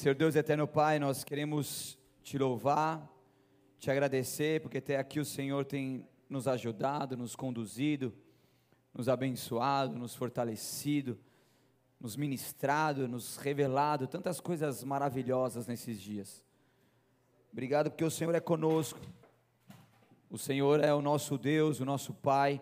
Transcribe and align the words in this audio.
Senhor 0.00 0.14
Deus 0.14 0.34
eterno 0.34 0.66
Pai, 0.66 0.98
nós 0.98 1.22
queremos 1.22 1.98
te 2.22 2.38
louvar, 2.38 3.06
te 3.78 3.90
agradecer, 3.90 4.62
porque 4.62 4.78
até 4.78 4.96
aqui 4.96 5.20
o 5.20 5.26
Senhor 5.26 5.66
tem 5.66 6.08
nos 6.26 6.48
ajudado, 6.48 7.18
nos 7.18 7.36
conduzido, 7.36 8.10
nos 8.94 9.10
abençoado, 9.10 9.98
nos 9.98 10.14
fortalecido, 10.14 11.20
nos 12.00 12.16
ministrado, 12.16 13.06
nos 13.06 13.36
revelado 13.36 14.06
tantas 14.06 14.40
coisas 14.40 14.82
maravilhosas 14.82 15.66
nesses 15.66 16.00
dias. 16.00 16.46
Obrigado 17.52 17.90
porque 17.90 18.02
o 18.02 18.10
Senhor 18.10 18.34
é 18.34 18.40
conosco. 18.40 18.98
O 20.30 20.38
Senhor 20.38 20.82
é 20.82 20.94
o 20.94 21.02
nosso 21.02 21.36
Deus, 21.36 21.78
o 21.78 21.84
nosso 21.84 22.14
Pai, 22.14 22.58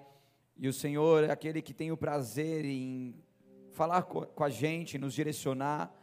e 0.57 0.67
o 0.67 0.73
Senhor 0.73 1.23
é 1.23 1.31
aquele 1.31 1.63
que 1.63 1.73
tem 1.73 1.93
o 1.93 1.97
prazer 1.97 2.65
em 2.65 3.15
falar 3.71 4.03
com 4.03 4.43
a 4.43 4.51
gente, 4.51 4.99
nos 4.99 5.15
direcionar. 5.15 5.95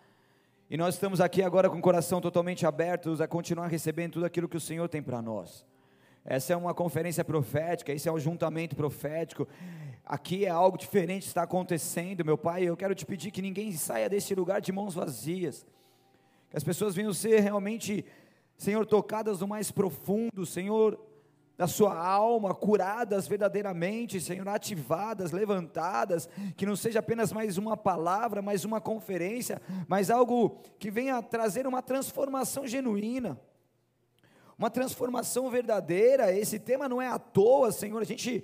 E 0.68 0.77
nós 0.77 0.95
estamos 0.95 1.21
aqui 1.21 1.43
agora 1.43 1.70
com 1.70 1.77
o 1.77 1.81
coração 1.81 2.20
totalmente 2.20 2.66
aberto 2.66 3.21
a 3.21 3.27
continuar 3.27 3.67
recebendo 3.67 4.13
tudo 4.13 4.26
aquilo 4.26 4.49
que 4.49 4.58
o 4.58 4.59
Senhor 4.59 4.90
tem 4.90 5.02
para 5.02 5.21
nós. 5.21 5.63
Essa 6.26 6.53
é 6.53 6.55
uma 6.55 6.73
conferência 6.73 7.23
profética, 7.23 7.94
esse 7.94 8.09
é 8.09 8.12
um 8.12 8.17
juntamento 8.17 8.76
profético. 8.76 9.48
Aqui 10.04 10.43
é 10.43 10.49
algo 10.49 10.76
diferente 10.76 11.27
está 11.27 11.43
acontecendo, 11.43 12.26
meu 12.26 12.35
Pai. 12.35 12.63
Eu 12.63 12.76
quero 12.76 12.95
te 12.95 13.05
pedir 13.05 13.30
que 13.30 13.43
ninguém 13.43 13.71
saia 13.73 14.09
desse 14.09 14.34
lugar 14.34 14.59
de 14.59 14.71
mãos 14.71 14.95
vazias. 14.95 15.63
Que 16.49 16.57
as 16.57 16.63
pessoas 16.63 16.95
venham 16.95 17.13
ser 17.13 17.41
realmente, 17.41 18.04
Senhor, 18.57 18.88
tocadas 18.88 19.41
no 19.41 19.48
mais 19.48 19.70
profundo, 19.70 20.48
Senhor, 20.48 20.99
da 21.58 21.68
sua 21.68 21.98
alma, 21.98 22.54
curadas 22.54 23.27
verdadeiramente, 23.27 24.20
Senhor, 24.20 24.48
ativadas, 24.48 25.32
levantadas, 25.32 26.27
que 26.58 26.66
não 26.66 26.76
seja 26.76 27.00
apenas 27.00 27.32
mais 27.32 27.58
uma 27.58 27.77
palavra, 27.77 28.41
mais 28.41 28.66
uma 28.66 28.82
conferência, 28.82 29.62
mas 29.88 30.10
algo 30.10 30.62
que 30.77 30.91
venha 30.91 31.22
trazer 31.22 31.66
uma 31.66 31.82
transformação 31.82 32.68
genuína, 32.68 33.40
uma 34.57 34.70
transformação 34.70 35.49
verdadeira. 35.49 36.32
Esse 36.34 36.60
tema 36.60 36.90
não 36.90 37.02
é 37.02 37.07
à 37.07 37.18
toa, 37.18 37.72
Senhor, 37.72 38.01
a 38.01 38.05
gente 38.05 38.44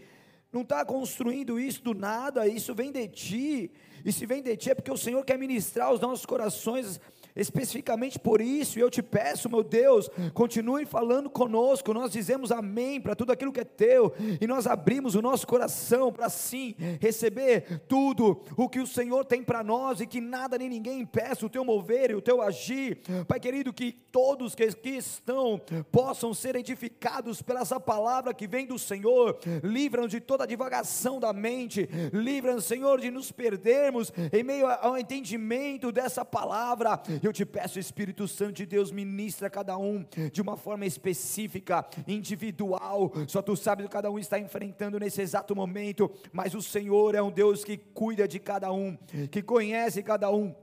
não 0.51 0.61
está 0.61 0.85
construindo 0.85 1.59
isso 1.59 1.81
do 1.83 1.93
nada, 1.93 2.47
isso 2.47 2.73
vem 2.73 2.91
de 2.91 3.07
Ti, 3.07 3.71
e 4.03 4.11
se 4.11 4.25
vem 4.25 4.41
de 4.41 4.55
Ti 4.55 4.71
é 4.71 4.75
porque 4.75 4.91
o 4.91 4.97
Senhor 4.97 5.23
quer 5.25 5.37
ministrar 5.37 5.93
os 5.93 5.99
nossos 5.99 6.25
corações 6.25 6.99
especificamente 7.35 8.19
por 8.19 8.41
isso, 8.41 8.77
eu 8.77 8.89
te 8.89 9.01
peço, 9.01 9.49
meu 9.49 9.63
Deus, 9.63 10.09
continue 10.33 10.85
falando 10.85 11.29
conosco. 11.29 11.93
Nós 11.93 12.11
dizemos 12.11 12.51
amém 12.51 12.99
para 12.99 13.15
tudo 13.15 13.31
aquilo 13.31 13.51
que 13.51 13.61
é 13.61 13.63
teu, 13.63 14.13
e 14.39 14.45
nós 14.45 14.67
abrimos 14.67 15.15
o 15.15 15.21
nosso 15.21 15.47
coração 15.47 16.11
para 16.11 16.29
sim 16.29 16.75
receber 16.99 17.81
tudo 17.87 18.41
o 18.57 18.67
que 18.67 18.79
o 18.79 18.87
Senhor 18.87 19.25
tem 19.25 19.43
para 19.43 19.63
nós 19.63 20.01
e 20.01 20.07
que 20.07 20.19
nada 20.19 20.57
nem 20.57 20.69
ninguém 20.69 20.99
impeça 20.99 21.45
o 21.45 21.49
teu 21.49 21.63
mover 21.63 22.11
e 22.11 22.15
o 22.15 22.21
teu 22.21 22.41
agir. 22.41 23.01
Pai 23.27 23.39
querido, 23.39 23.73
que 23.73 23.91
todos 23.91 24.53
que 24.53 24.63
aqui 24.63 24.97
estão 24.97 25.61
possam 25.91 26.33
ser 26.33 26.55
edificados 26.55 27.41
pela 27.41 27.61
essa 27.61 27.79
palavra 27.79 28.33
que 28.33 28.47
vem 28.47 28.65
do 28.65 28.77
Senhor. 28.77 29.37
Livra-nos 29.63 30.11
de 30.11 30.19
toda 30.19 30.43
a 30.43 30.47
divagação 30.47 31.19
da 31.19 31.31
mente, 31.31 31.87
livra-nos, 32.11 32.65
Senhor, 32.65 32.99
de 32.99 33.09
nos 33.09 33.31
perdermos 33.31 34.11
em 34.33 34.43
meio 34.43 34.67
ao 34.67 34.97
entendimento 34.97 35.91
dessa 35.91 36.25
palavra 36.25 37.01
eu 37.27 37.33
te 37.33 37.45
peço, 37.45 37.79
Espírito 37.79 38.27
Santo 38.27 38.53
de 38.53 38.65
Deus, 38.65 38.91
ministra 38.91 39.49
cada 39.49 39.77
um 39.77 40.05
de 40.31 40.41
uma 40.41 40.57
forma 40.57 40.85
específica, 40.85 41.85
individual. 42.07 43.11
Só 43.27 43.41
tu 43.41 43.55
sabes 43.55 43.85
o 43.85 43.89
que 43.89 43.93
cada 43.93 44.09
um 44.09 44.19
está 44.19 44.39
enfrentando 44.39 44.99
nesse 44.99 45.21
exato 45.21 45.55
momento, 45.55 46.11
mas 46.31 46.55
o 46.55 46.61
Senhor 46.61 47.15
é 47.15 47.21
um 47.21 47.31
Deus 47.31 47.63
que 47.63 47.77
cuida 47.77 48.27
de 48.27 48.39
cada 48.39 48.71
um, 48.71 48.97
que 49.29 49.41
conhece 49.41 50.01
cada 50.03 50.31
um 50.31 50.53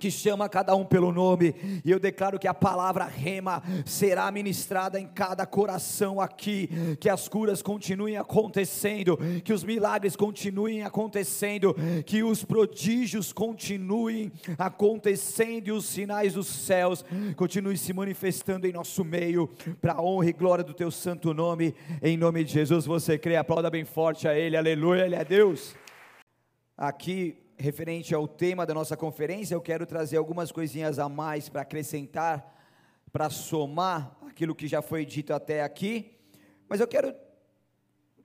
que 0.00 0.10
chama 0.10 0.48
cada 0.48 0.74
um 0.74 0.84
pelo 0.84 1.12
nome, 1.12 1.54
e 1.84 1.90
eu 1.90 2.00
declaro 2.00 2.38
que 2.38 2.48
a 2.48 2.54
palavra 2.54 3.04
rema 3.04 3.62
será 3.84 4.30
ministrada 4.32 4.98
em 4.98 5.06
cada 5.06 5.44
coração 5.44 6.20
aqui, 6.20 6.68
que 6.98 7.08
as 7.08 7.28
curas 7.28 7.60
continuem 7.60 8.16
acontecendo, 8.16 9.18
que 9.44 9.52
os 9.52 9.62
milagres 9.62 10.16
continuem 10.16 10.82
acontecendo, 10.82 11.76
que 12.06 12.22
os 12.22 12.42
prodígios 12.42 13.32
continuem 13.32 14.32
acontecendo 14.58 15.68
e 15.68 15.72
os 15.72 15.84
sinais 15.84 16.32
dos 16.32 16.46
céus 16.46 17.04
continuem 17.36 17.76
se 17.76 17.92
manifestando 17.92 18.66
em 18.66 18.72
nosso 18.72 19.04
meio, 19.04 19.48
para 19.82 19.92
a 19.92 20.02
honra 20.02 20.30
e 20.30 20.32
glória 20.32 20.64
do 20.64 20.72
teu 20.72 20.90
santo 20.90 21.34
nome, 21.34 21.74
em 22.02 22.16
nome 22.16 22.42
de 22.42 22.52
Jesus. 22.52 22.86
Você 22.86 23.18
crê, 23.18 23.36
aplauda 23.36 23.68
bem 23.68 23.84
forte 23.84 24.26
a 24.26 24.34
Ele, 24.34 24.56
aleluia, 24.56 25.04
Ele 25.04 25.14
é 25.14 25.24
Deus. 25.24 25.74
Aqui 26.74 27.36
referente 27.60 28.14
ao 28.14 28.26
tema 28.26 28.64
da 28.64 28.72
nossa 28.72 28.96
conferência, 28.96 29.54
eu 29.54 29.60
quero 29.60 29.84
trazer 29.84 30.16
algumas 30.16 30.50
coisinhas 30.50 30.98
a 30.98 31.08
mais 31.08 31.48
para 31.48 31.60
acrescentar, 31.60 32.56
para 33.12 33.28
somar 33.28 34.16
aquilo 34.26 34.54
que 34.54 34.66
já 34.66 34.80
foi 34.80 35.04
dito 35.04 35.34
até 35.34 35.62
aqui, 35.62 36.18
mas 36.68 36.80
eu 36.80 36.88
quero 36.88 37.14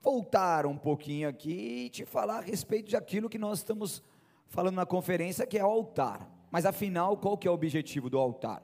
voltar 0.00 0.64
um 0.64 0.76
pouquinho 0.76 1.28
aqui 1.28 1.84
e 1.86 1.90
te 1.90 2.06
falar 2.06 2.38
a 2.38 2.40
respeito 2.40 2.88
de 2.88 2.96
aquilo 2.96 3.28
que 3.28 3.38
nós 3.38 3.58
estamos 3.58 4.02
falando 4.46 4.76
na 4.76 4.86
conferência, 4.86 5.46
que 5.46 5.58
é 5.58 5.64
o 5.64 5.68
altar. 5.68 6.30
Mas 6.50 6.64
afinal, 6.64 7.16
qual 7.18 7.36
que 7.36 7.46
é 7.46 7.50
o 7.50 7.54
objetivo 7.54 8.08
do 8.08 8.18
altar? 8.18 8.62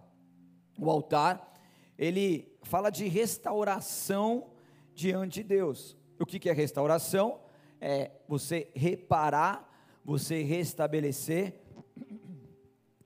O 0.78 0.90
altar, 0.90 1.52
ele 1.98 2.56
fala 2.62 2.88
de 2.88 3.08
restauração 3.08 4.52
diante 4.94 5.42
de 5.42 5.48
Deus. 5.48 5.96
O 6.18 6.24
que, 6.24 6.38
que 6.38 6.48
é 6.48 6.52
restauração? 6.52 7.40
É 7.80 8.12
você 8.26 8.70
reparar 8.74 9.71
você 10.04 10.42
restabelecer, 10.42 11.54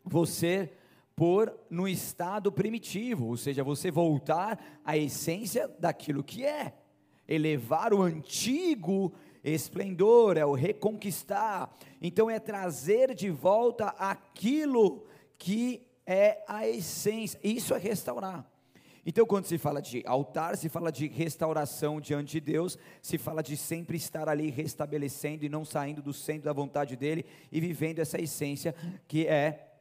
você 0.04 0.72
pôr 1.14 1.52
no 1.70 1.88
estado 1.88 2.52
primitivo, 2.52 3.26
ou 3.26 3.36
seja, 3.36 3.64
você 3.64 3.90
voltar 3.90 4.62
à 4.84 4.96
essência 4.96 5.66
daquilo 5.78 6.22
que 6.22 6.44
é, 6.44 6.74
elevar 7.26 7.94
o 7.94 8.02
antigo 8.02 9.12
esplendor, 9.42 10.36
é 10.36 10.44
o 10.44 10.54
reconquistar, 10.54 11.74
então 12.02 12.28
é 12.28 12.38
trazer 12.38 13.14
de 13.14 13.30
volta 13.30 13.86
aquilo 13.98 15.06
que 15.38 15.86
é 16.06 16.44
a 16.46 16.68
essência, 16.68 17.40
isso 17.42 17.74
é 17.74 17.78
restaurar. 17.78 18.46
Então, 19.08 19.24
quando 19.24 19.44
se 19.44 19.56
fala 19.56 19.80
de 19.80 20.02
altar, 20.04 20.56
se 20.56 20.68
fala 20.68 20.90
de 20.90 21.06
restauração 21.06 22.00
diante 22.00 22.32
de 22.32 22.40
Deus, 22.40 22.76
se 23.00 23.16
fala 23.16 23.40
de 23.40 23.56
sempre 23.56 23.96
estar 23.96 24.28
ali 24.28 24.50
restabelecendo 24.50 25.44
e 25.44 25.48
não 25.48 25.64
saindo 25.64 26.02
do 26.02 26.12
centro 26.12 26.46
da 26.46 26.52
vontade 26.52 26.96
dele 26.96 27.24
e 27.52 27.60
vivendo 27.60 28.00
essa 28.00 28.20
essência 28.20 28.74
que 29.06 29.24
é 29.24 29.74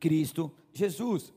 Cristo 0.00 0.52
Jesus. 0.72 1.32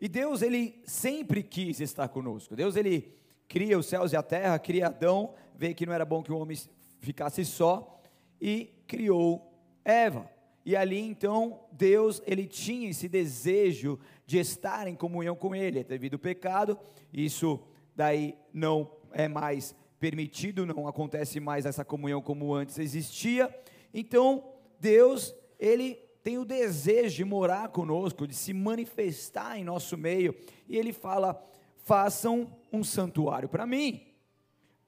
E 0.00 0.08
Deus, 0.08 0.42
ele 0.42 0.80
sempre 0.86 1.42
quis 1.42 1.80
estar 1.80 2.06
conosco. 2.08 2.54
Deus, 2.54 2.76
ele 2.76 3.16
cria 3.48 3.76
os 3.76 3.86
céus 3.86 4.12
e 4.12 4.16
a 4.16 4.22
terra, 4.22 4.56
cria 4.56 4.86
Adão, 4.86 5.34
vê 5.56 5.74
que 5.74 5.84
não 5.84 5.92
era 5.92 6.04
bom 6.04 6.22
que 6.22 6.30
o 6.30 6.38
homem 6.38 6.56
ficasse 7.00 7.44
só 7.44 8.00
e 8.40 8.72
criou 8.86 9.52
Eva. 9.84 10.30
E 10.70 10.76
ali 10.76 11.00
então 11.00 11.58
Deus 11.72 12.22
ele 12.24 12.46
tinha 12.46 12.88
esse 12.88 13.08
desejo 13.08 13.98
de 14.24 14.38
estar 14.38 14.86
em 14.86 14.94
comunhão 14.94 15.34
com 15.34 15.52
Ele, 15.52 15.82
devido 15.82 16.14
ao 16.14 16.20
pecado, 16.20 16.78
isso 17.12 17.58
daí 17.96 18.36
não 18.52 18.88
é 19.10 19.26
mais 19.26 19.74
permitido, 19.98 20.64
não 20.64 20.86
acontece 20.86 21.40
mais 21.40 21.66
essa 21.66 21.84
comunhão 21.84 22.22
como 22.22 22.54
antes 22.54 22.78
existia. 22.78 23.52
Então 23.92 24.44
Deus 24.78 25.34
ele 25.58 25.96
tem 26.22 26.38
o 26.38 26.44
desejo 26.44 27.16
de 27.16 27.24
morar 27.24 27.70
conosco, 27.70 28.24
de 28.24 28.34
se 28.36 28.54
manifestar 28.54 29.58
em 29.58 29.64
nosso 29.64 29.98
meio, 29.98 30.32
e 30.68 30.76
Ele 30.76 30.92
fala: 30.92 31.44
façam 31.78 32.56
um 32.72 32.84
santuário 32.84 33.48
para 33.48 33.66
mim, 33.66 34.06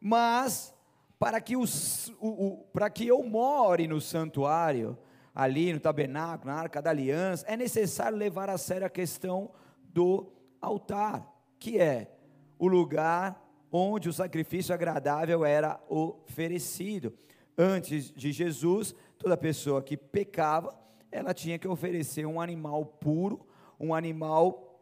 mas 0.00 0.72
para 1.19 1.41
que, 1.41 1.56
os, 1.56 2.09
o, 2.21 2.28
o, 2.28 2.56
para 2.72 2.88
que 2.88 3.04
eu 3.04 3.21
more 3.25 3.88
no 3.88 4.00
santuário 4.00 4.97
ali 5.34 5.72
no 5.72 5.81
tabernáculo, 5.81 6.53
na 6.53 6.59
arca 6.59 6.82
da 6.82 6.91
aliança, 6.91 7.44
é 7.48 7.56
necessário 7.56 8.16
levar 8.16 8.50
a 8.50 8.59
sério 8.59 8.87
a 8.87 8.91
questão 8.91 9.50
do 9.83 10.33
altar, 10.60 11.27
que 11.59 11.78
é 11.78 12.10
o 12.59 12.66
lugar 12.66 13.42
onde 13.71 14.09
o 14.09 14.12
sacrifício 14.12 14.74
agradável 14.74 15.45
era 15.45 15.80
oferecido. 15.89 17.12
Antes 17.57 18.10
de 18.10 18.33
Jesus, 18.33 18.95
toda 19.18 19.36
pessoa 19.36 19.83
que 19.83 19.97
pecava, 19.97 20.78
ela 21.10 21.33
tinha 21.33 21.59
que 21.59 21.68
oferecer 21.68 22.27
um 22.27 22.41
animal 22.41 22.84
puro, 22.84 23.47
um 23.78 23.95
animal 23.95 24.80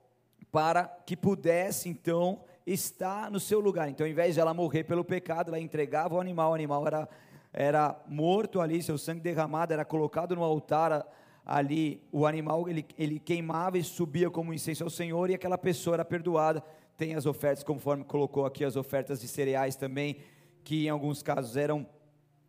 para 0.51 0.85
que 1.07 1.17
pudesse 1.17 1.89
então 1.89 2.43
estar 2.67 3.31
no 3.31 3.41
seu 3.41 3.61
lugar. 3.61 3.89
Então, 3.89 4.05
ao 4.05 4.11
invés 4.11 4.35
de 4.35 4.41
ela 4.41 4.55
morrer 4.55 4.85
pelo 4.85 5.05
pecado, 5.05 5.49
ela 5.49 5.61
entregava 5.61 6.15
o 6.15 6.21
animal, 6.21 6.51
o 6.53 6.55
animal 6.55 6.87
era 6.87 7.09
era 7.53 8.01
morto 8.07 8.61
ali, 8.61 8.83
seu 8.83 8.97
sangue 8.97 9.21
derramado 9.21 9.73
era 9.73 9.85
colocado 9.85 10.37
no 10.37 10.43
altar 10.45 11.07
ali, 11.45 12.03
o 12.13 12.27
animal 12.27 12.69
ele, 12.69 12.87
ele 12.97 13.19
queimava 13.19 13.77
e 13.77 13.83
subia 13.83 14.31
como 14.31 14.55
incenso 14.55 14.85
ao 14.85 14.91
Senhor 14.91 15.31
e 15.31 15.35
aquela 15.35 15.59
pessoa 15.59 15.97
era 15.97 16.05
perdoada. 16.05 16.63
Tem 16.97 17.15
as 17.15 17.27
ofertas, 17.27 17.65
conforme 17.65 18.05
colocou 18.05 18.45
aqui 18.45 18.65
as 18.65 18.77
ofertas 18.77 19.21
de 19.21 19.27
cereais 19.27 19.75
também, 19.75 20.19
que 20.63 20.87
em 20.87 20.91
alguns 20.91 21.23
casos 21.23 21.57
eram 21.57 21.87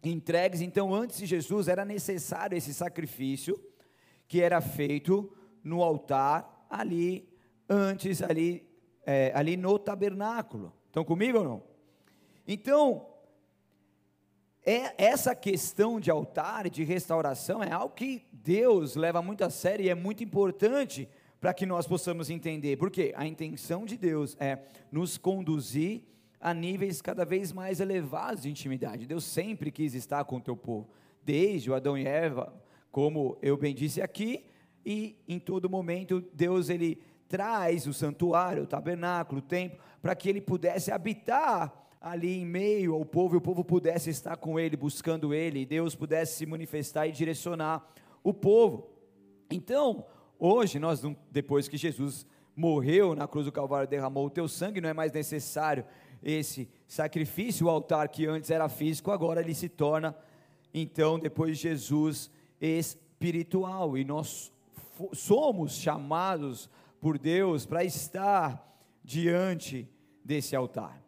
entregues. 0.04 0.62
Então, 0.62 0.94
antes 0.94 1.18
de 1.18 1.26
Jesus 1.26 1.68
era 1.68 1.86
necessário 1.86 2.58
esse 2.58 2.74
sacrifício 2.74 3.60
que 4.28 4.42
era 4.42 4.62
feito 4.62 5.32
no 5.64 5.82
altar 5.82 6.66
ali 6.70 7.28
antes, 7.68 8.22
ali, 8.22 8.68
é, 9.06 9.32
ali 9.34 9.58
no 9.58 9.80
tabernáculo. 9.80 10.74
Estão 10.88 11.04
comigo 11.04 11.38
ou 11.38 11.44
não? 11.44 11.64
Então, 12.48 13.08
é, 14.64 14.94
essa 14.98 15.36
questão 15.36 16.00
de 16.00 16.12
altar 16.12 16.70
de 16.70 16.84
restauração 16.84 17.64
é 17.64 17.72
algo 17.72 17.96
que 17.96 18.26
Deus 18.32 18.96
leva 18.96 19.22
muito 19.22 19.44
a 19.44 19.50
sério 19.50 19.86
e 19.86 19.90
é 19.90 19.96
muito 19.96 20.24
importante 20.24 21.10
para 21.40 21.54
que 21.54 21.66
nós 21.66 21.88
possamos 21.88 22.30
entender. 22.30 22.78
Porque 22.78 23.14
a 23.16 23.26
intenção 23.26 23.86
de 23.86 23.98
Deus 23.98 24.38
é 24.40 24.60
nos 24.92 25.18
conduzir 25.18 26.04
a 26.40 26.54
níveis 26.54 27.02
cada 27.02 27.26
vez 27.26 27.52
mais 27.52 27.80
elevados 27.80 28.44
de 28.44 28.50
intimidade. 28.50 29.08
Deus 29.08 29.24
sempre 29.24 29.72
quis 29.72 29.96
estar 29.96 30.24
com 30.26 30.38
o 30.38 30.42
teu 30.42 30.56
povo, 30.56 30.90
desde 31.24 31.70
o 31.70 31.76
Adão 31.76 31.98
e 31.98 32.06
Eva, 32.06 32.54
como 32.92 33.38
eu 33.42 33.58
bem 33.58 33.74
disse 33.74 34.02
aqui, 34.02 34.46
e 34.86 35.16
em 35.28 35.40
todo 35.40 35.70
momento 35.70 36.24
Deus 36.34 36.70
ele 36.70 37.00
traz 37.28 37.88
o 37.88 37.94
santuário, 37.94 38.64
o 38.64 38.68
tabernáculo, 38.68 39.40
o 39.40 39.44
templo, 39.44 39.80
para 40.02 40.16
que 40.16 40.28
ele 40.28 40.42
pudesse 40.42 40.92
habitar 40.92 41.72
ali 42.02 42.40
em 42.40 42.46
meio 42.46 42.96
ao 42.96 43.06
povo, 43.06 43.36
e 43.36 43.38
o 43.38 43.42
povo 43.42 43.64
pudesse 43.64 44.10
estar 44.10 44.36
com 44.36 44.60
ele, 44.60 44.76
buscando 44.76 45.36
ele, 45.36 45.60
e 45.60 45.66
Deus 45.68 45.96
pudesse 45.96 46.36
se 46.36 46.46
manifestar 46.48 47.06
e 47.06 47.12
direcionar 47.12 47.88
o 48.24 48.34
povo. 48.34 48.90
Então, 49.52 50.04
hoje 50.40 50.80
nós 50.80 51.04
depois 51.30 51.68
que 51.68 51.78
Jesus 51.78 52.26
morreu 52.56 53.14
na 53.14 53.28
cruz 53.28 53.46
do 53.46 53.52
Calvário, 53.52 53.88
derramou 53.88 54.26
o 54.26 54.30
teu 54.32 54.48
sangue, 54.48 54.82
não 54.82 54.90
é 54.90 54.94
mais 54.94 55.12
necessário 55.12 55.86
esse 56.24 56.68
sacrifício, 56.88 57.68
o 57.68 57.70
altar 57.70 58.10
que 58.10 58.26
antes 58.26 58.50
era 58.50 58.68
físico, 58.68 59.12
agora 59.12 59.42
ele 59.42 59.54
se 59.54 59.70
torna, 59.70 60.16
então, 60.74 61.20
depois 61.20 61.58
de 61.58 61.64
Jesus, 61.64 62.32
espiritual. 62.60 63.98
E 63.98 64.04
nós 64.04 64.52
somos 65.14 65.74
chamados 65.74 66.70
por 67.00 67.18
Deus 67.18 67.66
para 67.66 67.84
estar 67.84 68.80
diante 69.04 69.90
desse 70.24 70.56
altar. 70.56 71.01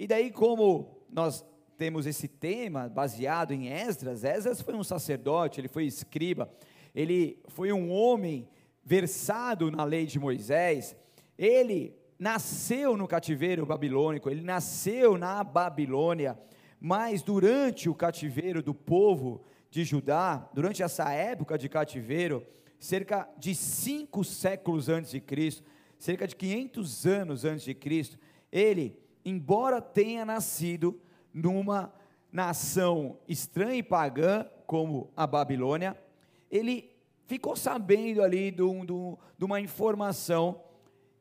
E 0.00 0.06
daí, 0.06 0.30
como 0.30 0.96
nós 1.12 1.44
temos 1.76 2.06
esse 2.06 2.26
tema 2.26 2.88
baseado 2.88 3.52
em 3.52 3.68
Esdras, 3.68 4.24
Esdras 4.24 4.62
foi 4.62 4.74
um 4.74 4.82
sacerdote, 4.82 5.60
ele 5.60 5.68
foi 5.68 5.84
escriba, 5.84 6.50
ele 6.94 7.38
foi 7.48 7.70
um 7.70 7.92
homem 7.92 8.48
versado 8.82 9.70
na 9.70 9.84
lei 9.84 10.06
de 10.06 10.18
Moisés, 10.18 10.96
ele 11.36 11.94
nasceu 12.18 12.96
no 12.96 13.06
cativeiro 13.06 13.66
babilônico, 13.66 14.30
ele 14.30 14.40
nasceu 14.40 15.18
na 15.18 15.44
Babilônia, 15.44 16.38
mas 16.80 17.22
durante 17.22 17.86
o 17.86 17.94
cativeiro 17.94 18.62
do 18.62 18.72
povo 18.72 19.44
de 19.70 19.84
Judá, 19.84 20.48
durante 20.54 20.82
essa 20.82 21.12
época 21.12 21.58
de 21.58 21.68
cativeiro, 21.68 22.42
cerca 22.78 23.28
de 23.36 23.54
cinco 23.54 24.24
séculos 24.24 24.88
antes 24.88 25.10
de 25.10 25.20
Cristo, 25.20 25.62
cerca 25.98 26.26
de 26.26 26.34
500 26.34 27.06
anos 27.06 27.44
antes 27.44 27.64
de 27.66 27.74
Cristo, 27.74 28.18
ele, 28.50 28.98
embora 29.24 29.80
tenha 29.80 30.24
nascido 30.24 31.00
numa 31.32 31.92
nação 32.32 33.18
estranha 33.28 33.76
e 33.76 33.82
pagã, 33.82 34.46
como 34.66 35.10
a 35.16 35.26
Babilônia, 35.26 35.96
ele 36.50 36.90
ficou 37.26 37.56
sabendo 37.56 38.22
ali 38.22 38.50
de, 38.50 38.62
um, 38.62 38.84
de 38.84 39.44
uma 39.44 39.60
informação 39.60 40.62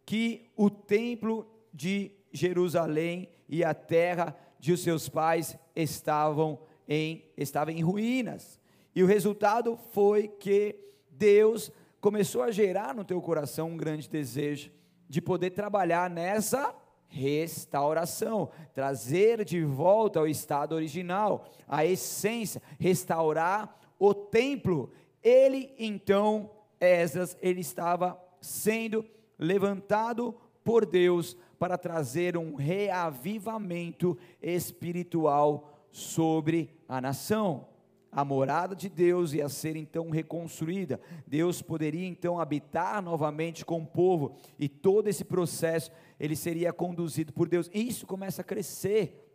que 0.05 0.49
o 0.55 0.69
templo 0.69 1.47
de 1.73 2.11
Jerusalém 2.31 3.29
e 3.47 3.63
a 3.63 3.73
terra 3.73 4.35
de 4.59 4.75
seus 4.77 5.07
pais 5.07 5.57
estavam 5.75 6.59
em, 6.87 7.23
estavam 7.37 7.73
em 7.73 7.81
ruínas. 7.81 8.59
E 8.95 9.03
o 9.03 9.07
resultado 9.07 9.77
foi 9.91 10.27
que 10.27 10.75
Deus 11.11 11.71
começou 12.01 12.41
a 12.41 12.51
gerar 12.51 12.95
no 12.95 13.05
teu 13.05 13.21
coração 13.21 13.69
um 13.69 13.77
grande 13.77 14.09
desejo 14.09 14.71
de 15.07 15.21
poder 15.21 15.51
trabalhar 15.51 16.09
nessa 16.09 16.73
restauração, 17.09 18.50
trazer 18.73 19.44
de 19.44 19.63
volta 19.63 20.19
ao 20.19 20.27
estado 20.27 20.75
original, 20.75 21.45
a 21.67 21.85
essência, 21.85 22.61
restaurar 22.79 23.77
o 23.97 24.13
templo. 24.13 24.91
Ele 25.21 25.73
então, 25.77 26.50
Esdras, 26.79 27.35
ele 27.41 27.59
estava 27.59 28.17
sendo 28.39 29.03
levantado 29.38 30.35
por 30.63 30.85
Deus 30.85 31.35
para 31.57 31.77
trazer 31.77 32.38
um 32.38 32.56
reavivamento 32.56 34.17
espiritual 34.41 35.73
sobre 35.91 36.69
a 36.88 37.01
nação. 37.01 37.67
A 38.11 38.25
morada 38.25 38.75
de 38.75 38.89
Deus 38.89 39.33
ia 39.33 39.47
ser 39.47 39.75
então 39.75 40.09
reconstruída. 40.09 41.00
Deus 41.27 41.61
poderia 41.61 42.07
então 42.07 42.39
habitar 42.39 43.01
novamente 43.01 43.63
com 43.63 43.81
o 43.81 43.85
povo 43.85 44.35
e 44.57 44.67
todo 44.67 45.07
esse 45.07 45.23
processo 45.23 45.91
ele 46.19 46.35
seria 46.35 46.73
conduzido 46.73 47.31
por 47.31 47.47
Deus. 47.47 47.69
E 47.73 47.88
isso 47.88 48.07
começa 48.07 48.41
a 48.41 48.45
crescer 48.45 49.25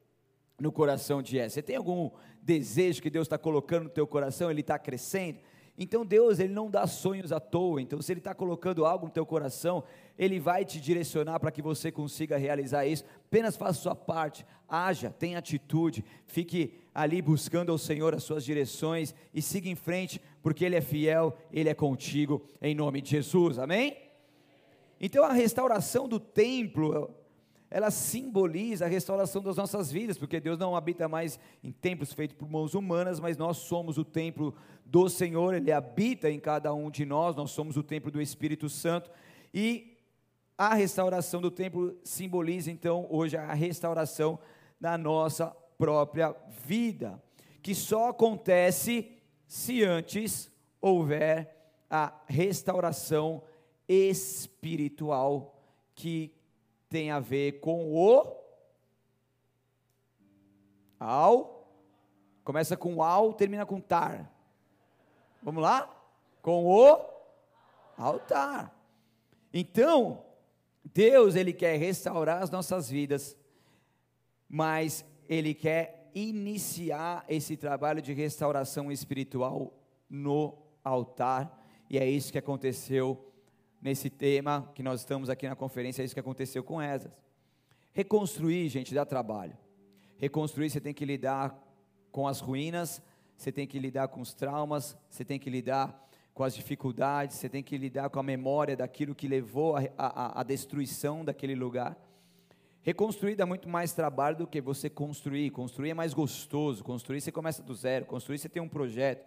no 0.58 0.72
coração 0.72 1.22
de 1.22 1.32
Jesse. 1.32 1.54
Você 1.54 1.62
tem 1.62 1.76
algum 1.76 2.10
desejo 2.42 3.00
que 3.00 3.10
Deus 3.10 3.26
está 3.26 3.38
colocando 3.38 3.84
no 3.84 3.90
teu 3.90 4.06
coração? 4.06 4.50
Ele 4.50 4.60
está 4.60 4.78
crescendo? 4.78 5.38
Então 5.76 6.06
Deus, 6.06 6.38
Ele 6.38 6.52
não 6.52 6.70
dá 6.70 6.86
sonhos 6.86 7.32
à 7.32 7.40
toa. 7.40 7.82
Então, 7.82 8.00
se 8.00 8.12
Ele 8.12 8.20
está 8.20 8.34
colocando 8.34 8.84
algo 8.84 9.06
no 9.06 9.12
teu 9.12 9.26
coração, 9.26 9.82
Ele 10.16 10.38
vai 10.38 10.64
te 10.64 10.80
direcionar 10.80 11.40
para 11.40 11.50
que 11.50 11.60
você 11.60 11.90
consiga 11.90 12.36
realizar 12.36 12.86
isso. 12.86 13.04
Apenas 13.26 13.56
faça 13.56 13.80
sua 13.80 13.94
parte, 13.94 14.46
haja, 14.68 15.10
tenha 15.10 15.38
atitude, 15.38 16.04
fique 16.26 16.78
ali 16.94 17.20
buscando 17.20 17.72
ao 17.72 17.78
Senhor 17.78 18.14
as 18.14 18.22
suas 18.22 18.44
direções 18.44 19.12
e 19.34 19.42
siga 19.42 19.68
em 19.68 19.74
frente, 19.74 20.20
porque 20.40 20.64
Ele 20.64 20.76
é 20.76 20.80
fiel, 20.80 21.36
Ele 21.52 21.68
é 21.68 21.74
contigo, 21.74 22.46
em 22.62 22.74
nome 22.74 23.02
de 23.02 23.10
Jesus. 23.10 23.58
Amém? 23.58 23.96
Então, 25.00 25.24
a 25.24 25.32
restauração 25.32 26.08
do 26.08 26.20
templo, 26.20 27.10
ela 27.68 27.90
simboliza 27.90 28.84
a 28.84 28.88
restauração 28.88 29.42
das 29.42 29.56
nossas 29.56 29.90
vidas, 29.90 30.16
porque 30.16 30.38
Deus 30.38 30.56
não 30.56 30.76
habita 30.76 31.08
mais 31.08 31.38
em 31.64 31.72
templos 31.72 32.12
feitos 32.12 32.36
por 32.36 32.48
mãos 32.48 32.74
humanas, 32.74 33.18
mas 33.18 33.36
nós 33.36 33.56
somos 33.56 33.98
o 33.98 34.04
templo 34.04 34.54
do 34.86 35.08
Senhor, 35.08 35.52
Ele 35.52 35.72
habita 35.72 36.30
em 36.30 36.38
cada 36.38 36.72
um 36.72 36.90
de 36.90 37.04
nós, 37.04 37.34
nós 37.34 37.50
somos 37.50 37.76
o 37.76 37.82
templo 37.82 38.10
do 38.10 38.22
Espírito 38.22 38.68
Santo, 38.68 39.10
e 39.52 39.98
a 40.56 40.74
restauração 40.74 41.40
do 41.40 41.50
templo 41.50 41.98
simboliza 42.04 42.70
então 42.70 43.08
hoje 43.10 43.36
a 43.36 43.52
restauração 43.52 44.38
da 44.80 44.96
nossa 44.96 45.54
própria 45.78 46.34
vida, 46.66 47.22
que 47.62 47.74
só 47.74 48.08
acontece 48.08 49.12
se 49.46 49.84
antes 49.84 50.50
houver 50.80 51.54
a 51.88 52.12
restauração 52.26 53.42
espiritual 53.88 55.54
que 55.94 56.34
tem 56.88 57.10
a 57.10 57.20
ver 57.20 57.60
com 57.60 57.92
o 57.92 58.44
ao 60.98 61.54
começa 62.44 62.76
com 62.76 63.02
ao, 63.02 63.32
termina 63.32 63.64
com 63.64 63.80
tar. 63.80 64.30
Vamos 65.42 65.62
lá? 65.62 65.90
Com 66.42 66.66
o 66.66 67.00
altar. 67.96 68.74
Então, 69.52 70.24
Deus 70.84 71.34
ele 71.34 71.52
quer 71.52 71.76
restaurar 71.78 72.42
as 72.42 72.50
nossas 72.50 72.88
vidas, 72.88 73.36
mas 74.48 75.04
ele 75.28 75.54
quer 75.54 76.10
iniciar 76.14 77.24
esse 77.28 77.56
trabalho 77.56 78.00
de 78.00 78.12
restauração 78.12 78.90
espiritual 78.90 79.72
no 80.08 80.56
altar, 80.82 81.62
e 81.90 81.98
é 81.98 82.08
isso 82.08 82.32
que 82.32 82.38
aconteceu 82.38 83.32
nesse 83.80 84.08
tema 84.08 84.70
que 84.74 84.82
nós 84.82 85.00
estamos 85.00 85.28
aqui 85.28 85.48
na 85.48 85.56
conferência, 85.56 86.02
é 86.02 86.04
isso 86.04 86.14
que 86.14 86.20
aconteceu 86.20 86.62
com 86.62 86.80
Esdras. 86.80 87.14
Reconstruir, 87.92 88.68
gente, 88.68 88.94
dá 88.94 89.04
trabalho. 89.04 89.56
Reconstruir, 90.16 90.70
você 90.70 90.80
tem 90.80 90.94
que 90.94 91.04
lidar 91.04 91.56
com 92.10 92.26
as 92.26 92.40
ruínas, 92.40 93.02
você 93.36 93.52
tem 93.52 93.66
que 93.66 93.78
lidar 93.78 94.08
com 94.08 94.20
os 94.20 94.32
traumas, 94.32 94.96
você 95.10 95.24
tem 95.24 95.38
que 95.38 95.50
lidar 95.50 96.08
com 96.32 96.42
as 96.42 96.54
dificuldades, 96.54 97.36
você 97.36 97.48
tem 97.48 97.62
que 97.62 97.76
lidar 97.76 98.10
com 98.10 98.18
a 98.18 98.22
memória 98.22 98.76
daquilo 98.76 99.14
que 99.14 99.28
levou 99.28 99.76
à 99.96 100.42
destruição 100.42 101.24
daquele 101.24 101.54
lugar. 101.54 101.96
Reconstruir 102.84 103.34
dá 103.34 103.44
muito 103.44 103.68
mais 103.68 103.92
trabalho 103.92 104.36
do 104.36 104.46
que 104.46 104.60
você 104.60 104.88
construir. 104.88 105.50
Construir 105.50 105.90
é 105.90 105.94
mais 105.94 106.14
gostoso, 106.14 106.84
construir 106.84 107.20
você 107.20 107.32
começa 107.32 107.64
do 107.64 107.74
zero, 107.74 108.06
construir 108.06 108.38
você 108.38 108.48
tem 108.48 108.62
um 108.62 108.68
projeto. 108.68 109.26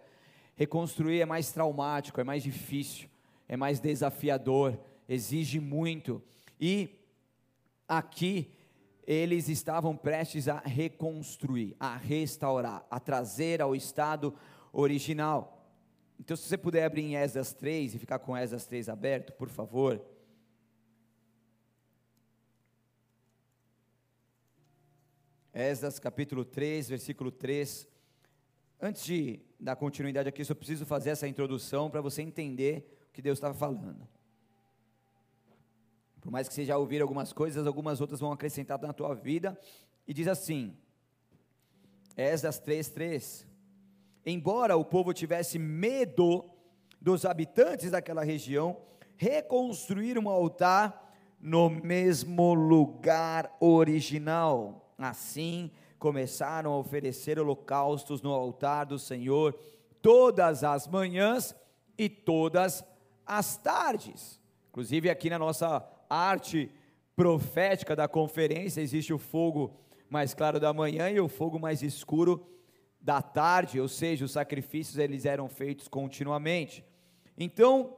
Reconstruir 0.56 1.20
é 1.20 1.26
mais 1.26 1.52
traumático, 1.52 2.18
é 2.18 2.24
mais 2.24 2.42
difícil 2.42 3.10
é 3.48 3.56
mais 3.56 3.80
desafiador, 3.80 4.78
exige 5.08 5.58
muito. 5.58 6.22
E 6.60 6.90
aqui 7.88 8.52
eles 9.06 9.48
estavam 9.48 9.96
prestes 9.96 10.48
a 10.48 10.58
reconstruir, 10.58 11.74
a 11.80 11.96
restaurar, 11.96 12.86
a 12.90 13.00
trazer 13.00 13.62
ao 13.62 13.74
estado 13.74 14.34
original. 14.70 15.66
Então, 16.20 16.36
se 16.36 16.42
você 16.42 16.58
puder 16.58 16.84
abrir 16.84 17.02
em 17.02 17.16
Esdras 17.16 17.54
3 17.54 17.94
e 17.94 17.98
ficar 17.98 18.18
com 18.18 18.36
Esdras 18.36 18.66
3 18.66 18.90
aberto, 18.90 19.32
por 19.32 19.48
favor. 19.48 20.04
Esdras 25.58 25.98
capítulo 25.98 26.44
3, 26.44 26.88
versículo 26.88 27.32
3. 27.32 27.88
Antes 28.80 29.04
de 29.04 29.40
dar 29.58 29.74
continuidade 29.74 30.28
aqui, 30.28 30.44
só 30.44 30.54
preciso 30.54 30.86
fazer 30.86 31.10
essa 31.10 31.26
introdução 31.26 31.90
para 31.90 32.00
você 32.00 32.22
entender 32.22 33.08
que 33.12 33.20
Deus 33.20 33.38
estava 33.38 33.54
falando. 33.54 34.06
Por 36.20 36.30
mais 36.30 36.46
que 36.46 36.54
você 36.54 36.64
já 36.64 36.78
ouvir 36.78 37.02
algumas 37.02 37.32
coisas, 37.32 37.66
algumas 37.66 38.00
outras 38.00 38.20
vão 38.20 38.30
acrescentar 38.30 38.80
na 38.80 38.92
tua 38.92 39.16
vida. 39.16 39.58
E 40.06 40.14
diz 40.14 40.28
assim: 40.28 40.76
Esdras 42.16 42.60
3:3. 42.60 43.44
Embora 44.24 44.76
o 44.76 44.84
povo 44.84 45.12
tivesse 45.12 45.58
medo 45.58 46.48
dos 47.00 47.24
habitantes 47.24 47.90
daquela 47.90 48.22
região, 48.22 48.80
reconstruir 49.16 50.20
um 50.20 50.28
altar 50.28 51.12
no 51.40 51.68
mesmo 51.68 52.54
lugar 52.54 53.56
original. 53.58 54.84
Assim, 54.98 55.70
começaram 55.98 56.72
a 56.72 56.78
oferecer 56.78 57.38
holocaustos 57.38 58.20
no 58.20 58.32
altar 58.32 58.84
do 58.84 58.98
Senhor 58.98 59.56
todas 60.02 60.64
as 60.64 60.88
manhãs 60.88 61.54
e 61.96 62.08
todas 62.08 62.84
as 63.24 63.56
tardes. 63.56 64.40
Inclusive, 64.70 65.08
aqui 65.08 65.30
na 65.30 65.38
nossa 65.38 65.86
arte 66.10 66.70
profética 67.14 67.94
da 67.94 68.08
conferência, 68.08 68.80
existe 68.80 69.12
o 69.12 69.18
fogo 69.18 69.78
mais 70.08 70.34
claro 70.34 70.58
da 70.58 70.72
manhã 70.72 71.10
e 71.10 71.20
o 71.20 71.28
fogo 71.28 71.58
mais 71.58 71.82
escuro 71.82 72.46
da 73.00 73.22
tarde, 73.22 73.80
ou 73.80 73.88
seja, 73.88 74.24
os 74.24 74.32
sacrifícios 74.32 74.98
eles 74.98 75.24
eram 75.24 75.48
feitos 75.48 75.88
continuamente. 75.88 76.84
Então, 77.36 77.96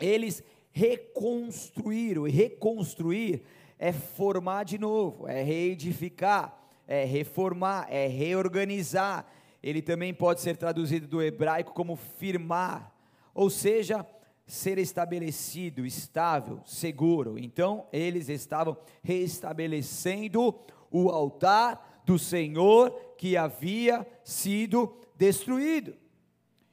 eles 0.00 0.42
reconstruíram, 0.70 2.26
e 2.26 2.30
reconstruir 2.30 3.42
é 3.78 3.92
formar 3.92 4.64
de 4.64 4.78
novo, 4.78 5.28
é 5.28 5.42
reedificar, 5.42 6.58
é 6.86 7.04
reformar, 7.04 7.86
é 7.88 8.06
reorganizar. 8.06 9.26
Ele 9.62 9.80
também 9.82 10.12
pode 10.12 10.40
ser 10.40 10.56
traduzido 10.56 11.06
do 11.06 11.22
hebraico 11.22 11.72
como 11.72 11.96
firmar, 11.96 12.92
ou 13.34 13.48
seja, 13.48 14.06
ser 14.46 14.78
estabelecido, 14.78 15.84
estável, 15.84 16.60
seguro. 16.64 17.38
Então, 17.38 17.86
eles 17.92 18.28
estavam 18.28 18.76
restabelecendo 19.02 20.58
o 20.90 21.10
altar 21.10 22.02
do 22.04 22.18
Senhor 22.18 22.90
que 23.18 23.36
havia 23.36 24.06
sido 24.24 24.96
destruído. 25.16 25.94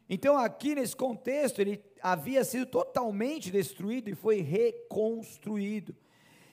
Então, 0.09 0.38
aqui 0.38 0.75
nesse 0.75 0.95
contexto, 0.95 1.59
ele 1.59 1.83
havia 2.01 2.43
sido 2.43 2.65
totalmente 2.65 3.51
destruído 3.51 4.09
e 4.09 4.15
foi 4.15 4.39
reconstruído. 4.41 5.95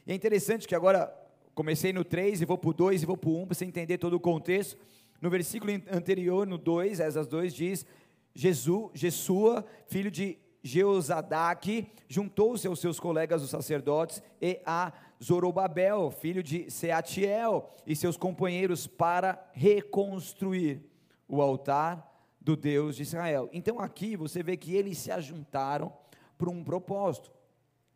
E 0.07 0.13
é 0.13 0.15
interessante 0.15 0.67
que 0.67 0.75
agora 0.75 1.13
comecei 1.55 1.93
no 1.93 2.05
3 2.05 2.41
e 2.41 2.45
vou 2.45 2.59
para 2.59 2.71
o 2.71 2.75
2 2.75 3.03
e 3.03 3.07
vou 3.07 3.17
para 3.17 3.31
o 3.31 3.43
1 3.43 3.47
para 3.47 3.55
você 3.55 3.65
entender 3.65 3.99
todo 3.99 4.15
o 4.15 4.21
contexto. 4.21 4.77
No 5.21 5.31
versículo 5.31 5.73
anterior, 5.91 6.47
no 6.47 6.59
2, 6.59 6.99
essas 6.99 7.27
2 7.27 7.55
diz: 7.55 7.87
Jesus, 8.35 8.91
Jesua, 8.95 9.65
filho 9.87 10.11
de 10.11 10.39
Jeozadaque, 10.63 11.89
juntou-se 12.09 12.67
aos 12.67 12.81
seus 12.81 12.99
colegas 12.99 13.43
os 13.43 13.51
sacerdotes 13.51 14.23
e 14.41 14.61
a 14.65 14.93
Zorobabel, 15.23 16.11
filho 16.11 16.43
de 16.43 16.71
Seatiel, 16.71 17.71
e 17.87 17.95
seus 17.95 18.17
companheiros 18.17 18.87
para 18.87 19.49
reconstruir 19.53 20.83
o 21.29 21.41
altar 21.41 22.09
do 22.41 22.57
Deus 22.57 22.97
de 22.97 23.03
Israel. 23.03 23.49
Então 23.53 23.79
aqui 23.79 24.17
você 24.17 24.43
vê 24.43 24.57
que 24.57 24.75
eles 24.75 24.99
se 24.99 25.11
ajuntaram 25.11 25.93
para 26.37 26.51
um 26.51 26.65
propósito. 26.65 27.31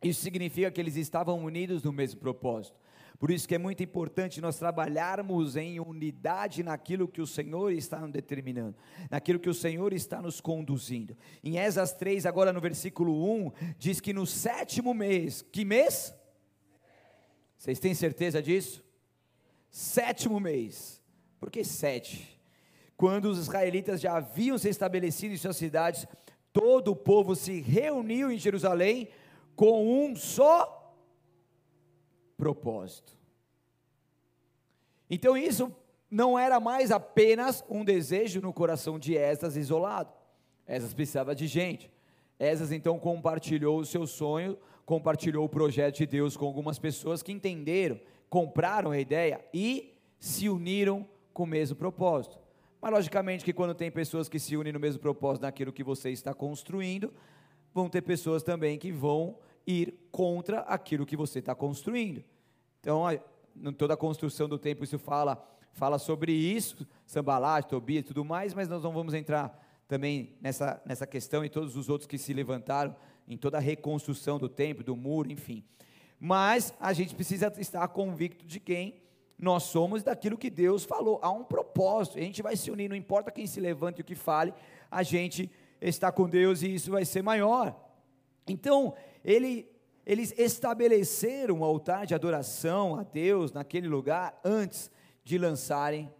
Isso 0.01 0.21
significa 0.21 0.69
que 0.69 0.79
eles 0.79 0.95
estavam 0.95 1.43
unidos 1.43 1.83
no 1.83 1.91
mesmo 1.91 2.19
propósito. 2.19 2.77
Por 3.19 3.31
isso 3.31 3.47
que 3.47 3.55
é 3.55 3.57
muito 3.57 3.81
importante 3.81 4.39
nós 4.39 4.59
trabalharmos 4.59 5.55
em 5.55 5.79
unidade 5.79 6.61
naquilo 6.61 7.07
que 7.07 7.19
o 7.19 7.25
Senhor 7.25 7.71
está 7.71 7.99
nos 7.99 8.11
determinando, 8.11 8.75
naquilo 9.09 9.39
que 9.39 9.49
o 9.49 9.55
Senhor 9.55 9.91
está 9.91 10.21
nos 10.21 10.39
conduzindo. 10.39 11.17
Em 11.43 11.57
Esas 11.57 11.93
3, 11.93 12.27
agora 12.27 12.53
no 12.53 12.61
versículo 12.61 13.11
1, 13.47 13.51
diz 13.79 13.99
que 13.99 14.13
no 14.13 14.27
sétimo 14.27 14.93
mês, 14.93 15.41
que 15.41 15.65
mês? 15.65 16.13
Vocês 17.57 17.79
têm 17.79 17.95
certeza 17.95 18.41
disso? 18.41 18.83
Sétimo 19.71 20.39
mês. 20.39 21.01
Por 21.39 21.49
que 21.49 21.63
sete? 21.63 22.39
Quando 22.95 23.25
os 23.25 23.39
israelitas 23.39 23.99
já 23.99 24.17
haviam 24.17 24.57
se 24.57 24.69
estabelecido 24.69 25.33
em 25.33 25.37
suas 25.37 25.57
cidades, 25.57 26.05
todo 26.53 26.91
o 26.91 26.95
povo 26.95 27.35
se 27.35 27.61
reuniu 27.61 28.31
em 28.31 28.37
Jerusalém 28.37 29.09
com 29.57 30.05
um 30.05 30.15
só 30.15 30.95
propósito. 32.37 33.17
Então 35.09 35.35
isso 35.35 35.75
não 36.11 36.37
era 36.37 36.59
mais 36.59 36.91
apenas 36.91 37.65
um 37.67 37.83
desejo 37.83 38.39
no 38.39 38.53
coração 38.53 38.99
de 38.99 39.15
Esdras 39.17 39.57
isolado. 39.57 40.13
Esdras 40.67 40.93
precisava 40.93 41.33
de 41.33 41.47
gente. 41.47 41.91
Esdras 42.39 42.71
então 42.71 42.99
compartilhou 42.99 43.79
o 43.79 43.85
seu 43.85 44.05
sonho, 44.05 44.55
compartilhou 44.85 45.43
o 45.43 45.49
projeto 45.49 45.97
de 45.97 46.05
Deus 46.05 46.37
com 46.37 46.45
algumas 46.45 46.77
pessoas 46.77 47.23
que 47.23 47.31
entenderam, 47.31 47.99
compraram 48.29 48.91
a 48.91 48.99
ideia 48.99 49.43
e 49.51 49.97
se 50.19 50.47
uniram 50.47 51.03
com 51.33 51.43
o 51.43 51.47
mesmo 51.47 51.75
propósito. 51.75 52.37
Mas 52.79 52.91
logicamente 52.91 53.43
que 53.43 53.53
quando 53.53 53.73
tem 53.73 53.89
pessoas 53.89 54.29
que 54.29 54.37
se 54.37 54.55
unem 54.55 54.71
no 54.71 54.79
mesmo 54.79 55.01
propósito 55.01 55.41
naquilo 55.41 55.73
que 55.73 55.83
você 55.83 56.11
está 56.11 56.31
construindo, 56.31 57.11
vão 57.77 57.87
ter 57.87 58.01
pessoas 58.01 58.41
também 58.41 58.79
que 58.79 58.91
vão 58.91 59.37
ir 59.65 59.93
contra 60.11 60.61
aquilo 60.61 61.05
que 61.05 61.15
você 61.15 61.37
está 61.37 61.53
construindo. 61.53 62.23
Então, 62.79 63.03
em 63.55 63.73
toda 63.73 63.93
a 63.93 63.97
construção 63.97 64.49
do 64.49 64.57
templo, 64.57 64.83
isso 64.83 64.97
fala, 64.97 65.47
fala 65.73 65.99
sobre 65.99 66.31
isso, 66.31 66.87
Sambalate, 67.05 67.69
Tobias 67.69 68.01
e 68.01 68.07
tudo 68.07 68.25
mais, 68.25 68.55
mas 68.55 68.67
nós 68.67 68.81
não 68.81 68.91
vamos 68.91 69.13
entrar 69.13 69.63
também 69.87 70.35
nessa, 70.41 70.81
nessa 70.85 71.05
questão 71.05 71.45
e 71.45 71.49
todos 71.49 71.77
os 71.77 71.87
outros 71.87 72.07
que 72.07 72.17
se 72.17 72.33
levantaram 72.33 72.95
em 73.27 73.37
toda 73.37 73.57
a 73.57 73.61
reconstrução 73.61 74.39
do 74.39 74.49
templo, 74.49 74.83
do 74.83 74.95
muro, 74.95 75.31
enfim. 75.31 75.63
Mas 76.19 76.73
a 76.79 76.93
gente 76.93 77.13
precisa 77.13 77.53
estar 77.59 77.87
convicto 77.89 78.43
de 78.43 78.59
quem 78.59 78.95
nós 79.37 79.63
somos 79.63 80.01
daquilo 80.01 80.35
que 80.35 80.49
Deus 80.49 80.83
falou. 80.83 81.19
Há 81.21 81.29
um 81.29 81.43
propósito, 81.43 82.17
a 82.17 82.21
gente 82.21 82.41
vai 82.41 82.55
se 82.55 82.71
unir, 82.71 82.89
não 82.89 82.95
importa 82.95 83.29
quem 83.29 83.45
se 83.45 83.59
levante 83.59 83.99
e 83.99 84.01
o 84.01 84.05
que 84.05 84.15
fale, 84.15 84.51
a 84.89 85.03
gente 85.03 85.51
está 85.81 86.11
com 86.11 86.27
Deus 86.27 86.61
e 86.61 86.73
isso 86.73 86.91
vai 86.91 87.05
ser 87.05 87.21
maior. 87.21 87.75
Então, 88.47 88.93
ele, 89.23 89.69
eles 90.05 90.33
estabeleceram 90.37 91.59
um 91.59 91.63
altar 91.63 92.05
de 92.05 92.15
adoração 92.15 92.99
a 92.99 93.03
Deus 93.03 93.51
naquele 93.51 93.87
lugar 93.87 94.39
antes 94.43 94.89
de 95.23 95.37
lançarem 95.37 96.11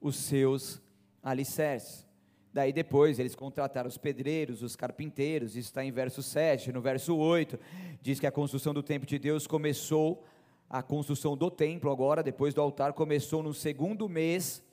os 0.00 0.16
seus 0.16 0.80
alicerces. 1.22 2.06
Daí 2.52 2.72
depois 2.72 3.18
eles 3.18 3.34
contrataram 3.34 3.86
os 3.86 3.98
pedreiros, 3.98 4.62
os 4.62 4.74
carpinteiros, 4.74 5.50
isso 5.56 5.68
está 5.68 5.84
em 5.84 5.92
verso 5.92 6.22
7. 6.22 6.72
No 6.72 6.80
verso 6.80 7.14
8, 7.14 7.58
diz 8.00 8.18
que 8.18 8.26
a 8.26 8.32
construção 8.32 8.72
do 8.72 8.82
templo 8.82 9.06
de 9.06 9.18
Deus 9.18 9.46
começou, 9.46 10.24
a 10.68 10.82
construção 10.82 11.36
do 11.36 11.50
templo 11.50 11.90
agora, 11.90 12.22
depois 12.22 12.54
do 12.54 12.62
altar, 12.62 12.94
começou 12.94 13.42
no 13.42 13.52
segundo 13.52 14.08
mês 14.08 14.64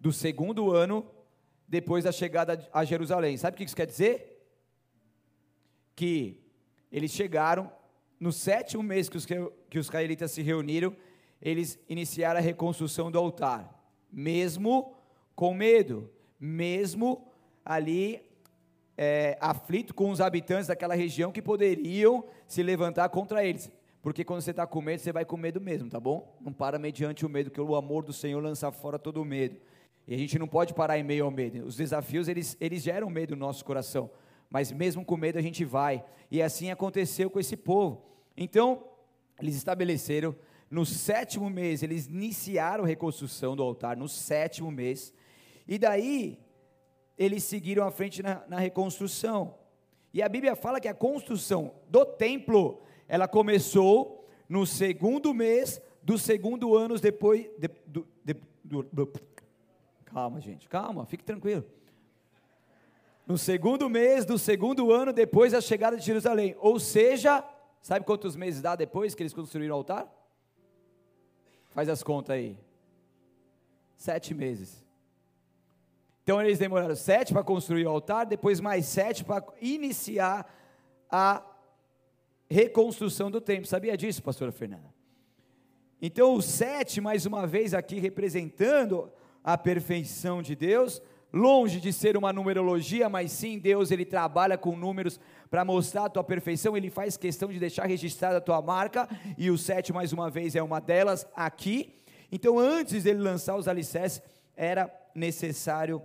do 0.00 0.12
segundo 0.12 0.72
ano, 0.72 1.06
depois 1.72 2.04
da 2.04 2.12
chegada 2.12 2.68
a 2.70 2.84
Jerusalém. 2.84 3.34
Sabe 3.38 3.54
o 3.54 3.56
que 3.56 3.64
isso 3.64 3.74
quer 3.74 3.86
dizer? 3.86 4.44
Que 5.96 6.38
eles 6.92 7.10
chegaram, 7.10 7.72
no 8.20 8.30
sétimo 8.30 8.82
mês 8.82 9.08
que 9.08 9.16
os, 9.16 9.24
que 9.24 9.78
os 9.78 9.86
israelitas 9.86 10.30
se 10.32 10.42
reuniram, 10.42 10.94
eles 11.40 11.78
iniciaram 11.88 12.40
a 12.40 12.42
reconstrução 12.42 13.10
do 13.10 13.18
altar, 13.18 13.82
mesmo 14.12 14.94
com 15.34 15.54
medo, 15.54 16.10
mesmo 16.38 17.26
ali 17.64 18.20
é, 18.94 19.38
aflito 19.40 19.94
com 19.94 20.10
os 20.10 20.20
habitantes 20.20 20.66
daquela 20.66 20.94
região 20.94 21.32
que 21.32 21.40
poderiam 21.40 22.22
se 22.46 22.62
levantar 22.62 23.08
contra 23.08 23.46
eles. 23.46 23.72
Porque 24.02 24.24
quando 24.24 24.42
você 24.42 24.50
está 24.50 24.66
com 24.66 24.82
medo, 24.82 25.00
você 25.00 25.10
vai 25.10 25.24
com 25.24 25.38
medo 25.38 25.58
mesmo, 25.58 25.88
tá 25.88 25.98
bom? 25.98 26.36
Não 26.38 26.52
para 26.52 26.78
mediante 26.78 27.24
o 27.24 27.30
medo, 27.30 27.50
que 27.50 27.60
o 27.62 27.74
amor 27.74 28.04
do 28.04 28.12
Senhor 28.12 28.42
lança 28.42 28.70
fora 28.70 28.98
todo 28.98 29.22
o 29.22 29.24
medo. 29.24 29.56
E 30.06 30.14
a 30.14 30.18
gente 30.18 30.38
não 30.38 30.48
pode 30.48 30.74
parar 30.74 30.98
em 30.98 31.02
meio 31.02 31.24
ao 31.24 31.30
medo. 31.30 31.64
Os 31.64 31.76
desafios, 31.76 32.28
eles, 32.28 32.56
eles 32.60 32.82
geram 32.82 33.08
medo 33.08 33.36
no 33.36 33.46
nosso 33.46 33.64
coração 33.64 34.10
mas 34.52 34.70
mesmo 34.70 35.02
com 35.02 35.16
medo 35.16 35.38
a 35.38 35.42
gente 35.42 35.64
vai. 35.64 36.04
E 36.30 36.42
assim 36.42 36.70
aconteceu 36.70 37.30
com 37.30 37.40
esse 37.40 37.56
povo. 37.56 38.04
Então, 38.36 38.84
eles 39.40 39.56
estabeleceram 39.56 40.36
no 40.70 40.84
sétimo 40.84 41.48
mês, 41.48 41.82
eles 41.82 42.06
iniciaram 42.06 42.84
a 42.84 42.86
reconstrução 42.86 43.56
do 43.56 43.62
altar, 43.62 43.96
no 43.96 44.08
sétimo 44.08 44.70
mês, 44.70 45.12
e 45.66 45.78
daí 45.78 46.38
eles 47.16 47.44
seguiram 47.44 47.86
à 47.86 47.90
frente 47.90 48.22
na, 48.22 48.42
na 48.46 48.58
reconstrução. 48.58 49.54
E 50.12 50.22
a 50.22 50.28
Bíblia 50.28 50.54
fala 50.54 50.80
que 50.80 50.88
a 50.88 50.94
construção 50.94 51.74
do 51.88 52.04
templo, 52.04 52.82
ela 53.08 53.26
começou 53.26 54.28
no 54.48 54.66
segundo 54.66 55.32
mês 55.32 55.80
do 56.02 56.18
segundo 56.18 56.76
ano 56.76 56.98
depois. 56.98 57.48
De, 57.58 57.70
do, 57.86 58.06
de, 58.22 58.36
do, 58.64 58.82
do, 58.82 59.12
calma, 60.12 60.40
gente, 60.40 60.68
calma, 60.68 61.06
fique 61.06 61.24
tranquilo 61.24 61.64
no 63.26 63.38
segundo 63.38 63.88
mês 63.88 64.24
do 64.24 64.38
segundo 64.38 64.92
ano 64.92 65.12
depois 65.12 65.52
da 65.52 65.60
chegada 65.60 65.96
de 65.96 66.04
Jerusalém. 66.04 66.56
Ou 66.58 66.78
seja, 66.78 67.44
sabe 67.80 68.04
quantos 68.04 68.36
meses 68.36 68.60
dá 68.60 68.74
depois 68.74 69.14
que 69.14 69.22
eles 69.22 69.32
construíram 69.32 69.74
o 69.74 69.78
altar? 69.78 70.12
Faz 71.70 71.88
as 71.88 72.02
contas 72.02 72.36
aí. 72.36 72.58
Sete 73.96 74.34
meses. 74.34 74.84
Então 76.22 76.40
eles 76.40 76.58
demoraram 76.58 76.94
sete 76.94 77.32
para 77.32 77.42
construir 77.42 77.86
o 77.86 77.90
altar, 77.90 78.26
depois 78.26 78.60
mais 78.60 78.86
sete 78.86 79.24
para 79.24 79.44
iniciar 79.60 80.46
a 81.10 81.42
reconstrução 82.50 83.30
do 83.30 83.40
templo. 83.40 83.66
Sabia 83.66 83.96
disso, 83.96 84.22
pastora 84.22 84.52
Fernanda? 84.52 84.92
Então, 86.00 86.34
o 86.34 86.42
sete, 86.42 87.00
mais 87.00 87.26
uma 87.26 87.46
vez 87.46 87.74
aqui 87.74 88.00
representando 88.00 89.10
a 89.42 89.58
perfeição 89.58 90.42
de 90.42 90.54
Deus, 90.54 91.02
longe 91.32 91.80
de 91.80 91.92
ser 91.92 92.16
uma 92.16 92.32
numerologia, 92.32 93.08
mas 93.08 93.32
sim 93.32 93.58
Deus, 93.58 93.90
ele 93.90 94.04
trabalha 94.04 94.58
com 94.58 94.76
números 94.76 95.18
para 95.50 95.64
mostrar 95.64 96.04
a 96.04 96.08
tua 96.08 96.24
perfeição, 96.24 96.76
ele 96.76 96.90
faz 96.90 97.16
questão 97.16 97.50
de 97.50 97.58
deixar 97.58 97.86
registrada 97.86 98.38
a 98.38 98.40
tua 98.40 98.60
marca, 98.60 99.08
e 99.36 99.50
o 99.50 99.58
sete, 99.58 99.92
mais 99.92 100.12
uma 100.12 100.30
vez, 100.30 100.54
é 100.54 100.62
uma 100.62 100.80
delas 100.80 101.26
aqui. 101.34 102.00
Então, 102.30 102.58
antes 102.58 103.04
dele 103.04 103.20
lançar 103.20 103.56
os 103.56 103.68
alicerces, 103.68 104.22
era 104.56 104.90
necessário 105.14 106.02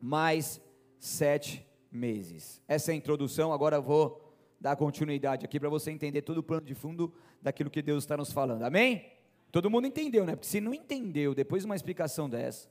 mais 0.00 0.60
sete 0.98 1.66
meses. 1.90 2.62
Essa 2.66 2.92
é 2.92 2.94
a 2.94 2.96
introdução, 2.96 3.52
agora 3.52 3.76
eu 3.76 3.82
vou 3.82 4.34
dar 4.60 4.76
continuidade 4.76 5.44
aqui 5.44 5.58
para 5.58 5.68
você 5.68 5.90
entender 5.90 6.22
todo 6.22 6.38
o 6.38 6.42
plano 6.42 6.66
de 6.66 6.74
fundo 6.74 7.12
daquilo 7.40 7.70
que 7.70 7.82
Deus 7.82 8.04
está 8.04 8.16
nos 8.16 8.32
falando, 8.32 8.62
amém? 8.62 9.06
Todo 9.50 9.70
mundo 9.70 9.86
entendeu, 9.86 10.24
né? 10.24 10.36
Porque 10.36 10.48
se 10.48 10.60
não 10.60 10.72
entendeu, 10.72 11.34
depois 11.34 11.62
de 11.62 11.66
uma 11.66 11.76
explicação 11.76 12.28
dessa, 12.28 12.68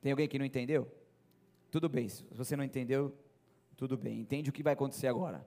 tem 0.00 0.12
alguém 0.12 0.28
que 0.28 0.38
não 0.38 0.46
entendeu? 0.46 0.90
Tudo 1.70 1.88
bem, 1.88 2.08
se 2.08 2.24
você 2.30 2.56
não 2.56 2.64
entendeu, 2.64 3.14
tudo 3.76 3.96
bem, 3.96 4.20
entende 4.20 4.48
o 4.48 4.52
que 4.52 4.62
vai 4.62 4.72
acontecer 4.72 5.08
agora. 5.08 5.46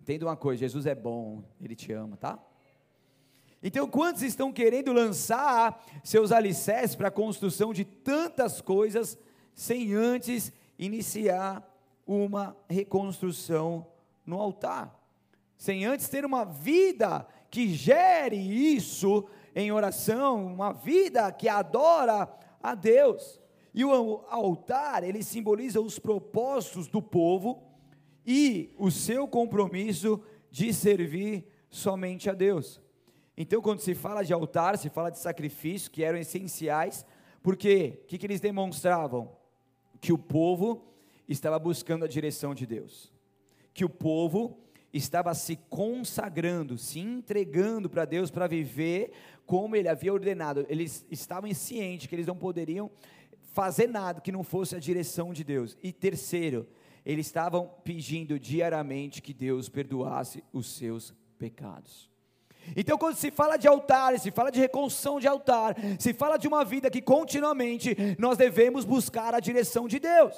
Entenda 0.00 0.26
uma 0.26 0.36
coisa: 0.36 0.60
Jesus 0.60 0.86
é 0.86 0.94
bom, 0.94 1.44
Ele 1.60 1.76
te 1.76 1.92
ama, 1.92 2.16
tá? 2.16 2.38
Então, 3.62 3.88
quantos 3.88 4.22
estão 4.22 4.52
querendo 4.52 4.92
lançar 4.92 5.82
seus 6.02 6.32
alicerces 6.32 6.94
para 6.94 7.08
a 7.08 7.10
construção 7.10 7.72
de 7.72 7.82
tantas 7.82 8.60
coisas, 8.60 9.16
sem 9.54 9.94
antes 9.94 10.52
iniciar 10.78 11.66
uma 12.06 12.54
reconstrução 12.68 13.86
no 14.26 14.38
altar? 14.38 15.00
Sem 15.56 15.86
antes 15.86 16.10
ter 16.10 16.26
uma 16.26 16.44
vida 16.44 17.26
que 17.54 17.68
gere 17.72 18.36
isso 18.36 19.24
em 19.54 19.70
oração, 19.70 20.44
uma 20.44 20.72
vida 20.72 21.30
que 21.30 21.48
adora 21.48 22.28
a 22.60 22.74
Deus. 22.74 23.40
E 23.72 23.84
o 23.84 24.24
altar, 24.28 25.04
ele 25.04 25.22
simboliza 25.22 25.80
os 25.80 25.96
propósitos 25.96 26.88
do 26.88 27.00
povo 27.00 27.62
e 28.26 28.74
o 28.76 28.90
seu 28.90 29.28
compromisso 29.28 30.20
de 30.50 30.74
servir 30.74 31.46
somente 31.70 32.28
a 32.28 32.34
Deus. 32.34 32.80
Então, 33.36 33.62
quando 33.62 33.78
se 33.78 33.94
fala 33.94 34.24
de 34.24 34.32
altar, 34.32 34.76
se 34.76 34.90
fala 34.90 35.10
de 35.10 35.20
sacrifício, 35.20 35.92
que 35.92 36.02
eram 36.02 36.18
essenciais, 36.18 37.06
porque 37.40 38.00
o 38.02 38.06
que, 38.08 38.18
que 38.18 38.26
eles 38.26 38.40
demonstravam? 38.40 39.30
Que 40.00 40.12
o 40.12 40.18
povo 40.18 40.92
estava 41.28 41.56
buscando 41.60 42.04
a 42.04 42.08
direção 42.08 42.52
de 42.52 42.66
Deus, 42.66 43.12
que 43.72 43.84
o 43.84 43.88
povo 43.88 44.63
estava 44.94 45.34
se 45.34 45.56
consagrando, 45.68 46.78
se 46.78 47.00
entregando 47.00 47.90
para 47.90 48.04
Deus 48.04 48.30
para 48.30 48.46
viver 48.46 49.12
como 49.44 49.74
Ele 49.76 49.88
havia 49.88 50.12
ordenado. 50.12 50.64
Eles 50.68 51.04
estavam 51.10 51.52
cientes 51.52 52.06
que 52.06 52.14
eles 52.14 52.26
não 52.26 52.36
poderiam 52.36 52.90
fazer 53.52 53.88
nada 53.88 54.20
que 54.20 54.32
não 54.32 54.42
fosse 54.42 54.74
a 54.74 54.78
direção 54.78 55.32
de 55.32 55.44
Deus. 55.44 55.76
E 55.82 55.92
terceiro, 55.92 56.66
eles 57.04 57.26
estavam 57.26 57.70
pedindo 57.84 58.38
diariamente 58.38 59.20
que 59.20 59.34
Deus 59.34 59.68
perdoasse 59.68 60.42
os 60.52 60.74
seus 60.74 61.12
pecados. 61.38 62.10
Então, 62.76 62.96
quando 62.96 63.16
se 63.16 63.30
fala 63.30 63.56
de 63.56 63.68
altar, 63.68 64.18
se 64.18 64.30
fala 64.30 64.50
de 64.50 64.58
reconstrução 64.58 65.20
de 65.20 65.28
altar, 65.28 65.76
se 65.98 66.14
fala 66.14 66.38
de 66.38 66.48
uma 66.48 66.64
vida 66.64 66.90
que 66.90 67.02
continuamente 67.02 67.94
nós 68.18 68.38
devemos 68.38 68.84
buscar 68.84 69.34
a 69.34 69.40
direção 69.40 69.86
de 69.86 69.98
Deus. 69.98 70.34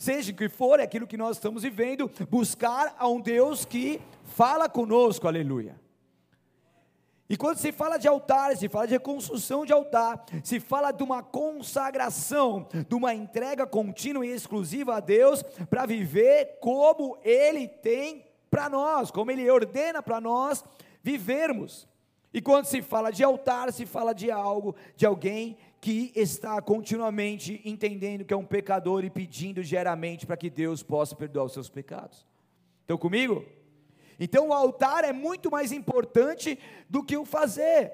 Seja 0.00 0.32
o 0.32 0.34
que 0.34 0.48
for, 0.48 0.80
é 0.80 0.84
aquilo 0.84 1.06
que 1.06 1.18
nós 1.18 1.36
estamos 1.36 1.62
vivendo, 1.62 2.10
buscar 2.30 2.96
a 2.98 3.06
um 3.06 3.20
Deus 3.20 3.66
que 3.66 4.00
fala 4.24 4.66
conosco, 4.66 5.28
aleluia. 5.28 5.78
E 7.28 7.36
quando 7.36 7.58
se 7.58 7.70
fala 7.70 7.98
de 7.98 8.08
altar, 8.08 8.56
se 8.56 8.66
fala 8.66 8.86
de 8.86 8.94
reconstrução 8.94 9.66
de 9.66 9.74
altar, 9.74 10.24
se 10.42 10.58
fala 10.58 10.90
de 10.90 11.02
uma 11.02 11.22
consagração, 11.22 12.66
de 12.88 12.94
uma 12.94 13.12
entrega 13.12 13.66
contínua 13.66 14.24
e 14.24 14.30
exclusiva 14.30 14.96
a 14.96 15.00
Deus, 15.00 15.42
para 15.68 15.84
viver 15.84 16.56
como 16.62 17.18
Ele 17.22 17.68
tem 17.68 18.24
para 18.50 18.70
nós, 18.70 19.10
como 19.10 19.30
Ele 19.30 19.50
ordena 19.50 20.02
para 20.02 20.18
nós 20.18 20.64
vivermos. 21.02 21.86
E 22.32 22.40
quando 22.40 22.64
se 22.64 22.80
fala 22.80 23.10
de 23.10 23.22
altar, 23.22 23.70
se 23.70 23.84
fala 23.84 24.14
de 24.14 24.30
algo, 24.30 24.74
de 24.96 25.04
alguém 25.04 25.58
que 25.80 26.12
está 26.14 26.60
continuamente 26.60 27.60
entendendo 27.64 28.24
que 28.24 28.34
é 28.34 28.36
um 28.36 28.44
pecador 28.44 29.04
e 29.04 29.10
pedindo 29.10 29.64
diariamente 29.64 30.26
para 30.26 30.36
que 30.36 30.50
Deus 30.50 30.82
possa 30.82 31.16
perdoar 31.16 31.44
os 31.44 31.52
seus 31.52 31.70
pecados. 31.70 32.26
Estão 32.82 32.98
comigo? 32.98 33.44
Então 34.18 34.48
o 34.48 34.52
altar 34.52 35.04
é 35.04 35.12
muito 35.12 35.50
mais 35.50 35.72
importante 35.72 36.58
do 36.88 37.02
que 37.02 37.16
o 37.16 37.24
fazer. 37.24 37.92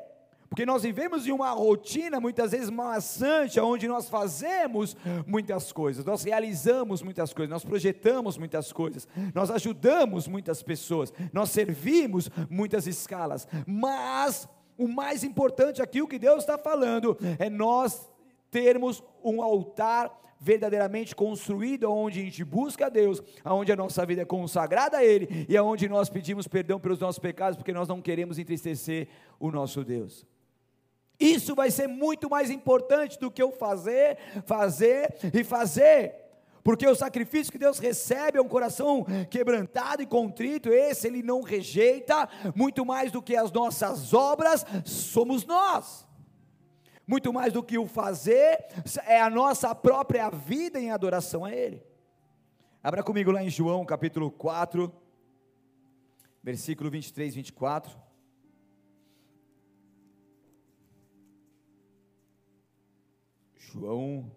Porque 0.48 0.66
nós 0.66 0.82
vivemos 0.82 1.26
em 1.26 1.32
uma 1.32 1.50
rotina 1.50 2.20
muitas 2.20 2.52
vezes 2.52 2.70
maçante, 2.70 3.58
onde 3.58 3.88
nós 3.88 4.08
fazemos 4.08 4.96
muitas 5.26 5.72
coisas, 5.72 6.04
nós 6.04 6.22
realizamos 6.22 7.02
muitas 7.02 7.32
coisas, 7.32 7.50
nós 7.50 7.64
projetamos 7.64 8.38
muitas 8.38 8.72
coisas, 8.72 9.08
nós 9.34 9.50
ajudamos 9.50 10.28
muitas 10.28 10.62
pessoas, 10.62 11.12
nós 11.32 11.50
servimos 11.50 12.30
muitas 12.48 12.86
escalas, 12.86 13.46
mas 13.66 14.48
o 14.78 14.88
mais 14.88 15.24
importante 15.24 15.82
aqui, 15.82 16.02
o 16.02 16.08
que 16.08 16.18
Deus 16.18 16.40
está 16.40 16.58
falando, 16.58 17.16
é 17.38 17.48
nós 17.48 18.10
termos 18.50 19.02
um 19.22 19.42
altar 19.42 20.10
verdadeiramente 20.38 21.14
construído, 21.14 21.90
onde 21.90 22.20
a 22.20 22.22
gente 22.22 22.44
busca 22.44 22.86
a 22.86 22.88
Deus, 22.88 23.22
onde 23.44 23.72
a 23.72 23.76
nossa 23.76 24.04
vida 24.04 24.22
é 24.22 24.24
consagrada 24.24 24.98
a 24.98 25.04
Ele 25.04 25.46
e 25.48 25.58
onde 25.58 25.88
nós 25.88 26.08
pedimos 26.08 26.46
perdão 26.46 26.78
pelos 26.78 27.00
nossos 27.00 27.18
pecados, 27.18 27.56
porque 27.56 27.72
nós 27.72 27.88
não 27.88 28.02
queremos 28.02 28.38
entristecer 28.38 29.08
o 29.40 29.50
nosso 29.50 29.82
Deus. 29.82 30.26
Isso 31.18 31.54
vai 31.54 31.70
ser 31.70 31.86
muito 31.86 32.28
mais 32.28 32.50
importante 32.50 33.18
do 33.18 33.30
que 33.30 33.42
eu 33.42 33.50
fazer, 33.50 34.18
fazer 34.44 35.14
e 35.32 35.42
fazer. 35.42 36.25
Porque 36.66 36.84
o 36.84 36.96
sacrifício 36.96 37.52
que 37.52 37.60
Deus 37.60 37.78
recebe 37.78 38.38
é 38.38 38.42
um 38.42 38.48
coração 38.48 39.06
quebrantado 39.30 40.02
e 40.02 40.06
contrito, 40.06 40.68
esse 40.68 41.06
Ele 41.06 41.22
não 41.22 41.40
rejeita, 41.40 42.28
muito 42.56 42.84
mais 42.84 43.12
do 43.12 43.22
que 43.22 43.36
as 43.36 43.52
nossas 43.52 44.12
obras, 44.12 44.66
somos 44.84 45.44
nós. 45.44 46.04
Muito 47.06 47.32
mais 47.32 47.52
do 47.52 47.62
que 47.62 47.78
o 47.78 47.86
fazer, 47.86 48.66
é 49.06 49.20
a 49.22 49.30
nossa 49.30 49.72
própria 49.76 50.28
vida 50.28 50.80
em 50.80 50.90
adoração 50.90 51.44
a 51.44 51.54
Ele. 51.54 51.86
Abra 52.82 53.04
comigo 53.04 53.30
lá 53.30 53.44
em 53.44 53.48
João 53.48 53.86
capítulo 53.86 54.28
4, 54.28 54.92
versículo 56.42 56.90
23 56.90 57.32
e 57.32 57.36
24. 57.36 57.96
João 63.54 64.28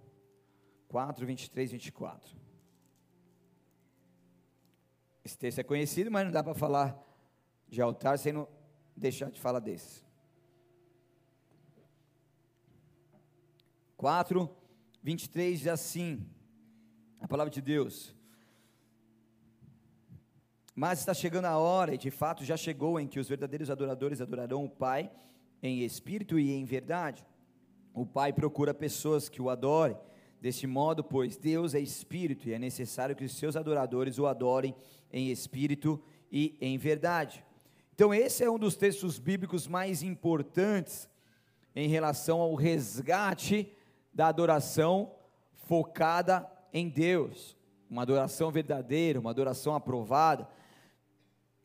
4, 0.90 1.26
23, 1.26 1.72
24. 1.72 2.38
Esse 5.24 5.38
texto 5.38 5.60
é 5.60 5.64
conhecido, 5.64 6.12
mas 6.12 6.26
não 6.26 6.32
dá 6.32 6.44
para 6.44 6.54
falar 6.54 7.02
de 7.68 7.82
altar 7.82 8.20
sem 8.20 8.34
não 8.34 8.48
deixar 8.98 9.30
de 9.30 9.40
falar 9.40 9.60
desse. 9.60 10.04
4, 13.96 14.50
23 15.04 15.60
diz 15.60 15.68
assim, 15.68 16.28
a 17.20 17.28
palavra 17.28 17.52
de 17.52 17.62
Deus. 17.62 18.16
Mas 20.76 21.00
está 21.00 21.14
chegando 21.14 21.46
a 21.46 21.58
hora, 21.58 21.94
e 21.94 21.98
de 21.98 22.10
fato 22.10 22.44
já 22.44 22.58
chegou, 22.58 23.00
em 23.00 23.08
que 23.08 23.20
os 23.20 23.30
verdadeiros 23.30 23.70
adoradores 23.70 24.22
adorarão 24.22 24.66
o 24.66 24.70
Pai 24.70 25.12
em 25.62 25.82
espírito 25.82 26.40
e 26.40 26.52
em 26.52 26.64
verdade 26.64 27.26
o 27.94 28.06
Pai 28.06 28.32
procura 28.32 28.74
pessoas 28.74 29.28
que 29.28 29.42
o 29.42 29.50
adorem. 29.50 29.98
Deste 30.42 30.66
modo, 30.66 31.04
pois 31.04 31.36
Deus 31.36 31.76
é 31.76 31.80
espírito 31.80 32.48
e 32.48 32.54
é 32.54 32.60
necessário 32.60 33.16
que 33.16 33.26
os 33.26 33.36
seus 33.36 33.56
adoradores 33.56 34.18
o 34.18 34.26
adorem 34.26 34.74
em 35.12 35.30
espírito 35.30 36.02
e 36.32 36.56
em 36.62 36.78
verdade. 36.78 37.44
Então, 37.94 38.14
esse 38.14 38.44
é 38.44 38.50
um 38.50 38.58
dos 38.58 38.78
textos 38.78 39.20
bíblicos 39.20 39.68
mais 39.68 40.02
importantes 40.02 41.10
em 41.76 41.90
relação 41.90 42.40
ao 42.40 42.56
resgate 42.56 43.72
da 44.14 44.28
adoração 44.28 45.12
focada 45.54 46.50
em 46.74 46.88
Deus, 46.88 47.58
uma 47.90 48.04
adoração 48.04 48.52
verdadeira, 48.52 49.20
uma 49.20 49.32
adoração 49.32 49.76
aprovada. 49.76 50.48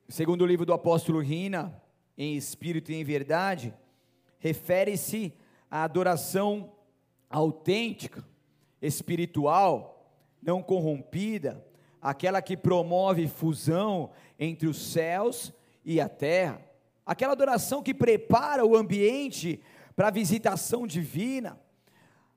Segundo 0.08 0.42
o 0.42 0.46
livro 0.46 0.66
do 0.66 0.72
apóstolo 0.72 1.20
Rina, 1.20 1.80
em 2.18 2.36
espírito 2.36 2.90
e 2.90 2.96
em 2.96 3.04
verdade, 3.04 3.72
refere-se 4.38 5.32
a 5.70 5.84
adoração 5.84 6.72
autêntica, 7.30 8.24
espiritual, 8.86 10.12
não 10.42 10.62
corrompida, 10.62 11.64
aquela 12.00 12.42
que 12.42 12.56
promove 12.56 13.26
fusão 13.26 14.10
entre 14.38 14.68
os 14.68 14.76
céus 14.92 15.52
e 15.84 16.00
a 16.00 16.08
terra, 16.08 16.60
aquela 17.04 17.32
adoração 17.32 17.82
que 17.82 17.94
prepara 17.94 18.64
o 18.64 18.76
ambiente 18.76 19.62
para 19.96 20.08
a 20.08 20.10
visitação 20.10 20.86
divina, 20.86 21.58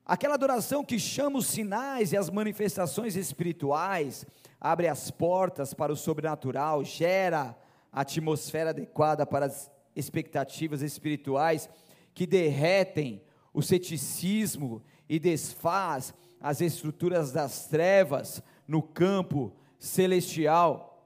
aquela 0.05 0.35
adoração 0.35 0.85
que 0.85 0.97
chama 0.97 1.39
os 1.39 1.47
sinais 1.47 2.13
e 2.13 2.17
as 2.17 2.29
manifestações 2.29 3.17
espirituais, 3.17 4.25
abre 4.59 4.87
as 4.87 5.11
portas 5.11 5.73
para 5.73 5.91
o 5.91 5.97
sobrenatural, 5.97 6.83
gera 6.83 7.57
a 7.91 8.01
atmosfera 8.01 8.69
adequada 8.69 9.25
para 9.25 9.47
as 9.47 9.69
expectativas 9.95 10.81
espirituais 10.81 11.69
que 12.13 12.25
derretem 12.25 13.21
o 13.53 13.61
ceticismo 13.61 14.81
e 15.09 15.19
desfaz 15.19 16.13
as 16.39 16.61
estruturas 16.61 17.31
das 17.31 17.67
trevas 17.67 18.41
no 18.67 18.81
campo 18.81 19.53
celestial. 19.79 21.05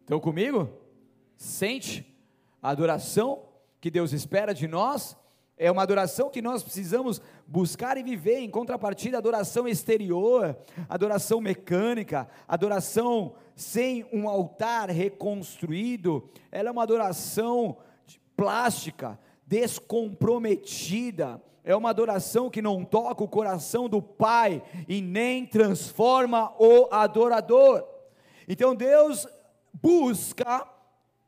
Estão 0.00 0.20
comigo? 0.20 0.70
Sente 1.36 2.06
a 2.62 2.70
adoração 2.70 3.44
que 3.80 3.90
Deus 3.90 4.12
espera 4.12 4.52
de 4.52 4.66
nós 4.66 5.16
é 5.58 5.70
uma 5.70 5.82
adoração 5.82 6.30
que 6.30 6.40
nós 6.40 6.62
precisamos 6.62 7.20
buscar 7.46 7.98
e 7.98 8.02
viver, 8.02 8.38
em 8.38 8.48
contrapartida, 8.48 9.18
adoração 9.18 9.66
exterior, 9.66 10.56
adoração 10.88 11.40
mecânica, 11.40 12.28
adoração 12.46 13.34
sem 13.56 14.06
um 14.12 14.28
altar 14.28 14.88
reconstruído, 14.88 16.30
ela 16.52 16.68
é 16.68 16.72
uma 16.72 16.84
adoração 16.84 17.76
plástica, 18.36 19.18
descomprometida, 19.44 21.42
é 21.68 21.76
uma 21.76 21.90
adoração 21.90 22.48
que 22.48 22.62
não 22.62 22.82
toca 22.82 23.22
o 23.22 23.28
coração 23.28 23.90
do 23.90 24.00
Pai 24.00 24.62
e 24.88 25.02
nem 25.02 25.44
transforma 25.44 26.50
o 26.58 26.88
adorador. 26.90 27.86
Então 28.48 28.74
Deus 28.74 29.28
busca, 29.70 30.66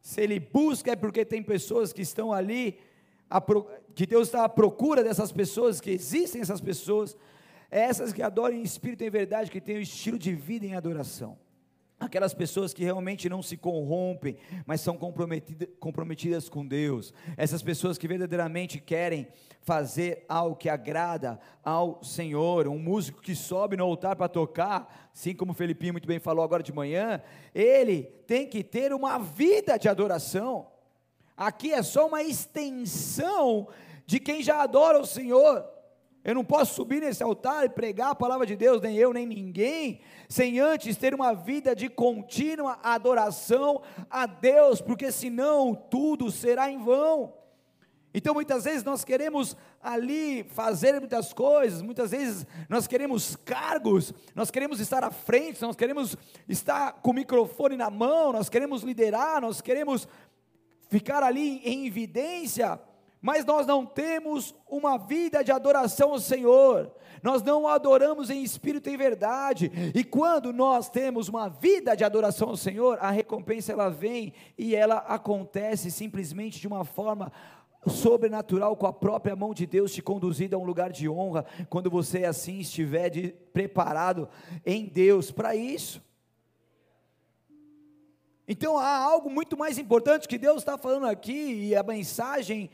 se 0.00 0.22
Ele 0.22 0.40
busca 0.40 0.92
é 0.92 0.96
porque 0.96 1.26
tem 1.26 1.42
pessoas 1.42 1.92
que 1.92 2.00
estão 2.00 2.32
ali 2.32 2.78
que 3.94 4.06
Deus 4.06 4.28
está 4.28 4.44
à 4.46 4.48
procura 4.48 5.04
dessas 5.04 5.30
pessoas, 5.30 5.78
que 5.78 5.90
existem 5.90 6.40
essas 6.40 6.62
pessoas, 6.62 7.14
é 7.70 7.80
essas 7.80 8.10
que 8.10 8.22
adoram 8.22 8.56
em 8.56 8.62
espírito 8.62 9.04
e 9.04 9.08
em 9.08 9.10
verdade, 9.10 9.50
que 9.50 9.60
têm 9.60 9.76
o 9.76 9.82
estilo 9.82 10.18
de 10.18 10.34
vida 10.34 10.64
em 10.64 10.74
adoração. 10.74 11.36
Aquelas 12.00 12.32
pessoas 12.32 12.72
que 12.72 12.82
realmente 12.82 13.28
não 13.28 13.42
se 13.42 13.58
corrompem, 13.58 14.38
mas 14.64 14.80
são 14.80 14.96
comprometidas, 14.96 15.68
comprometidas 15.78 16.48
com 16.48 16.66
Deus. 16.66 17.12
Essas 17.36 17.62
pessoas 17.62 17.98
que 17.98 18.08
verdadeiramente 18.08 18.80
querem 18.80 19.28
fazer 19.60 20.24
algo 20.26 20.56
que 20.56 20.70
agrada 20.70 21.38
ao 21.62 22.02
Senhor. 22.02 22.66
Um 22.66 22.78
músico 22.78 23.20
que 23.20 23.34
sobe 23.34 23.76
no 23.76 23.84
altar 23.84 24.16
para 24.16 24.28
tocar, 24.28 25.10
assim 25.14 25.34
como 25.34 25.52
o 25.52 25.54
Felipinho 25.54 25.92
muito 25.92 26.08
bem 26.08 26.18
falou 26.18 26.42
agora 26.42 26.62
de 26.62 26.72
manhã, 26.72 27.20
ele 27.54 28.04
tem 28.26 28.48
que 28.48 28.64
ter 28.64 28.94
uma 28.94 29.18
vida 29.18 29.76
de 29.76 29.86
adoração. 29.86 30.68
Aqui 31.36 31.70
é 31.70 31.82
só 31.82 32.08
uma 32.08 32.22
extensão 32.22 33.68
de 34.06 34.18
quem 34.18 34.42
já 34.42 34.62
adora 34.62 34.98
o 34.98 35.06
Senhor. 35.06 35.68
Eu 36.22 36.34
não 36.34 36.44
posso 36.44 36.74
subir 36.74 37.00
nesse 37.00 37.22
altar 37.22 37.64
e 37.64 37.70
pregar 37.70 38.10
a 38.10 38.14
palavra 38.14 38.46
de 38.46 38.54
Deus, 38.54 38.82
nem 38.82 38.94
eu, 38.96 39.12
nem 39.12 39.24
ninguém, 39.24 40.00
sem 40.28 40.60
antes 40.60 40.96
ter 40.96 41.14
uma 41.14 41.32
vida 41.32 41.74
de 41.74 41.88
contínua 41.88 42.78
adoração 42.82 43.80
a 44.10 44.26
Deus, 44.26 44.82
porque 44.82 45.10
senão 45.10 45.74
tudo 45.74 46.30
será 46.30 46.70
em 46.70 46.78
vão. 46.78 47.32
Então 48.12 48.34
muitas 48.34 48.64
vezes 48.64 48.84
nós 48.84 49.04
queremos 49.04 49.56
ali 49.80 50.42
fazer 50.42 50.98
muitas 50.98 51.32
coisas, 51.32 51.80
muitas 51.80 52.10
vezes 52.10 52.46
nós 52.68 52.86
queremos 52.86 53.36
cargos, 53.36 54.12
nós 54.34 54.50
queremos 54.50 54.80
estar 54.80 55.02
à 55.04 55.10
frente, 55.10 55.62
nós 55.62 55.76
queremos 55.76 56.16
estar 56.48 56.94
com 56.94 57.12
o 57.12 57.14
microfone 57.14 57.76
na 57.76 57.88
mão, 57.88 58.32
nós 58.32 58.48
queremos 58.48 58.82
liderar, 58.82 59.40
nós 59.40 59.60
queremos 59.60 60.08
ficar 60.88 61.22
ali 61.22 61.60
em 61.64 61.86
evidência, 61.86 62.80
mas 63.20 63.44
nós 63.44 63.66
não 63.66 63.84
temos 63.84 64.54
uma 64.68 64.96
vida 64.96 65.44
de 65.44 65.52
adoração 65.52 66.12
ao 66.12 66.20
Senhor, 66.20 66.90
nós 67.22 67.42
não 67.42 67.68
adoramos 67.68 68.30
em 68.30 68.42
espírito 68.42 68.88
e 68.88 68.94
em 68.94 68.96
verdade, 68.96 69.70
e 69.94 70.02
quando 70.02 70.52
nós 70.52 70.88
temos 70.88 71.28
uma 71.28 71.48
vida 71.48 71.94
de 71.94 72.04
adoração 72.04 72.48
ao 72.48 72.56
Senhor, 72.56 72.98
a 73.00 73.10
recompensa 73.10 73.72
ela 73.72 73.90
vem 73.90 74.32
e 74.56 74.74
ela 74.74 74.98
acontece 74.98 75.90
simplesmente 75.90 76.60
de 76.60 76.66
uma 76.66 76.84
forma 76.84 77.30
sobrenatural 77.86 78.76
com 78.76 78.86
a 78.86 78.92
própria 78.92 79.34
mão 79.34 79.54
de 79.54 79.66
Deus 79.66 79.92
te 79.92 80.02
conduzindo 80.02 80.54
a 80.54 80.58
um 80.58 80.64
lugar 80.64 80.90
de 80.90 81.08
honra, 81.08 81.44
quando 81.68 81.90
você 81.90 82.24
assim 82.24 82.58
estiver 82.58 83.08
de, 83.08 83.28
preparado 83.52 84.28
em 84.64 84.86
Deus 84.86 85.30
para 85.30 85.56
isso. 85.56 86.02
Então 88.46 88.76
há 88.76 88.96
algo 88.96 89.30
muito 89.30 89.56
mais 89.56 89.78
importante 89.78 90.26
que 90.26 90.36
Deus 90.36 90.58
está 90.58 90.76
falando 90.76 91.06
aqui, 91.06 91.68
e 91.68 91.76
a 91.76 91.82
mensagem, 91.82 92.70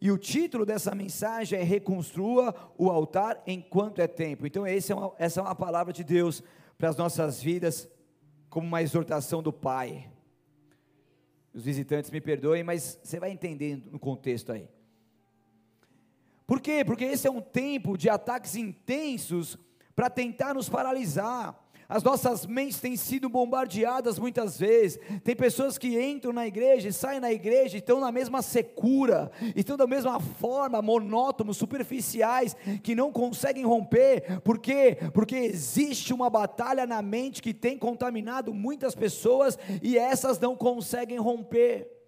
e 0.00 0.10
o 0.10 0.16
título 0.16 0.64
dessa 0.64 0.94
mensagem 0.94 1.58
é 1.58 1.62
Reconstrua 1.62 2.54
o 2.78 2.88
altar 2.88 3.42
enquanto 3.46 4.00
é 4.00 4.06
tempo. 4.06 4.46
Então, 4.46 4.64
é 4.66 4.78
uma, 4.94 5.12
essa 5.18 5.40
é 5.40 5.42
uma 5.42 5.54
palavra 5.54 5.92
de 5.92 6.02
Deus 6.02 6.42
para 6.78 6.88
as 6.88 6.96
nossas 6.96 7.42
vidas, 7.42 7.86
como 8.48 8.66
uma 8.66 8.80
exortação 8.80 9.42
do 9.42 9.52
Pai. 9.52 10.10
Os 11.52 11.64
visitantes 11.64 12.10
me 12.10 12.20
perdoem, 12.20 12.64
mas 12.64 12.98
você 13.02 13.20
vai 13.20 13.30
entendendo 13.30 13.90
no 13.90 13.98
contexto 13.98 14.52
aí. 14.52 14.66
Por 16.46 16.60
quê? 16.60 16.82
Porque 16.82 17.04
esse 17.04 17.28
é 17.28 17.30
um 17.30 17.42
tempo 17.42 17.98
de 17.98 18.08
ataques 18.08 18.56
intensos 18.56 19.58
para 19.94 20.08
tentar 20.08 20.54
nos 20.54 20.68
paralisar 20.68 21.59
as 21.90 22.04
nossas 22.04 22.46
mentes 22.46 22.78
têm 22.78 22.96
sido 22.96 23.28
bombardeadas 23.28 24.16
muitas 24.16 24.56
vezes. 24.56 25.00
Tem 25.24 25.34
pessoas 25.34 25.76
que 25.76 26.00
entram 26.00 26.32
na 26.32 26.46
igreja 26.46 26.88
e 26.88 26.92
saem 26.92 27.18
na 27.18 27.32
igreja 27.32 27.76
e 27.76 27.80
estão 27.80 27.98
na 27.98 28.12
mesma 28.12 28.40
secura, 28.42 29.32
estão 29.56 29.76
da 29.76 29.88
mesma 29.88 30.20
forma, 30.20 30.80
monótonos, 30.80 31.56
superficiais, 31.56 32.56
que 32.84 32.94
não 32.94 33.10
conseguem 33.10 33.64
romper. 33.64 34.40
Por 34.42 34.60
quê? 34.60 34.98
Porque 35.12 35.34
existe 35.34 36.14
uma 36.14 36.30
batalha 36.30 36.86
na 36.86 37.02
mente 37.02 37.42
que 37.42 37.52
tem 37.52 37.76
contaminado 37.76 38.54
muitas 38.54 38.94
pessoas 38.94 39.58
e 39.82 39.98
essas 39.98 40.38
não 40.38 40.54
conseguem 40.54 41.18
romper 41.18 41.99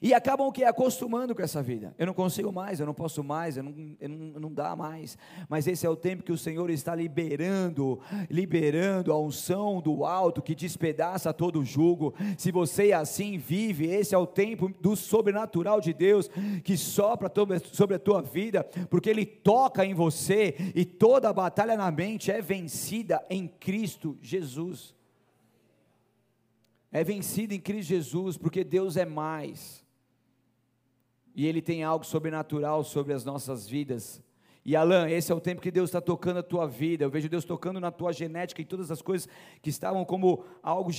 e 0.00 0.14
acabam 0.14 0.46
o 0.46 0.52
que? 0.52 0.64
Acostumando 0.64 1.34
com 1.34 1.42
essa 1.42 1.62
vida. 1.62 1.94
Eu 1.98 2.06
não 2.06 2.14
consigo 2.14 2.52
mais, 2.52 2.80
eu 2.80 2.86
não 2.86 2.94
posso 2.94 3.22
mais, 3.22 3.56
eu 3.56 3.62
não, 3.62 3.96
eu 4.00 4.08
não, 4.08 4.40
não 4.40 4.52
dá 4.52 4.74
mais. 4.76 5.18
Mas 5.48 5.66
esse 5.66 5.86
é 5.86 5.90
o 5.90 5.96
tempo 5.96 6.22
que 6.22 6.32
o 6.32 6.38
Senhor 6.38 6.70
está 6.70 6.94
liberando, 6.94 8.00
liberando 8.30 9.12
a 9.12 9.20
unção 9.20 9.80
do 9.80 10.04
alto 10.04 10.42
que 10.42 10.54
despedaça 10.54 11.32
todo 11.32 11.60
o 11.60 11.64
jugo. 11.64 12.14
Se 12.38 12.50
você 12.52 12.92
assim 12.92 13.38
vive, 13.38 13.86
esse 13.86 14.14
é 14.14 14.18
o 14.18 14.26
tempo 14.26 14.68
do 14.80 14.96
sobrenatural 14.96 15.80
de 15.80 15.92
Deus 15.92 16.30
que 16.64 16.76
sopra 16.76 17.30
sobre 17.72 17.96
a 17.96 17.98
tua 17.98 18.22
vida, 18.22 18.64
porque 18.88 19.10
Ele 19.10 19.26
toca 19.26 19.84
em 19.84 19.94
você 19.94 20.54
e 20.74 20.84
toda 20.84 21.28
a 21.28 21.32
batalha 21.32 21.76
na 21.76 21.90
mente 21.90 22.30
é 22.30 22.40
vencida 22.40 23.24
em 23.28 23.46
Cristo 23.48 24.16
Jesus 24.20 24.94
é 26.92 27.02
vencida 27.02 27.54
em 27.54 27.60
Cristo 27.60 27.88
Jesus, 27.88 28.36
porque 28.36 28.62
Deus 28.62 28.98
é 28.98 29.06
mais. 29.06 29.81
E 31.34 31.46
Ele 31.46 31.62
tem 31.62 31.82
algo 31.82 32.04
sobrenatural 32.04 32.84
sobre 32.84 33.12
as 33.12 33.24
nossas 33.24 33.66
vidas. 33.68 34.22
E 34.64 34.76
Alan, 34.76 35.10
esse 35.10 35.32
é 35.32 35.34
o 35.34 35.40
tempo 35.40 35.60
que 35.60 35.72
Deus 35.72 35.90
está 35.90 36.00
tocando 36.00 36.38
a 36.38 36.42
tua 36.42 36.68
vida. 36.68 37.04
Eu 37.04 37.10
vejo 37.10 37.28
Deus 37.28 37.44
tocando 37.44 37.80
na 37.80 37.90
tua 37.90 38.12
genética 38.12 38.62
e 38.62 38.64
todas 38.64 38.92
as 38.92 39.02
coisas 39.02 39.28
que 39.60 39.70
estavam 39.70 40.04
como 40.04 40.44
algo 40.62 40.90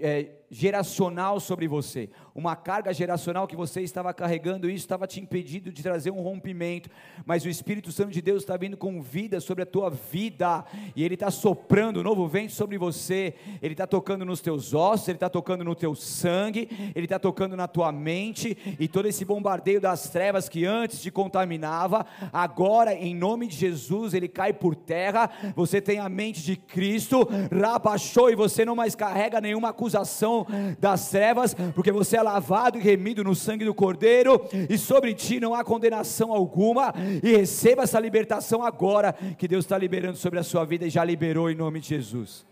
é, 0.00 0.30
geracional 0.50 1.38
sobre 1.38 1.68
você. 1.68 2.10
Uma 2.34 2.56
carga 2.56 2.92
geracional 2.92 3.46
que 3.46 3.54
você 3.54 3.80
estava 3.80 4.12
carregando, 4.12 4.68
isso 4.68 4.78
estava 4.78 5.06
te 5.06 5.20
impedindo 5.20 5.70
de 5.70 5.84
trazer 5.84 6.10
um 6.10 6.20
rompimento. 6.20 6.90
Mas 7.24 7.44
o 7.44 7.48
Espírito 7.48 7.92
Santo 7.92 8.10
de 8.10 8.20
Deus 8.20 8.42
está 8.42 8.56
vindo 8.56 8.76
com 8.76 9.00
vida 9.00 9.38
sobre 9.38 9.62
a 9.62 9.66
tua 9.66 9.88
vida. 9.88 10.64
E 10.96 11.04
Ele 11.04 11.14
está 11.14 11.30
soprando 11.30 12.00
um 12.00 12.02
novo 12.02 12.26
vento 12.26 12.54
sobre 12.54 12.76
você. 12.76 13.34
Ele 13.62 13.74
está 13.74 13.86
tocando 13.86 14.24
nos 14.24 14.40
teus 14.40 14.74
ossos, 14.74 15.06
Ele 15.06 15.16
está 15.16 15.30
tocando 15.30 15.62
no 15.62 15.76
teu 15.76 15.94
sangue, 15.94 16.68
Ele 16.92 17.06
está 17.06 17.20
tocando 17.20 17.56
na 17.56 17.68
tua 17.68 17.92
mente. 17.92 18.58
E 18.80 18.88
todo 18.88 19.06
esse 19.06 19.24
bombardeio 19.24 19.80
das 19.80 20.10
trevas 20.10 20.48
que 20.48 20.64
antes 20.64 21.00
te 21.00 21.12
contaminava, 21.12 22.04
agora 22.32 22.95
em 22.96 23.14
nome 23.14 23.46
de 23.46 23.56
Jesus, 23.56 24.14
ele 24.14 24.28
cai 24.28 24.52
por 24.52 24.74
terra. 24.74 25.30
Você 25.54 25.80
tem 25.80 25.98
a 25.98 26.08
mente 26.08 26.42
de 26.42 26.56
Cristo, 26.56 27.28
rabachou 27.52 28.30
e 28.30 28.34
você 28.34 28.64
não 28.64 28.76
mais 28.76 28.94
carrega 28.94 29.40
nenhuma 29.40 29.70
acusação 29.70 30.46
das 30.78 31.10
trevas, 31.10 31.54
porque 31.74 31.92
você 31.92 32.16
é 32.16 32.22
lavado 32.22 32.78
e 32.78 32.82
remido 32.82 33.22
no 33.22 33.34
sangue 33.34 33.64
do 33.64 33.74
Cordeiro, 33.74 34.40
e 34.68 34.76
sobre 34.78 35.14
ti 35.14 35.40
não 35.40 35.54
há 35.54 35.64
condenação 35.64 36.32
alguma. 36.32 36.94
E 37.22 37.36
receba 37.36 37.82
essa 37.82 38.00
libertação 38.00 38.62
agora, 38.62 39.12
que 39.38 39.48
Deus 39.48 39.64
está 39.64 39.76
liberando 39.76 40.16
sobre 40.16 40.38
a 40.38 40.42
sua 40.42 40.64
vida 40.64 40.86
e 40.86 40.90
já 40.90 41.04
liberou 41.04 41.50
em 41.50 41.54
nome 41.54 41.80
de 41.80 41.88
Jesus. 41.88 42.44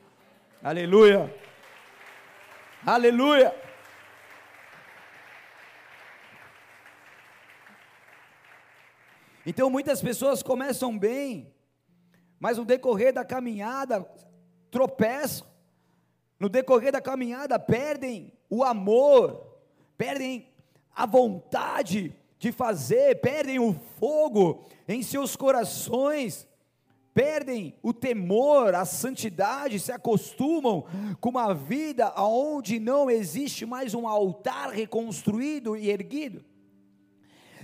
Aleluia! 0.62 1.32
Aleluia! 2.86 3.63
Então 9.46 9.68
muitas 9.68 10.00
pessoas 10.00 10.42
começam 10.42 10.98
bem, 10.98 11.52
mas 12.40 12.56
no 12.56 12.64
decorrer 12.64 13.12
da 13.12 13.24
caminhada 13.24 14.06
tropeçam, 14.70 15.46
no 16.40 16.48
decorrer 16.48 16.92
da 16.92 17.00
caminhada 17.00 17.58
perdem 17.58 18.32
o 18.48 18.64
amor, 18.64 19.58
perdem 19.96 20.48
a 20.94 21.06
vontade 21.06 22.14
de 22.38 22.52
fazer, 22.52 23.20
perdem 23.20 23.58
o 23.58 23.74
fogo 23.98 24.64
em 24.88 25.02
seus 25.02 25.36
corações, 25.36 26.46
perdem 27.12 27.74
o 27.82 27.92
temor, 27.92 28.74
a 28.74 28.84
santidade, 28.84 29.78
se 29.78 29.92
acostumam 29.92 30.84
com 31.20 31.30
uma 31.30 31.54
vida 31.54 32.12
onde 32.16 32.80
não 32.80 33.10
existe 33.10 33.64
mais 33.64 33.94
um 33.94 34.08
altar 34.08 34.70
reconstruído 34.70 35.76
e 35.76 35.90
erguido. 35.90 36.44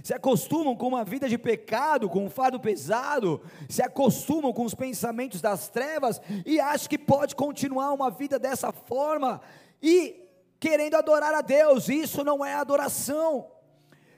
Se 0.03 0.15
acostumam 0.15 0.77
com 0.77 0.89
uma 0.89 1.05
vida 1.05 1.29
de 1.29 1.37
pecado, 1.37 2.09
com 2.09 2.25
um 2.25 2.31
fardo 2.31 2.59
pesado, 2.59 3.41
se 3.69 3.83
acostumam 3.83 4.53
com 4.53 4.65
os 4.65 4.75
pensamentos 4.75 5.41
das 5.41 5.69
trevas 5.69 6.21
e 6.47 6.59
acham 6.59 6.89
que 6.89 6.99
pode 6.99 7.35
continuar 7.35 7.93
uma 7.93 8.11
vida 8.11 8.39
dessa 8.39 8.73
forma 8.73 9.41
e 9.83 10.29
querendo 10.59 10.95
adorar 10.95 11.35
a 11.35 11.41
Deus. 11.41 11.89
Isso 11.89 12.25
não 12.25 12.45
é 12.45 12.55
adoração. 12.55 13.47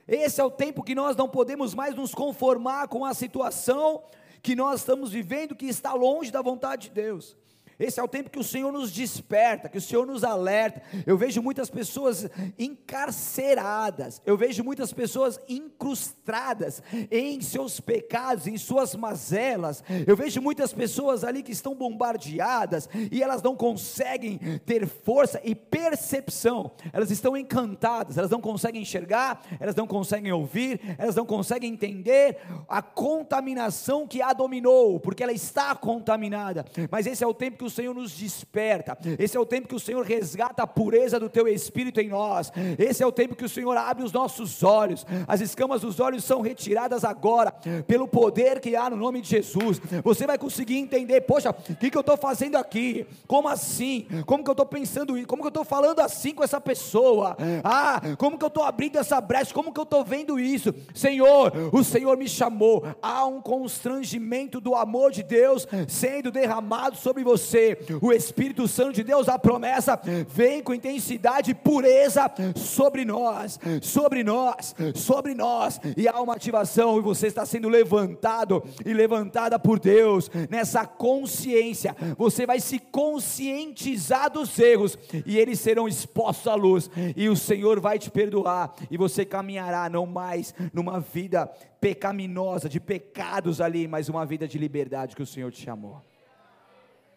Esse 0.07 0.41
é 0.41 0.45
o 0.45 0.51
tempo 0.51 0.83
que 0.83 0.95
nós 0.95 1.17
não 1.17 1.29
podemos 1.29 1.75
mais 1.75 1.95
nos 1.95 2.15
conformar 2.15 2.89
com 2.89 3.05
a 3.05 3.15
situação 3.15 4.03
que 4.43 4.57
nós 4.57 4.81
estamos 4.81 5.11
vivendo 5.11 5.55
que 5.55 5.67
está 5.67 5.95
longe 5.95 6.31
da 6.31 6.43
vontade 6.43 6.89
de 6.89 6.95
Deus. 6.95 7.37
Esse 7.79 8.01
é 8.01 8.03
o 8.03 8.09
tempo 8.09 8.31
que 8.31 8.39
o 8.39 8.45
Senhor 8.45 8.73
nos 8.73 8.93
desperta, 8.93 9.69
que 9.69 9.79
o 9.79 9.81
Senhor 9.81 10.07
nos 10.07 10.25
alerta. 10.25 10.83
Eu 11.07 11.17
vejo 11.17 11.43
muitas 11.43 11.71
pessoas 11.71 12.29
encarceradas, 12.59 14.21
eu 14.25 14.37
vejo 14.37 14.63
muitas 14.63 14.93
pessoas 14.93 15.39
incrustadas 15.49 16.83
em 17.11 17.41
seus 17.41 17.81
pecados, 17.81 18.47
em 18.47 18.57
suas 18.57 18.95
mazelas. 18.95 19.83
Eu 20.07 20.17
vejo 20.17 20.41
muitas 20.41 20.73
pessoas 20.73 21.25
ali 21.25 21.43
que 21.43 21.53
estão 21.53 21.75
bombardeadas 21.75 22.89
e 23.11 23.23
elas 23.23 23.43
não 23.43 23.57
conseguem 23.57 24.39
ter 24.65 24.87
força 24.87 25.41
e 25.45 25.55
percepção. 25.55 26.73
Elas 26.93 27.11
estão 27.11 27.37
encantadas, 27.37 28.19
elas 28.19 28.31
não 28.31 28.41
conseguem 28.41 28.83
enxergar, 28.83 29.43
elas 29.59 29.75
não 29.75 29.87
conseguem 29.87 30.33
ouvir, 30.33 30.81
elas 30.99 31.15
não 31.15 31.27
conseguem 31.27 31.73
entender 31.73 32.39
a 32.69 32.83
contaminação 32.83 34.07
que 34.07 34.21
a 34.23 34.33
dominou, 34.33 35.01
porque 35.01 35.23
ela 35.23 35.33
está 35.33 35.75
contaminada. 35.75 36.65
Mas 36.91 37.07
esse 37.07 37.23
é 37.25 37.27
o 37.27 37.35
tempo 37.35 37.62
que 37.63 37.67
o 37.67 37.71
Senhor 37.71 37.95
nos 37.95 38.13
desperta, 38.13 38.99
esse 39.19 39.37
é 39.37 39.41
o 39.41 39.47
tempo 39.47 39.69
que 39.69 39.75
o 39.75 39.81
Senhor 39.81 40.05
resgata 40.05 40.65
a 40.65 40.67
pureza 40.67 41.21
do 41.21 41.29
teu 41.29 41.47
espírito 41.47 42.01
em 42.01 42.09
nós, 42.09 42.53
esse 42.77 43.05
é 43.05 43.07
o 43.07 43.13
tempo 43.13 43.37
que 43.37 43.45
o 43.45 43.49
Senhor 43.49 43.77
abre 43.77 44.03
os 44.03 44.11
nossos 44.11 44.65
olhos, 44.65 45.07
as 45.29 45.41
escamas 45.41 45.83
dos 45.83 46.01
olhos 46.01 46.25
são 46.25 46.41
retiradas 46.41 47.05
agora, 47.05 47.55
pelo 47.87 48.09
poder 48.09 48.59
que 48.59 48.75
há 48.75 48.91
no 48.91 48.97
nome 48.97 49.21
de 49.21 49.29
Jesus. 49.29 49.81
Você 50.03 50.27
vai 50.27 50.39
conseguir 50.39 50.77
entender, 50.77 51.21
poxa, 51.21 51.51
o 51.51 51.77
que, 51.77 51.89
que 51.89 51.97
eu 51.97 52.01
estou 52.01 52.17
fazendo 52.17 52.57
aqui? 52.57 53.07
Como 53.29 53.49
assim? 53.49 54.07
Como 54.27 54.43
que 54.43 54.51
eu 54.51 54.55
estou 54.55 54.67
pensando 54.67 55.17
isso? 55.17 55.29
Como 55.29 55.43
que 55.43 55.47
eu 55.47 55.51
estou 55.51 55.65
falando 55.65 56.01
assim 56.01 56.35
com 56.35 56.43
essa 56.43 56.61
pessoa? 56.61 57.37
Ah, 57.63 58.01
como 58.19 58.37
que 58.37 58.45
eu 58.45 58.49
estou 58.49 58.65
abrindo 58.65 58.97
essa 58.97 59.21
brecha? 59.21 59.55
Como 59.55 59.73
que 59.73 59.79
eu 59.79 59.85
estou 59.85 60.05
vendo 60.05 60.41
isso? 60.41 60.75
Senhor, 60.95 61.53
o 61.73 61.85
Senhor 61.85 62.17
me 62.17 62.29
chamou, 62.29 62.85
há 63.01 63.25
um 63.25 63.41
constrangimento 63.41 64.61
do 64.61 64.75
amor 64.75 65.13
de 65.13 65.23
Deus 65.23 65.67
sendo 65.87 66.33
derramado 66.33 66.97
sobre 66.97 67.23
você 67.23 67.52
o 68.01 68.13
Espírito 68.13 68.67
Santo 68.69 68.93
de 68.93 69.05
Deus, 69.05 69.29
a 69.29 69.39
promessa 69.39 70.01
vem 70.29 70.63
com 70.63 70.75
intensidade 70.75 71.51
e 71.51 71.55
pureza 71.55 72.31
sobre 72.57 73.05
nós, 73.05 73.59
sobre 73.81 74.23
nós, 74.23 74.75
sobre 74.95 75.35
nós, 75.35 75.81
e 75.97 76.09
há 76.09 76.21
uma 76.21 76.35
ativação, 76.35 76.99
e 76.99 77.03
você 77.03 77.27
está 77.27 77.45
sendo 77.47 77.69
levantado 77.69 78.63
e 78.85 78.93
levantada 78.93 79.59
por 79.59 79.79
Deus 79.79 80.31
nessa 80.49 80.87
consciência. 80.87 81.97
Você 82.17 82.47
vai 82.47 82.61
se 82.61 82.79
conscientizar 82.79 84.31
dos 84.31 84.59
erros 84.59 84.99
e 85.27 85.39
eles 85.39 85.61
serão 85.61 85.89
expostos 85.89 86.47
à 86.47 86.55
luz, 86.55 86.91
e 87.17 87.29
o 87.29 87.37
Senhor 87.37 87.81
vai 87.81 87.99
te 87.99 88.11
perdoar, 88.11 88.75
e 88.91 88.97
você 88.97 89.25
caminhará 89.25 89.89
não 89.89 90.07
mais 90.07 90.55
numa 90.73 91.01
vida 91.01 91.51
pecaminosa, 91.81 92.69
de 92.69 92.79
pecados 92.79 93.61
ali, 93.61 93.89
mas 93.89 94.09
uma 94.09 94.25
vida 94.25 94.47
de 94.47 94.57
liberdade 94.57 95.17
que 95.17 95.23
o 95.23 95.27
Senhor 95.27 95.51
te 95.51 95.63
chamou. 95.63 96.01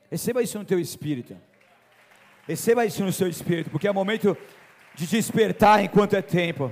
Receba 0.09 0.41
isso 0.41 0.57
no 0.57 0.65
teu 0.65 0.79
espírito. 0.79 1.35
Receba 2.47 2.85
isso 2.85 3.03
no 3.03 3.11
seu 3.11 3.27
espírito, 3.27 3.69
porque 3.69 3.87
é 3.87 3.91
momento 3.91 4.37
de 4.93 5.07
despertar 5.07 5.83
enquanto 5.83 6.15
é 6.15 6.21
tempo. 6.21 6.71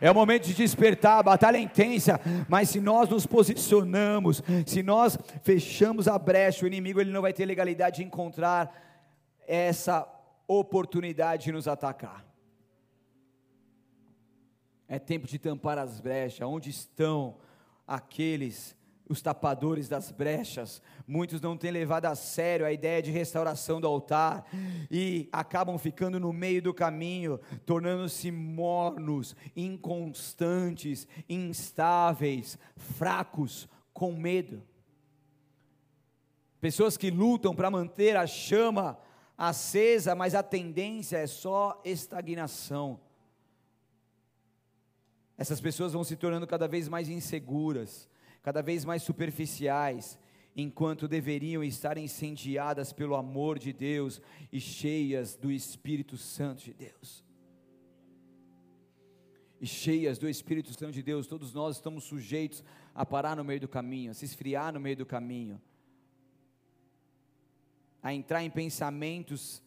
É 0.00 0.10
o 0.10 0.14
momento 0.14 0.44
de 0.44 0.54
despertar, 0.54 1.18
a 1.18 1.22
batalha 1.22 1.56
é 1.56 1.60
intensa, 1.60 2.20
mas 2.48 2.68
se 2.68 2.80
nós 2.80 3.08
nos 3.08 3.26
posicionamos, 3.26 4.42
se 4.66 4.82
nós 4.82 5.16
fechamos 5.42 6.06
a 6.06 6.18
brecha, 6.18 6.64
o 6.64 6.68
inimigo 6.68 7.00
ele 7.00 7.10
não 7.10 7.22
vai 7.22 7.32
ter 7.32 7.46
legalidade 7.46 7.96
de 7.96 8.04
encontrar 8.04 8.70
essa 9.46 10.06
oportunidade 10.46 11.44
de 11.44 11.52
nos 11.52 11.66
atacar. 11.66 12.24
É 14.86 14.98
tempo 14.98 15.26
de 15.26 15.38
tampar 15.38 15.78
as 15.78 16.00
brechas. 16.00 16.46
Onde 16.46 16.70
estão 16.70 17.36
aqueles 17.86 18.76
os 19.08 19.20
tapadores 19.20 19.88
das 19.88 20.10
brechas, 20.10 20.80
muitos 21.06 21.40
não 21.40 21.56
têm 21.56 21.70
levado 21.70 22.06
a 22.06 22.14
sério 22.14 22.64
a 22.64 22.72
ideia 22.72 23.02
de 23.02 23.10
restauração 23.10 23.80
do 23.80 23.86
altar 23.86 24.46
e 24.90 25.28
acabam 25.30 25.76
ficando 25.76 26.18
no 26.18 26.32
meio 26.32 26.62
do 26.62 26.72
caminho, 26.72 27.38
tornando-se 27.66 28.30
mornos, 28.30 29.36
inconstantes, 29.54 31.06
instáveis, 31.28 32.58
fracos, 32.76 33.68
com 33.92 34.12
medo. 34.12 34.62
Pessoas 36.60 36.96
que 36.96 37.10
lutam 37.10 37.54
para 37.54 37.70
manter 37.70 38.16
a 38.16 38.26
chama 38.26 38.98
acesa, 39.36 40.14
mas 40.14 40.34
a 40.34 40.42
tendência 40.42 41.18
é 41.18 41.26
só 41.26 41.80
estagnação. 41.84 42.98
Essas 45.36 45.60
pessoas 45.60 45.92
vão 45.92 46.04
se 46.04 46.16
tornando 46.16 46.46
cada 46.46 46.66
vez 46.66 46.88
mais 46.88 47.08
inseguras 47.10 48.08
cada 48.44 48.60
vez 48.60 48.84
mais 48.84 49.02
superficiais, 49.02 50.18
enquanto 50.54 51.08
deveriam 51.08 51.64
estar 51.64 51.96
incendiadas 51.96 52.92
pelo 52.92 53.16
amor 53.16 53.58
de 53.58 53.72
Deus 53.72 54.20
e 54.52 54.60
cheias 54.60 55.34
do 55.34 55.50
Espírito 55.50 56.18
Santo 56.18 56.62
de 56.62 56.74
Deus. 56.74 57.24
E 59.58 59.66
cheias 59.66 60.18
do 60.18 60.28
Espírito 60.28 60.74
Santo 60.74 60.92
de 60.92 61.02
Deus, 61.02 61.26
todos 61.26 61.54
nós 61.54 61.76
estamos 61.76 62.04
sujeitos 62.04 62.62
a 62.94 63.06
parar 63.06 63.34
no 63.34 63.42
meio 63.42 63.60
do 63.60 63.66
caminho, 63.66 64.10
a 64.10 64.14
se 64.14 64.26
esfriar 64.26 64.74
no 64.74 64.78
meio 64.78 64.98
do 64.98 65.06
caminho, 65.06 65.58
a 68.02 68.12
entrar 68.12 68.44
em 68.44 68.50
pensamentos 68.50 69.62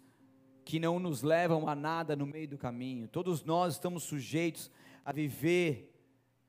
que 0.63 0.79
não 0.79 0.99
nos 0.99 1.23
levam 1.23 1.67
a 1.67 1.73
nada 1.73 2.15
no 2.15 2.27
meio 2.27 2.47
do 2.47 2.59
caminho. 2.59 3.07
Todos 3.07 3.43
nós 3.43 3.73
estamos 3.73 4.03
sujeitos 4.03 4.69
a 5.03 5.11
viver 5.11 5.86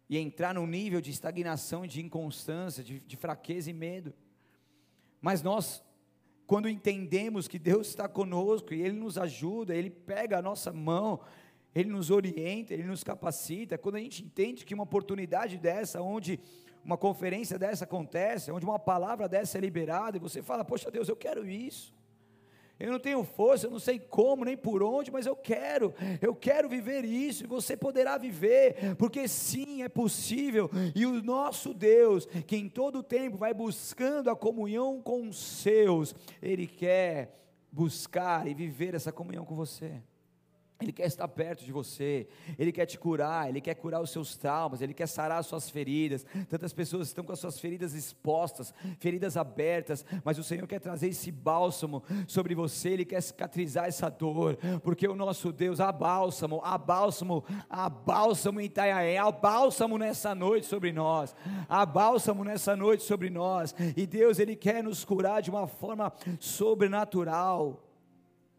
e 0.09 0.17
entrar 0.17 0.55
num 0.55 0.67
nível 0.67 1.01
de 1.01 1.11
estagnação, 1.11 1.87
de 1.87 2.01
inconstância, 2.01 2.83
de, 2.83 3.01
de 3.01 3.17
fraqueza 3.17 3.71
e 3.71 3.75
medo. 3.75 4.15
Mas 5.21 5.43
nós, 5.43 5.85
quando 6.47 6.69
entendemos 6.69 7.47
que 7.47 7.59
Deus 7.59 7.89
está 7.89 8.09
conosco 8.09 8.73
e 8.73 8.81
Ele 8.81 8.99
nos 8.99 9.19
ajuda, 9.19 9.75
Ele 9.75 9.91
pega 9.91 10.39
a 10.39 10.43
nossa 10.43 10.73
mão, 10.73 11.21
Ele 11.75 11.91
nos 11.91 12.11
orienta, 12.11 12.73
Ele 12.73 12.85
nos 12.85 13.05
capacita, 13.05 13.77
quando 13.77 13.97
a 13.97 14.01
gente 14.01 14.25
entende 14.25 14.65
que 14.65 14.75
uma 14.75 14.85
oportunidade 14.85 15.59
dessa, 15.59 16.01
onde 16.01 16.41
uma 16.83 16.97
conferência 16.97 17.59
dessa 17.59 17.85
acontece, 17.85 18.51
onde 18.51 18.65
uma 18.65 18.79
palavra 18.79 19.29
dessa 19.29 19.59
é 19.59 19.61
liberada, 19.61 20.17
e 20.17 20.21
você 20.21 20.43
fala, 20.43 20.65
poxa 20.65 20.91
Deus, 20.91 21.09
eu 21.09 21.17
quero 21.17 21.47
isso. 21.47 21.93
Eu 22.79 22.93
não 22.93 22.99
tenho 23.01 23.25
força, 23.25 23.67
eu 23.67 23.71
não 23.71 23.81
sei 23.81 23.99
como, 23.99 24.45
nem 24.45 24.57
por 24.57 24.83
onde, 24.83 25.11
mas 25.11 25.27
eu 25.27 25.35
quero, 25.35 25.93
eu 26.23 26.35
quero 26.35 26.69
viver 26.69 27.05
isso, 27.05 27.45
e 27.45 27.47
você 27.47 27.77
poderá 27.77 28.17
viver, 28.17 28.95
porque 28.97 29.27
sim, 29.27 29.83
é 29.83 29.89
possível, 29.89 30.71
e 30.95 31.05
o 31.05 31.23
nosso 31.23 31.75
Deus, 31.75 32.27
que 32.47 32.57
em 32.57 32.69
todo 32.69 33.03
tempo 33.03 33.37
vai 33.37 33.53
buscando 33.53 34.31
a 34.31 34.37
comunhão 34.37 35.03
com 35.03 35.29
os 35.29 35.39
seus, 35.39 36.15
Ele 36.41 36.67
quer 36.67 37.35
buscar 37.73 38.47
e 38.47 38.55
viver 38.55 38.95
essa 38.95 39.11
comunhão 39.11 39.45
com 39.45 39.57
você. 39.57 40.01
Ele 40.81 40.93
quer 40.93 41.07
estar 41.07 41.27
perto 41.27 41.65
de 41.65 41.73
você, 41.73 42.29
Ele 42.57 42.71
quer 42.71 42.87
te 42.87 42.97
curar, 42.97 43.49
Ele 43.49 43.61
quer 43.61 43.75
curar 43.75 44.01
os 44.01 44.11
seus 44.11 44.37
traumas, 44.37 44.81
Ele 44.81 44.95
quer 44.95 45.09
sarar 45.09 45.39
as 45.39 45.47
suas 45.47 45.69
feridas. 45.69 46.25
Tantas 46.49 46.73
pessoas 46.73 47.09
estão 47.09 47.25
com 47.25 47.33
as 47.33 47.41
suas 47.41 47.59
feridas 47.59 47.95
expostas, 47.95 48.73
feridas 49.01 49.37
abertas, 49.37 50.07
mas 50.25 50.39
o 50.39 50.45
Senhor 50.45 50.69
quer 50.69 50.79
trazer 50.79 51.09
esse 51.09 51.33
bálsamo 51.33 52.05
sobre 52.29 52.55
você, 52.55 52.91
Ele 52.91 53.05
quer 53.05 53.21
cicatrizar 53.21 53.87
essa 53.87 54.09
dor, 54.09 54.57
porque 54.85 55.09
o 55.09 55.17
nosso 55.17 55.51
Deus, 55.51 55.81
há 55.81 55.91
bálsamo, 55.91 56.61
há 56.63 56.79
bálsamo, 56.79 57.45
há 57.69 57.89
bálsamo 57.89 58.61
em 58.61 58.67
Itaiaé, 58.67 59.19
há 59.19 59.33
bálsamo 59.33 59.99
nessa 59.99 60.33
noite 60.33 60.67
sobre 60.67 60.93
nós, 60.93 61.35
há 61.69 61.85
bálsamo 61.85 62.45
nessa 62.45 62.77
noite 62.77 63.03
sobre 63.03 63.31
nós, 63.31 63.75
e 63.97 64.07
Deus, 64.07 64.39
Ele 64.39 64.55
quer 64.55 64.85
nos 64.85 65.05
curar 65.05 65.43
de 65.43 65.51
uma 65.51 65.67
forma 65.67 66.13
sobrenatural. 66.39 67.88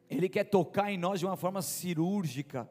Ele 0.09 0.27
quer 0.27 0.45
tocar 0.45 0.91
em 0.91 0.97
nós 0.97 1.19
de 1.19 1.25
uma 1.25 1.37
forma 1.37 1.61
cirúrgica. 1.61 2.69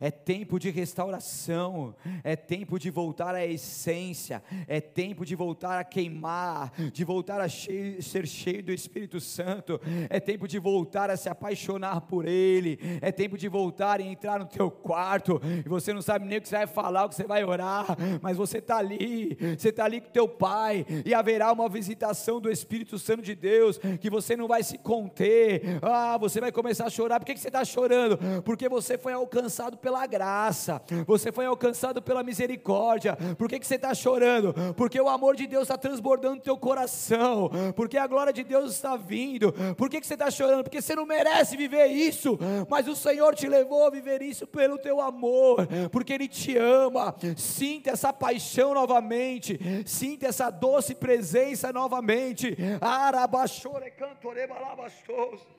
É 0.00 0.12
tempo 0.12 0.60
de 0.60 0.70
restauração, 0.70 1.94
é 2.22 2.36
tempo 2.36 2.78
de 2.78 2.88
voltar 2.88 3.34
à 3.34 3.44
essência, 3.44 4.42
é 4.68 4.80
tempo 4.80 5.26
de 5.26 5.34
voltar 5.34 5.76
a 5.78 5.82
queimar, 5.82 6.72
de 6.92 7.04
voltar 7.04 7.40
a 7.40 7.48
cheio, 7.48 8.00
ser 8.00 8.26
cheio 8.26 8.62
do 8.62 8.72
Espírito 8.72 9.20
Santo, 9.20 9.80
é 10.08 10.20
tempo 10.20 10.46
de 10.46 10.56
voltar 10.58 11.10
a 11.10 11.16
se 11.16 11.28
apaixonar 11.28 12.02
por 12.02 12.26
Ele, 12.26 12.78
é 13.00 13.10
tempo 13.10 13.36
de 13.36 13.48
voltar 13.48 14.00
e 14.00 14.06
entrar 14.06 14.38
no 14.38 14.46
teu 14.46 14.70
quarto, 14.70 15.40
e 15.64 15.68
você 15.68 15.92
não 15.92 16.00
sabe 16.00 16.26
nem 16.26 16.38
o 16.38 16.40
que 16.42 16.48
você 16.48 16.58
vai 16.58 16.66
falar, 16.68 17.06
o 17.06 17.08
que 17.08 17.16
você 17.16 17.24
vai 17.24 17.42
orar, 17.42 17.96
mas 18.22 18.36
você 18.36 18.58
está 18.58 18.76
ali, 18.76 19.36
você 19.58 19.70
está 19.70 19.84
ali 19.84 20.00
com 20.00 20.10
teu 20.10 20.28
Pai, 20.28 20.86
e 21.04 21.12
haverá 21.12 21.50
uma 21.52 21.68
visitação 21.68 22.40
do 22.40 22.48
Espírito 22.50 22.98
Santo 23.00 23.22
de 23.22 23.34
Deus, 23.34 23.80
que 24.00 24.08
você 24.08 24.36
não 24.36 24.46
vai 24.46 24.62
se 24.62 24.78
conter, 24.78 25.80
ah, 25.82 26.16
você 26.18 26.40
vai 26.40 26.52
começar 26.52 26.86
a 26.86 26.90
chorar, 26.90 27.18
por 27.18 27.26
que, 27.26 27.34
que 27.34 27.40
você 27.40 27.48
está 27.48 27.64
chorando? 27.64 28.16
Porque 28.44 28.68
você 28.68 28.96
foi 28.96 29.12
alcançado 29.12 29.76
pelo 29.76 29.87
pela 29.88 30.06
graça, 30.06 30.82
você 31.06 31.32
foi 31.32 31.46
alcançado 31.46 32.02
pela 32.02 32.22
misericórdia. 32.22 33.16
Por 33.38 33.48
que, 33.48 33.58
que 33.58 33.66
você 33.66 33.76
está 33.76 33.94
chorando? 33.94 34.54
Porque 34.74 35.00
o 35.00 35.08
amor 35.08 35.34
de 35.34 35.46
Deus 35.46 35.62
está 35.62 35.78
transbordando 35.78 36.42
teu 36.42 36.58
coração, 36.58 37.50
porque 37.74 37.96
a 37.96 38.06
glória 38.06 38.30
de 38.30 38.44
Deus 38.44 38.74
está 38.74 38.96
vindo. 38.96 39.50
Por 39.78 39.88
que, 39.88 39.98
que 39.98 40.06
você 40.06 40.12
está 40.12 40.30
chorando? 40.30 40.62
Porque 40.62 40.82
você 40.82 40.94
não 40.94 41.06
merece 41.06 41.56
viver 41.56 41.86
isso, 41.86 42.38
mas 42.68 42.86
o 42.86 42.94
Senhor 42.94 43.34
te 43.34 43.48
levou 43.48 43.86
a 43.86 43.90
viver 43.90 44.20
isso 44.20 44.46
pelo 44.46 44.76
teu 44.76 45.00
amor, 45.00 45.66
porque 45.90 46.12
Ele 46.12 46.28
te 46.28 46.54
ama. 46.58 47.14
Sinta 47.34 47.92
essa 47.92 48.12
paixão 48.12 48.74
novamente, 48.74 49.58
sinta 49.86 50.26
essa 50.26 50.50
doce 50.50 50.94
presença 50.94 51.72
novamente. 51.72 52.54
Arabaxore 52.78 53.90
cantore 53.92 54.46
balabastos. 54.46 55.57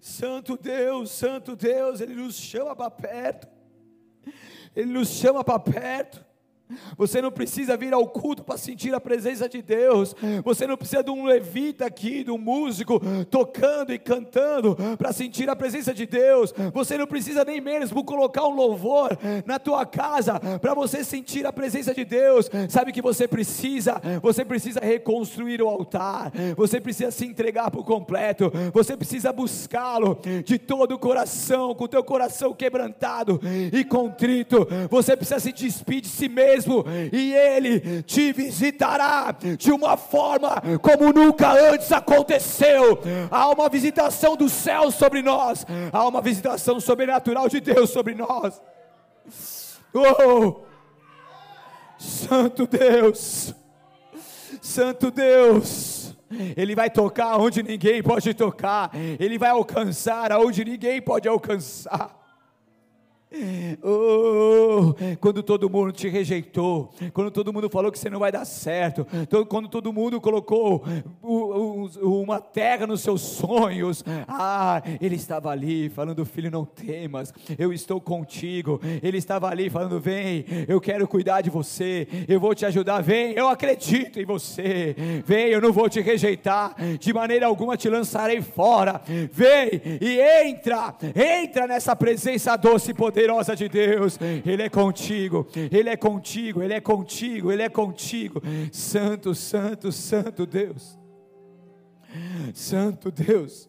Santo 0.00 0.56
Deus, 0.56 1.10
Santo 1.10 1.56
Deus, 1.56 2.00
Ele 2.00 2.14
nos 2.14 2.36
chama 2.36 2.74
para 2.74 2.90
perto, 2.90 3.48
Ele 4.74 4.92
nos 4.92 5.08
chama 5.08 5.44
para 5.44 5.58
perto. 5.58 6.29
Você 6.96 7.20
não 7.20 7.30
precisa 7.30 7.76
vir 7.76 7.92
ao 7.92 8.06
culto 8.06 8.42
para 8.42 8.56
sentir 8.56 8.94
a 8.94 9.00
presença 9.00 9.48
de 9.48 9.62
Deus. 9.62 10.14
Você 10.44 10.66
não 10.66 10.76
precisa 10.76 11.02
de 11.02 11.10
um 11.10 11.24
levita 11.24 11.86
aqui, 11.86 12.24
de 12.24 12.30
um 12.30 12.38
músico 12.38 13.00
tocando 13.30 13.92
e 13.92 13.98
cantando 13.98 14.76
para 14.96 15.12
sentir 15.12 15.48
a 15.48 15.56
presença 15.56 15.92
de 15.92 16.06
Deus. 16.06 16.52
Você 16.72 16.96
não 16.96 17.06
precisa 17.06 17.44
nem 17.44 17.60
mesmo 17.60 18.04
colocar 18.04 18.46
um 18.46 18.54
louvor 18.54 19.16
na 19.44 19.58
tua 19.58 19.84
casa 19.84 20.40
para 20.60 20.74
você 20.74 21.04
sentir 21.04 21.46
a 21.46 21.52
presença 21.52 21.94
de 21.94 22.04
Deus. 22.04 22.50
Sabe 22.68 22.92
que 22.92 23.02
você 23.02 23.28
precisa? 23.28 24.00
Você 24.22 24.44
precisa 24.44 24.80
reconstruir 24.80 25.62
o 25.62 25.68
altar. 25.68 26.32
Você 26.56 26.80
precisa 26.80 27.10
se 27.10 27.24
entregar 27.24 27.70
por 27.70 27.84
completo. 27.84 28.50
Você 28.72 28.96
precisa 28.96 29.32
buscá-lo 29.32 30.18
de 30.44 30.58
todo 30.58 30.92
o 30.92 30.98
coração, 30.98 31.74
com 31.74 31.84
o 31.84 31.88
teu 31.88 32.02
coração 32.02 32.52
quebrantado 32.52 33.40
e 33.72 33.84
contrito. 33.84 34.66
Você 34.90 35.16
precisa 35.16 35.40
se 35.40 35.52
despedir 35.52 36.00
de 36.00 36.08
si 36.08 36.28
mesmo 36.28 36.59
mesmo, 36.60 36.84
e 37.12 37.32
Ele 37.32 38.02
te 38.02 38.32
visitará 38.32 39.34
de 39.56 39.72
uma 39.72 39.96
forma 39.96 40.62
como 40.82 41.12
nunca 41.12 41.52
antes 41.52 41.90
aconteceu. 41.90 43.00
Há 43.30 43.48
uma 43.48 43.68
visitação 43.68 44.36
do 44.36 44.48
céu 44.48 44.90
sobre 44.90 45.22
nós, 45.22 45.66
há 45.92 46.06
uma 46.06 46.20
visitação 46.20 46.78
sobrenatural 46.80 47.48
de 47.48 47.60
Deus 47.60 47.90
sobre 47.90 48.14
nós. 48.14 48.60
Oh, 49.92 50.60
Santo 51.98 52.66
Deus, 52.66 53.54
Santo 54.60 55.10
Deus. 55.10 56.14
Ele 56.56 56.76
vai 56.76 56.88
tocar 56.88 57.38
onde 57.38 57.60
ninguém 57.60 58.00
pode 58.00 58.32
tocar, 58.34 58.92
Ele 59.18 59.36
vai 59.36 59.50
alcançar 59.50 60.30
aonde 60.30 60.64
ninguém 60.64 61.02
pode 61.02 61.26
alcançar. 61.26 62.19
Oh, 63.80 64.92
quando 65.20 65.40
todo 65.40 65.70
mundo 65.70 65.92
te 65.92 66.08
rejeitou, 66.08 66.92
quando 67.12 67.30
todo 67.30 67.52
mundo 67.52 67.70
falou 67.70 67.92
que 67.92 67.98
você 67.98 68.10
não 68.10 68.18
vai 68.18 68.32
dar 68.32 68.44
certo, 68.44 69.06
quando 69.48 69.68
todo 69.68 69.92
mundo 69.92 70.20
colocou 70.20 70.84
uma 72.02 72.40
terra 72.40 72.88
nos 72.88 73.02
seus 73.02 73.20
sonhos, 73.20 74.04
ah, 74.26 74.82
ele 75.00 75.14
estava 75.14 75.50
ali 75.50 75.88
falando: 75.88 76.24
Filho, 76.24 76.50
não 76.50 76.64
temas, 76.64 77.32
eu 77.56 77.72
estou 77.72 78.00
contigo. 78.00 78.80
Ele 79.00 79.18
estava 79.18 79.48
ali 79.48 79.70
falando: 79.70 80.00
Vem, 80.00 80.44
eu 80.66 80.80
quero 80.80 81.06
cuidar 81.06 81.40
de 81.40 81.50
você, 81.50 82.08
eu 82.26 82.40
vou 82.40 82.52
te 82.52 82.66
ajudar. 82.66 83.00
Vem, 83.00 83.32
eu 83.34 83.48
acredito 83.48 84.18
em 84.18 84.24
você. 84.24 84.96
Vem, 85.24 85.46
eu 85.46 85.60
não 85.60 85.72
vou 85.72 85.88
te 85.88 86.00
rejeitar, 86.00 86.74
de 86.98 87.12
maneira 87.12 87.46
alguma 87.46 87.76
te 87.76 87.88
lançarei 87.88 88.42
fora. 88.42 89.00
Vem 89.32 89.80
e 90.00 90.20
entra, 90.48 90.96
entra 91.14 91.68
nessa 91.68 91.94
presença 91.94 92.56
doce 92.56 92.90
e 92.90 92.94
poderosa 92.94 93.19
poderosa 93.20 93.54
de 93.54 93.68
Deus. 93.68 94.18
Ele 94.44 94.62
é 94.62 94.68
contigo, 94.68 95.46
Ele 95.54 95.88
é 95.88 95.96
contigo, 95.96 96.62
Ele 96.62 96.74
é 96.74 96.80
contigo, 96.80 97.52
Ele 97.52 97.62
é 97.62 97.68
contigo. 97.68 98.42
Santo, 98.72 99.34
Santo, 99.34 99.92
Santo 99.92 100.46
Deus. 100.46 100.98
Santo 102.54 103.10
Deus. 103.10 103.68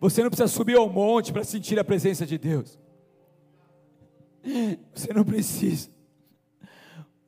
Você 0.00 0.22
não 0.22 0.30
precisa 0.30 0.48
subir 0.48 0.76
ao 0.76 0.88
monte 0.88 1.32
para 1.32 1.44
sentir 1.44 1.78
a 1.78 1.84
presença 1.84 2.24
de 2.24 2.38
Deus. 2.38 2.78
Você 4.94 5.12
não 5.12 5.24
precisa. 5.24 5.90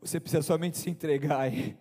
Você 0.00 0.18
precisa 0.18 0.42
somente 0.42 0.78
se 0.78 0.88
entregar 0.88 1.40
a 1.40 1.48
Ele. 1.48 1.76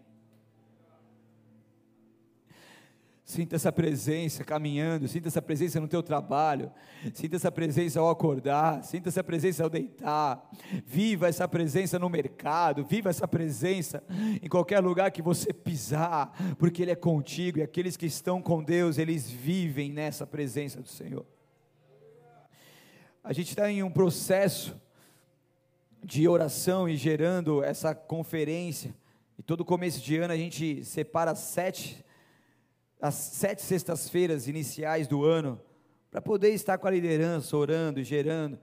Sinta 3.32 3.56
essa 3.56 3.72
presença 3.72 4.44
caminhando, 4.44 5.08
sinta 5.08 5.30
essa 5.30 5.42
presença 5.42 5.80
no 5.80 5.88
teu 5.88 6.04
trabalho, 6.04 6.70
sinta 7.14 7.38
essa 7.38 7.50
presença 7.50 7.98
ao 7.98 8.10
acordar, 8.10 8.84
sinta 8.84 9.08
essa 9.08 9.24
presença 9.24 9.64
ao 9.64 9.70
deitar. 9.70 10.52
Viva 10.86 11.30
essa 11.30 11.48
presença 11.48 11.98
no 11.98 12.10
mercado, 12.10 12.84
viva 12.84 13.10
essa 13.10 13.26
presença 13.26 14.04
em 14.44 14.50
qualquer 14.50 14.82
lugar 14.82 15.12
que 15.12 15.22
você 15.22 15.54
pisar, 15.54 16.34
porque 16.60 16.82
Ele 16.82 16.92
é 16.92 16.96
contigo 16.96 17.60
e 17.60 17.62
aqueles 17.62 17.96
que 17.96 18.06
estão 18.06 18.42
com 18.42 18.62
Deus, 18.62 18.98
eles 18.98 19.30
vivem 19.30 19.94
nessa 19.94 20.28
presença 20.28 20.82
do 20.82 20.90
Senhor. 20.90 21.26
A 23.24 23.32
gente 23.32 23.48
está 23.48 23.72
em 23.72 23.82
um 23.82 23.90
processo 23.90 24.76
de 26.04 26.28
oração 26.28 26.90
e 26.90 26.98
gerando 26.98 27.64
essa 27.64 27.96
conferência, 27.96 28.94
e 29.40 29.42
todo 29.42 29.64
começo 29.64 30.02
de 30.02 30.18
ano 30.18 30.34
a 30.34 30.38
gente 30.38 30.84
separa 30.84 31.34
sete 31.34 32.04
as 33.02 33.16
sete 33.16 33.64
sextas-feiras 33.64 34.48
iniciais 34.48 35.08
do 35.08 35.26
ano, 35.26 35.60
para 36.12 36.22
poder 36.22 36.50
estar 36.50 36.78
com 36.78 36.88
a 36.88 36.92
liderança, 36.92 37.58
orando 37.58 38.00
e 38.00 38.04
gerando. 38.04 38.60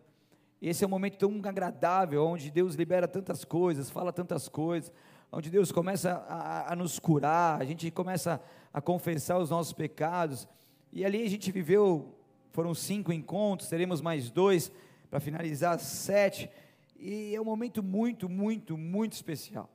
E 0.62 0.68
esse 0.68 0.84
é 0.84 0.86
um 0.86 0.90
momento 0.90 1.18
tão 1.18 1.40
agradável, 1.44 2.24
onde 2.24 2.50
Deus 2.50 2.76
libera 2.76 3.08
tantas 3.08 3.44
coisas, 3.44 3.90
fala 3.90 4.12
tantas 4.12 4.48
coisas, 4.48 4.92
onde 5.32 5.50
Deus 5.50 5.72
começa 5.72 6.12
a, 6.28 6.72
a 6.72 6.76
nos 6.76 7.00
curar, 7.00 7.60
a 7.60 7.64
gente 7.64 7.90
começa 7.90 8.40
a 8.72 8.80
confessar 8.80 9.38
os 9.38 9.50
nossos 9.50 9.72
pecados. 9.72 10.46
E 10.92 11.04
ali 11.04 11.24
a 11.24 11.28
gente 11.28 11.50
viveu, 11.50 12.14
foram 12.52 12.74
cinco 12.74 13.12
encontros, 13.12 13.68
teremos 13.68 14.00
mais 14.00 14.30
dois 14.30 14.70
para 15.10 15.18
finalizar 15.18 15.80
sete. 15.80 16.48
E 16.96 17.34
é 17.34 17.40
um 17.40 17.44
momento 17.44 17.82
muito, 17.82 18.28
muito, 18.28 18.78
muito 18.78 19.14
especial 19.14 19.68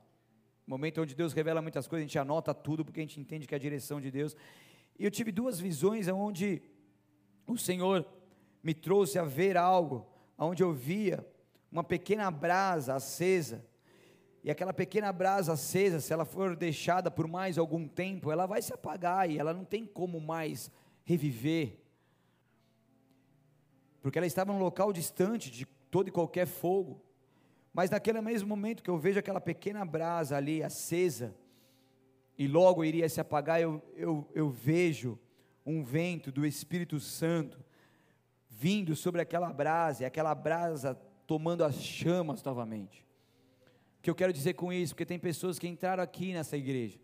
momento 0.66 1.02
onde 1.02 1.14
Deus 1.14 1.32
revela 1.32 1.60
muitas 1.60 1.86
coisas, 1.86 2.04
a 2.04 2.06
gente 2.06 2.18
anota 2.18 2.54
tudo 2.54 2.84
porque 2.84 3.00
a 3.00 3.02
gente 3.02 3.20
entende 3.20 3.46
que 3.46 3.54
é 3.54 3.56
a 3.56 3.60
direção 3.60 4.00
de 4.00 4.10
Deus. 4.10 4.36
E 4.98 5.04
eu 5.04 5.10
tive 5.10 5.30
duas 5.30 5.60
visões 5.60 6.08
onde 6.08 6.62
o 7.46 7.58
Senhor 7.58 8.06
me 8.62 8.72
trouxe 8.72 9.18
a 9.18 9.24
ver 9.24 9.56
algo, 9.56 10.06
onde 10.38 10.62
eu 10.62 10.72
via 10.72 11.26
uma 11.70 11.84
pequena 11.84 12.30
brasa 12.30 12.94
acesa. 12.94 13.64
E 14.42 14.50
aquela 14.50 14.72
pequena 14.72 15.12
brasa 15.12 15.52
acesa, 15.54 16.00
se 16.00 16.12
ela 16.12 16.24
for 16.24 16.54
deixada 16.56 17.10
por 17.10 17.26
mais 17.26 17.58
algum 17.58 17.86
tempo, 17.86 18.30
ela 18.30 18.46
vai 18.46 18.62
se 18.62 18.72
apagar 18.72 19.30
e 19.30 19.38
ela 19.38 19.52
não 19.52 19.64
tem 19.64 19.84
como 19.84 20.20
mais 20.20 20.70
reviver. 21.04 21.78
Porque 24.00 24.18
ela 24.18 24.26
estava 24.26 24.52
num 24.52 24.58
local 24.58 24.92
distante 24.92 25.50
de 25.50 25.66
todo 25.90 26.08
e 26.08 26.12
qualquer 26.12 26.46
fogo. 26.46 27.03
Mas 27.74 27.90
naquele 27.90 28.20
mesmo 28.20 28.48
momento 28.48 28.84
que 28.84 28.88
eu 28.88 28.96
vejo 28.96 29.18
aquela 29.18 29.40
pequena 29.40 29.84
brasa 29.84 30.36
ali 30.36 30.62
acesa, 30.62 31.34
e 32.38 32.46
logo 32.46 32.84
iria 32.84 33.08
se 33.08 33.20
apagar, 33.20 33.60
eu, 33.60 33.82
eu, 33.96 34.30
eu 34.32 34.48
vejo 34.48 35.18
um 35.66 35.82
vento 35.82 36.30
do 36.30 36.46
Espírito 36.46 37.00
Santo 37.00 37.58
vindo 38.48 38.94
sobre 38.94 39.20
aquela 39.20 39.52
brasa, 39.52 40.04
e 40.04 40.06
aquela 40.06 40.32
brasa 40.36 40.94
tomando 41.26 41.64
as 41.64 41.74
chamas 41.74 42.44
novamente. 42.44 43.04
O 43.98 44.02
que 44.02 44.10
eu 44.10 44.14
quero 44.14 44.32
dizer 44.32 44.54
com 44.54 44.72
isso? 44.72 44.94
Porque 44.94 45.06
tem 45.06 45.18
pessoas 45.18 45.58
que 45.58 45.66
entraram 45.66 46.02
aqui 46.02 46.32
nessa 46.32 46.56
igreja 46.56 47.00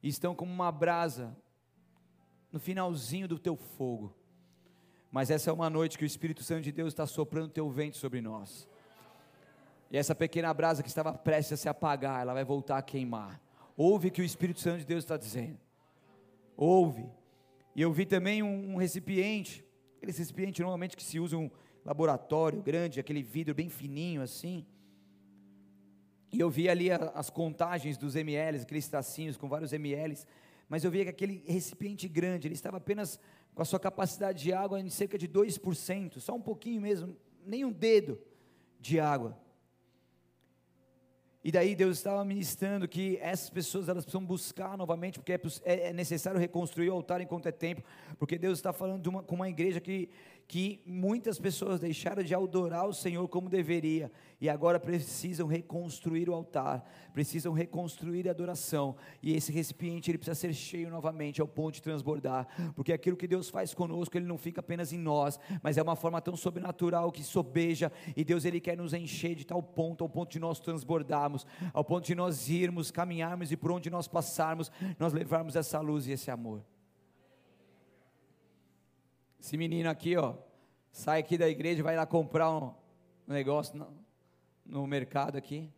e 0.00 0.08
estão 0.08 0.32
como 0.32 0.52
uma 0.52 0.70
brasa 0.70 1.36
no 2.52 2.60
finalzinho 2.60 3.26
do 3.26 3.38
teu 3.38 3.56
fogo. 3.56 4.14
Mas 5.10 5.30
essa 5.30 5.50
é 5.50 5.52
uma 5.52 5.68
noite 5.68 5.98
que 5.98 6.04
o 6.04 6.06
Espírito 6.06 6.44
Santo 6.44 6.62
de 6.62 6.70
Deus 6.70 6.92
está 6.92 7.06
soprando 7.06 7.48
teu 7.48 7.68
vento 7.68 7.96
sobre 7.96 8.20
nós. 8.20 8.68
E 9.90 9.96
essa 9.96 10.14
pequena 10.14 10.52
brasa 10.52 10.82
que 10.82 10.88
estava 10.88 11.12
prestes 11.14 11.54
a 11.54 11.56
se 11.56 11.68
apagar, 11.68 12.20
ela 12.20 12.34
vai 12.34 12.44
voltar 12.44 12.78
a 12.78 12.82
queimar. 12.82 13.40
Ouve 13.76 14.08
o 14.08 14.10
que 14.10 14.20
o 14.20 14.24
Espírito 14.24 14.60
Santo 14.60 14.80
de 14.80 14.84
Deus 14.84 15.04
está 15.04 15.16
dizendo. 15.16 15.58
Ouve. 16.56 17.08
E 17.74 17.80
eu 17.80 17.92
vi 17.92 18.04
também 18.04 18.42
um, 18.42 18.74
um 18.74 18.76
recipiente, 18.76 19.64
aquele 19.96 20.12
recipiente 20.12 20.60
normalmente 20.60 20.96
que 20.96 21.02
se 21.02 21.18
usam 21.18 21.50
laboratório 21.84 22.60
grande, 22.60 23.00
aquele 23.00 23.22
vidro 23.22 23.54
bem 23.54 23.68
fininho 23.68 24.20
assim. 24.20 24.66
E 26.30 26.40
eu 26.40 26.50
vi 26.50 26.68
ali 26.68 26.90
as 26.90 27.30
contagens 27.30 27.96
dos 27.96 28.14
ml, 28.14 28.58
aqueles 28.58 28.86
tracinhos 28.88 29.36
com 29.36 29.48
vários 29.48 29.72
ml, 29.72 30.18
mas 30.68 30.84
eu 30.84 30.90
via 30.90 31.04
que 31.04 31.10
aquele 31.10 31.42
recipiente 31.46 32.06
grande, 32.06 32.46
ele 32.46 32.54
estava 32.54 32.76
apenas 32.76 33.18
com 33.54 33.62
a 33.62 33.64
sua 33.64 33.80
capacidade 33.80 34.42
de 34.42 34.52
água 34.52 34.78
em 34.78 34.90
cerca 34.90 35.16
de 35.16 35.26
2%, 35.26 36.20
só 36.20 36.34
um 36.34 36.42
pouquinho 36.42 36.82
mesmo, 36.82 37.16
nem 37.46 37.64
um 37.64 37.72
dedo 37.72 38.20
de 38.78 39.00
água. 39.00 39.38
E 41.48 41.50
daí 41.50 41.74
Deus 41.74 41.96
estava 41.96 42.22
ministrando 42.26 42.86
que 42.86 43.16
essas 43.22 43.48
pessoas 43.48 43.88
elas 43.88 44.04
precisam 44.04 44.22
buscar 44.22 44.76
novamente, 44.76 45.18
porque 45.18 45.32
é, 45.32 45.40
é, 45.64 45.88
é 45.88 45.92
necessário 45.94 46.38
reconstruir 46.38 46.90
o 46.90 46.92
altar 46.92 47.22
enquanto 47.22 47.46
é 47.46 47.50
tempo, 47.50 47.82
porque 48.18 48.36
Deus 48.36 48.58
está 48.58 48.70
falando 48.70 49.06
uma, 49.06 49.22
com 49.22 49.34
uma 49.34 49.48
igreja 49.48 49.80
que 49.80 50.10
que 50.48 50.80
muitas 50.86 51.38
pessoas 51.38 51.78
deixaram 51.78 52.22
de 52.22 52.34
adorar 52.34 52.88
o 52.88 52.94
Senhor 52.94 53.28
como 53.28 53.50
deveria 53.50 54.10
e 54.40 54.48
agora 54.48 54.80
precisam 54.80 55.46
reconstruir 55.46 56.30
o 56.30 56.34
altar, 56.34 56.90
precisam 57.12 57.52
reconstruir 57.52 58.26
a 58.26 58.30
adoração 58.30 58.96
e 59.22 59.34
esse 59.34 59.52
recipiente 59.52 60.10
ele 60.10 60.16
precisa 60.16 60.34
ser 60.34 60.54
cheio 60.54 60.88
novamente 60.88 61.42
ao 61.42 61.46
ponto 61.46 61.74
de 61.74 61.82
transbordar, 61.82 62.48
porque 62.74 62.94
aquilo 62.94 63.14
que 63.14 63.28
Deus 63.28 63.50
faz 63.50 63.74
conosco 63.74 64.16
ele 64.16 64.24
não 64.24 64.38
fica 64.38 64.60
apenas 64.60 64.90
em 64.90 64.98
nós, 64.98 65.38
mas 65.62 65.76
é 65.76 65.82
uma 65.82 65.94
forma 65.94 66.18
tão 66.18 66.34
sobrenatural 66.34 67.12
que 67.12 67.22
sobeja 67.22 67.92
e 68.16 68.24
Deus 68.24 68.46
ele 68.46 68.58
quer 68.58 68.76
nos 68.78 68.94
encher 68.94 69.34
de 69.34 69.44
tal 69.44 69.62
ponto 69.62 70.02
ao 70.02 70.08
ponto 70.08 70.30
de 70.30 70.38
nós 70.38 70.58
transbordarmos, 70.58 71.46
ao 71.74 71.84
ponto 71.84 72.06
de 72.06 72.14
nós 72.14 72.48
irmos, 72.48 72.90
caminharmos 72.90 73.52
e 73.52 73.56
por 73.56 73.70
onde 73.70 73.90
nós 73.90 74.08
passarmos, 74.08 74.72
nós 74.98 75.12
levarmos 75.12 75.56
essa 75.56 75.78
luz 75.78 76.06
e 76.06 76.12
esse 76.12 76.30
amor. 76.30 76.64
Esse 79.38 79.56
menino 79.56 79.88
aqui, 79.88 80.16
ó, 80.16 80.34
sai 80.90 81.20
aqui 81.20 81.38
da 81.38 81.48
igreja, 81.48 81.82
vai 81.82 81.96
lá 81.96 82.04
comprar 82.04 82.50
um 82.50 82.74
negócio 83.26 83.78
no, 83.78 83.96
no 84.66 84.86
mercado 84.86 85.36
aqui. 85.36 85.72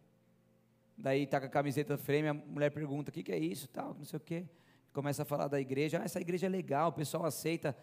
Daí 0.97 1.27
tá 1.27 1.41
com 1.41 1.47
a 1.47 1.51
camiseta 1.51 1.97
frame, 1.99 2.29
a 2.29 2.35
mulher 2.35 2.71
pergunta: 2.71 3.11
"O 3.11 3.13
que, 3.13 3.23
que 3.23 3.33
é 3.33 3.39
isso?", 3.39 3.69
tal, 3.69 3.95
não 3.95 4.05
sei 4.05 4.17
o 4.17 4.21
quê. 4.21 4.47
Começa 4.93 5.23
a 5.23 5.25
falar 5.25 5.49
da 5.49 5.61
igreja. 5.61 6.01
Ah, 6.01 6.05
essa 6.05 6.21
igreja 6.21 6.47
é 6.47 6.49
legal, 6.49 6.89
o 6.89 6.93
pessoal 6.93 7.25
aceita 7.25 7.77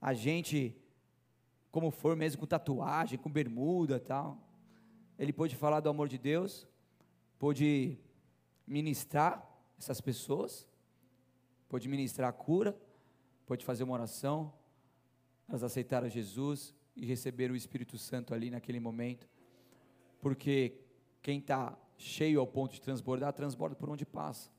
a 0.00 0.12
gente 0.14 0.76
como 1.70 1.90
for 1.90 2.16
mesmo 2.16 2.40
com 2.40 2.46
tatuagem, 2.46 3.18
com 3.18 3.30
bermuda, 3.30 3.98
tal. 3.98 4.38
Ele 5.18 5.32
pôde 5.32 5.56
falar 5.56 5.80
do 5.80 5.88
amor 5.88 6.08
de 6.08 6.18
Deus, 6.18 6.66
pôde 7.38 7.98
ministrar 8.66 9.48
essas 9.78 10.00
pessoas, 10.00 10.68
pôde 11.68 11.88
ministrar 11.88 12.28
a 12.28 12.32
cura, 12.32 12.76
pôde 13.46 13.64
fazer 13.64 13.84
uma 13.84 13.94
oração, 13.94 14.52
elas 15.48 15.62
aceitaram 15.62 16.08
Jesus 16.08 16.74
e 16.94 17.04
receberam 17.04 17.54
o 17.54 17.56
Espírito 17.56 17.98
Santo 17.98 18.34
ali 18.34 18.50
naquele 18.50 18.80
momento, 18.80 19.28
porque 20.20 20.80
quem 21.22 21.38
está 21.38 21.76
cheio 21.96 22.40
ao 22.40 22.46
ponto 22.46 22.72
de 22.72 22.80
transbordar, 22.80 23.32
transborda 23.32 23.76
por 23.76 23.88
onde 23.88 24.04
passa. 24.04 24.50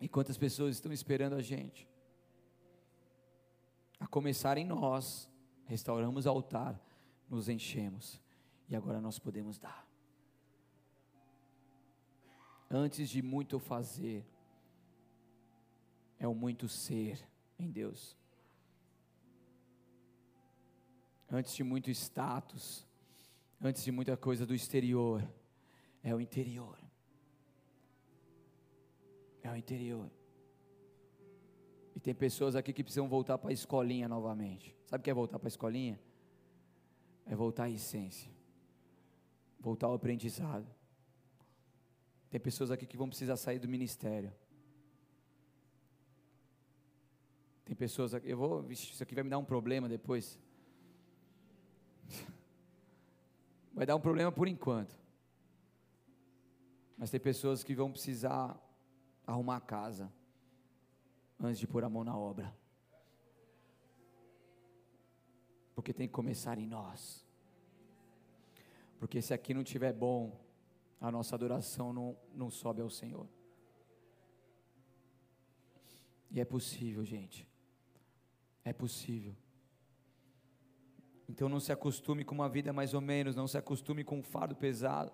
E 0.00 0.08
quantas 0.08 0.38
pessoas 0.38 0.76
estão 0.76 0.92
esperando 0.92 1.34
a 1.34 1.42
gente? 1.42 1.88
A 3.98 4.06
começar 4.06 4.56
em 4.56 4.64
nós, 4.64 5.28
restauramos 5.66 6.26
o 6.26 6.28
altar, 6.28 6.80
nos 7.28 7.48
enchemos, 7.48 8.20
e 8.68 8.76
agora 8.76 9.00
nós 9.00 9.18
podemos 9.18 9.58
dar. 9.58 9.86
Antes 12.70 13.08
de 13.08 13.22
muito 13.22 13.58
fazer, 13.58 14.24
é 16.18 16.28
o 16.28 16.34
muito 16.34 16.68
ser 16.68 17.26
em 17.58 17.70
Deus. 17.70 18.18
antes 21.30 21.54
de 21.54 21.62
muito 21.62 21.90
status, 21.90 22.86
antes 23.60 23.84
de 23.84 23.92
muita 23.92 24.16
coisa 24.16 24.46
do 24.46 24.54
exterior, 24.54 25.22
é 26.02 26.14
o 26.14 26.20
interior. 26.20 26.78
É 29.42 29.50
o 29.50 29.56
interior. 29.56 30.10
E 31.94 32.00
tem 32.00 32.14
pessoas 32.14 32.56
aqui 32.56 32.72
que 32.72 32.82
precisam 32.82 33.08
voltar 33.08 33.36
para 33.38 33.50
a 33.50 33.52
escolinha 33.52 34.08
novamente. 34.08 34.74
Sabe 34.86 35.00
o 35.00 35.04
que 35.04 35.10
é 35.10 35.14
voltar 35.14 35.38
para 35.38 35.48
a 35.48 35.50
escolinha? 35.50 36.00
É 37.26 37.34
voltar 37.34 37.64
à 37.64 37.70
essência. 37.70 38.30
Voltar 39.60 39.88
ao 39.88 39.94
aprendizado. 39.94 40.66
Tem 42.30 42.40
pessoas 42.40 42.70
aqui 42.70 42.86
que 42.86 42.96
vão 42.96 43.08
precisar 43.08 43.36
sair 43.36 43.58
do 43.58 43.68
ministério. 43.68 44.32
Tem 47.68 47.76
pessoas 47.76 48.14
aqui, 48.14 48.30
eu 48.30 48.36
vou, 48.38 48.72
isso 48.72 49.02
aqui 49.02 49.14
vai 49.14 49.22
me 49.22 49.28
dar 49.28 49.36
um 49.36 49.44
problema 49.44 49.90
depois. 49.90 50.38
Vai 53.74 53.84
dar 53.84 53.94
um 53.94 54.00
problema 54.00 54.32
por 54.32 54.48
enquanto. 54.48 54.98
Mas 56.96 57.10
tem 57.10 57.20
pessoas 57.20 57.62
que 57.62 57.74
vão 57.74 57.92
precisar 57.92 58.58
arrumar 59.26 59.56
a 59.56 59.60
casa 59.60 60.10
antes 61.38 61.60
de 61.60 61.66
pôr 61.66 61.84
a 61.84 61.90
mão 61.90 62.02
na 62.02 62.16
obra. 62.16 62.56
Porque 65.74 65.92
tem 65.92 66.08
que 66.08 66.14
começar 66.14 66.58
em 66.58 66.66
nós. 66.66 67.22
Porque 68.98 69.20
se 69.20 69.34
aqui 69.34 69.52
não 69.52 69.60
estiver 69.60 69.92
bom, 69.92 70.40
a 70.98 71.12
nossa 71.12 71.36
adoração 71.36 71.92
não, 71.92 72.16
não 72.34 72.48
sobe 72.48 72.80
ao 72.80 72.88
Senhor. 72.88 73.28
E 76.30 76.40
é 76.40 76.44
possível, 76.46 77.04
gente. 77.04 77.47
É 78.68 78.72
possível. 78.74 79.34
Então 81.26 81.48
não 81.48 81.58
se 81.58 81.72
acostume 81.72 82.22
com 82.22 82.34
uma 82.34 82.50
vida 82.50 82.70
mais 82.70 82.92
ou 82.92 83.00
menos, 83.00 83.34
não 83.34 83.48
se 83.48 83.56
acostume 83.56 84.04
com 84.04 84.18
um 84.18 84.22
fardo 84.22 84.54
pesado. 84.54 85.10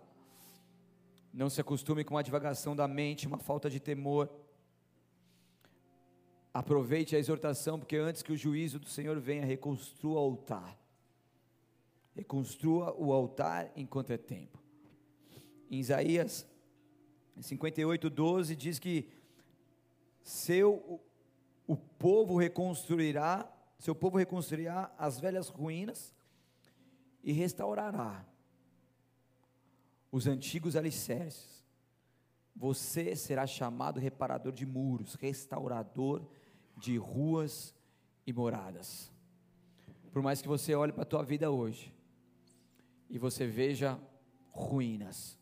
Não 1.32 1.48
se 1.48 1.60
acostume 1.60 2.02
com 2.02 2.14
uma 2.14 2.22
divagação 2.22 2.74
da 2.74 2.88
mente, 2.88 3.28
uma 3.28 3.38
falta 3.38 3.70
de 3.70 3.78
temor. 3.78 4.28
Aproveite 6.52 7.14
a 7.14 7.18
exortação, 7.18 7.78
porque 7.78 7.96
antes 7.96 8.22
que 8.24 8.32
o 8.32 8.36
juízo 8.36 8.80
do 8.80 8.88
Senhor 8.88 9.20
venha, 9.20 9.44
reconstrua 9.44 10.14
o 10.14 10.18
altar. 10.18 10.76
Reconstrua 12.12 12.92
o 12.98 13.12
altar 13.12 13.70
enquanto 13.76 14.10
é 14.10 14.16
tempo. 14.16 14.60
Em 15.70 15.78
Isaías 15.78 16.44
58, 17.40 18.10
12 18.10 18.56
diz 18.56 18.80
que 18.80 19.08
seu 20.24 21.00
o 21.66 21.76
povo 21.76 22.36
reconstruirá 22.36 23.50
seu 23.84 23.94
povo 23.94 24.16
reconstruirá 24.16 24.90
as 24.96 25.20
velhas 25.20 25.50
ruínas 25.50 26.14
e 27.22 27.32
restaurará 27.32 28.24
os 30.10 30.26
antigos 30.26 30.74
alicerces. 30.74 31.62
Você 32.56 33.16
será 33.16 33.46
chamado 33.46 34.00
reparador 34.00 34.52
de 34.52 34.64
muros, 34.64 35.16
restaurador 35.16 36.26
de 36.78 36.96
ruas 36.96 37.74
e 38.26 38.32
moradas. 38.32 39.12
Por 40.12 40.22
mais 40.22 40.40
que 40.40 40.48
você 40.48 40.74
olhe 40.74 40.92
para 40.92 41.02
a 41.02 41.06
tua 41.06 41.22
vida 41.22 41.50
hoje 41.50 41.92
e 43.10 43.18
você 43.18 43.46
veja 43.46 44.00
ruínas. 44.50 45.36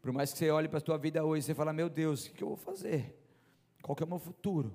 Por 0.00 0.12
mais 0.12 0.32
que 0.32 0.38
você 0.38 0.50
olhe 0.50 0.68
para 0.68 0.78
a 0.78 0.82
tua 0.82 0.98
vida 0.98 1.24
hoje 1.24 1.40
e 1.40 1.46
você 1.46 1.54
fala, 1.54 1.72
meu 1.72 1.88
Deus, 1.88 2.26
o 2.26 2.32
que 2.32 2.44
eu 2.44 2.48
vou 2.48 2.56
fazer? 2.56 3.23
Qual 3.84 3.94
que 3.94 4.02
é 4.02 4.06
o 4.06 4.08
meu 4.08 4.18
futuro? 4.18 4.74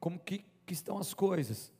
como 0.00 0.18
que, 0.18 0.44
que 0.66 0.72
estão 0.72 0.98
as 0.98 1.14
coisas. 1.14 1.72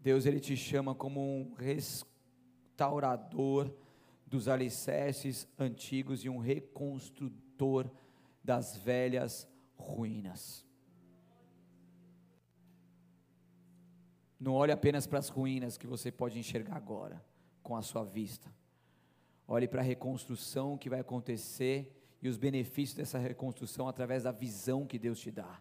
Deus 0.00 0.26
ele 0.26 0.40
te 0.40 0.56
chama 0.56 0.94
como 0.94 1.20
um 1.20 1.54
restaurador 1.54 3.72
dos 4.26 4.48
alicerces 4.48 5.48
antigos 5.58 6.24
e 6.24 6.28
um 6.28 6.38
reconstrutor 6.38 7.90
das 8.42 8.76
velhas 8.76 9.48
ruínas. 9.76 10.66
Não 14.38 14.52
olhe 14.52 14.72
apenas 14.72 15.06
para 15.06 15.18
as 15.18 15.28
ruínas 15.28 15.78
que 15.78 15.86
você 15.86 16.12
pode 16.12 16.38
enxergar 16.38 16.76
agora 16.76 17.24
com 17.62 17.74
a 17.74 17.82
sua 17.82 18.04
vista. 18.04 18.54
Olhe 19.48 19.66
para 19.66 19.80
a 19.80 19.84
reconstrução 19.84 20.76
que 20.76 20.90
vai 20.90 21.00
acontecer 21.00 21.95
e 22.22 22.28
os 22.28 22.36
benefícios 22.36 22.96
dessa 22.96 23.18
reconstrução 23.18 23.88
através 23.88 24.22
da 24.22 24.32
visão 24.32 24.86
que 24.86 24.98
Deus 24.98 25.20
te 25.20 25.30
dá. 25.30 25.60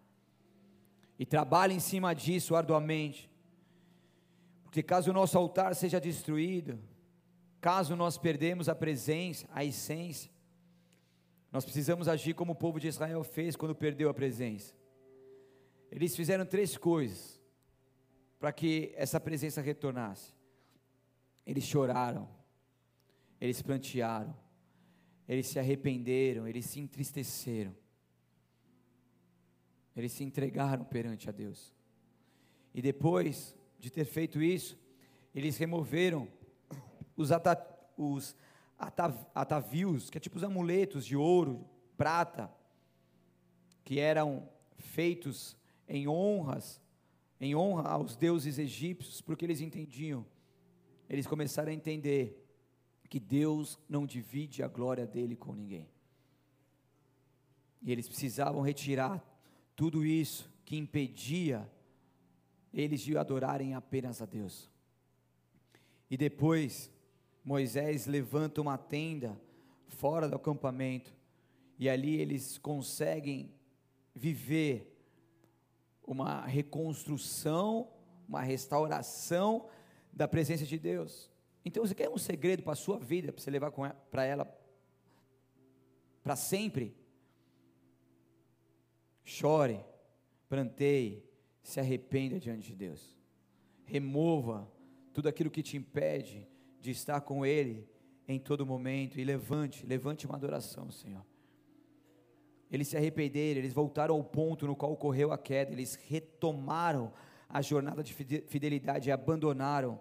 E 1.17 1.25
trabalhe 1.25 1.73
em 1.73 1.79
cima 1.79 2.13
disso 2.13 2.55
arduamente. 2.55 3.29
Porque 4.63 4.83
caso 4.83 5.11
o 5.11 5.13
nosso 5.13 5.37
altar 5.37 5.75
seja 5.75 5.99
destruído, 5.99 6.79
caso 7.61 7.95
nós 7.95 8.17
perdemos 8.17 8.67
a 8.67 8.75
presença, 8.75 9.47
a 9.53 9.63
essência, 9.63 10.29
nós 11.51 11.63
precisamos 11.63 12.09
agir 12.09 12.33
como 12.33 12.51
o 12.51 12.55
povo 12.55 12.79
de 12.81 12.89
Israel 12.89 13.23
fez 13.23 13.55
quando 13.55 13.73
perdeu 13.73 14.09
a 14.09 14.13
presença. 14.13 14.75
Eles 15.89 16.13
fizeram 16.13 16.45
três 16.45 16.75
coisas 16.75 17.41
para 18.37 18.51
que 18.51 18.93
essa 18.97 19.19
presença 19.19 19.61
retornasse. 19.61 20.33
Eles 21.45 21.63
choraram, 21.63 22.27
eles 23.39 23.61
plantearam, 23.61 24.35
eles 25.27 25.47
se 25.47 25.57
arrependeram, 25.59 26.47
eles 26.47 26.65
se 26.65 26.79
entristeceram. 26.79 27.75
Eles 29.95 30.11
se 30.11 30.23
entregaram 30.23 30.83
perante 30.83 31.29
a 31.29 31.31
Deus. 31.31 31.73
E 32.73 32.81
depois 32.81 33.55
de 33.79 33.89
ter 33.89 34.05
feito 34.05 34.41
isso, 34.41 34.77
eles 35.33 35.57
removeram 35.57 36.27
os, 37.15 37.31
ata, 37.31 37.55
os 37.97 38.35
atavios, 39.33 40.09
que 40.09 40.17
é 40.17 40.21
tipo 40.21 40.37
os 40.37 40.43
amuletos 40.43 41.05
de 41.05 41.15
ouro, 41.15 41.65
prata, 41.97 42.53
que 43.83 43.99
eram 43.99 44.47
feitos 44.77 45.57
em 45.87 46.07
honras, 46.07 46.81
em 47.39 47.55
honra 47.55 47.89
aos 47.89 48.15
deuses 48.15 48.57
egípcios, 48.57 49.21
porque 49.21 49.45
eles 49.45 49.61
entendiam, 49.61 50.25
eles 51.09 51.27
começaram 51.27 51.71
a 51.71 51.75
entender 51.75 52.44
que 53.07 53.19
Deus 53.19 53.77
não 53.87 54.05
divide 54.05 54.63
a 54.63 54.67
glória 54.67 55.05
dele 55.05 55.35
com 55.35 55.53
ninguém. 55.53 55.89
E 57.81 57.91
eles 57.91 58.07
precisavam 58.07 58.61
retirar 58.61 59.23
tudo 59.75 60.05
isso 60.05 60.49
que 60.65 60.75
impedia 60.75 61.69
eles 62.73 63.01
de 63.01 63.17
adorarem 63.17 63.73
apenas 63.73 64.21
a 64.21 64.25
Deus. 64.25 64.69
E 66.09 66.17
depois, 66.17 66.91
Moisés 67.43 68.05
levanta 68.07 68.61
uma 68.61 68.77
tenda 68.77 69.39
fora 69.87 70.27
do 70.27 70.35
acampamento, 70.35 71.13
e 71.77 71.89
ali 71.89 72.19
eles 72.19 72.57
conseguem 72.57 73.53
viver 74.13 74.91
uma 76.03 76.45
reconstrução, 76.45 77.89
uma 78.27 78.41
restauração 78.41 79.67
da 80.11 80.27
presença 80.27 80.65
de 80.65 80.79
Deus. 80.79 81.29
Então, 81.65 81.83
você 81.83 81.95
quer 81.95 82.09
um 82.09 82.17
segredo 82.17 82.61
para 82.61 82.73
a 82.73 82.75
sua 82.75 82.99
vida, 82.99 83.33
para 83.33 83.41
você 83.41 83.49
levar 83.49 83.71
para 83.71 84.23
ela 84.23 84.47
para 86.23 86.35
sempre? 86.35 86.95
Chore, 89.23 89.83
planteie, 90.47 91.23
se 91.63 91.79
arrependa 91.79 92.39
diante 92.39 92.67
de 92.67 92.75
Deus. 92.75 93.17
Remova 93.83 94.71
tudo 95.11 95.27
aquilo 95.27 95.49
que 95.49 95.63
te 95.63 95.75
impede 95.75 96.47
de 96.79 96.91
estar 96.91 97.21
com 97.21 97.43
Ele 97.43 97.89
em 98.27 98.39
todo 98.39 98.65
momento 98.65 99.19
e 99.19 99.23
levante, 99.23 99.85
levante 99.85 100.27
uma 100.27 100.35
adoração, 100.35 100.91
Senhor. 100.91 101.25
Eles 102.71 102.87
se 102.87 102.97
arrependeram, 102.97 103.59
eles 103.59 103.73
voltaram 103.73 104.15
ao 104.15 104.23
ponto 104.23 104.67
no 104.67 104.75
qual 104.75 104.91
ocorreu 104.91 105.31
a 105.31 105.37
queda, 105.37 105.71
eles 105.71 105.95
retomaram 105.95 107.13
a 107.47 107.61
jornada 107.61 108.03
de 108.03 108.13
fidelidade 108.13 109.09
e 109.09 109.11
abandonaram 109.11 109.99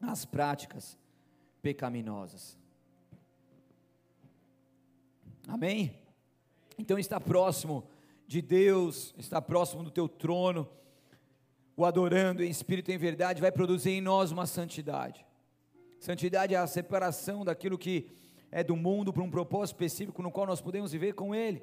as 0.00 0.24
práticas 0.24 0.98
pecaminosas. 1.62 2.58
Amém? 5.46 5.98
Então 6.78 6.98
está 6.98 7.20
próximo 7.20 7.84
de 8.26 8.40
Deus, 8.40 9.14
está 9.18 9.40
próximo 9.40 9.82
do 9.82 9.90
teu 9.90 10.08
trono, 10.08 10.68
o 11.76 11.84
adorando 11.84 12.42
em 12.42 12.50
espírito 12.50 12.90
e 12.90 12.94
em 12.94 12.98
verdade, 12.98 13.40
vai 13.40 13.52
produzir 13.52 13.90
em 13.90 14.00
nós 14.00 14.30
uma 14.30 14.46
santidade. 14.46 15.24
Santidade 15.98 16.54
é 16.54 16.58
a 16.58 16.66
separação 16.66 17.44
daquilo 17.44 17.78
que 17.78 18.10
é 18.50 18.62
do 18.62 18.76
mundo 18.76 19.12
para 19.12 19.22
um 19.22 19.30
propósito 19.30 19.74
específico 19.74 20.22
no 20.22 20.30
qual 20.30 20.46
nós 20.46 20.60
podemos 20.60 20.92
viver 20.92 21.14
com 21.14 21.34
Ele. 21.34 21.62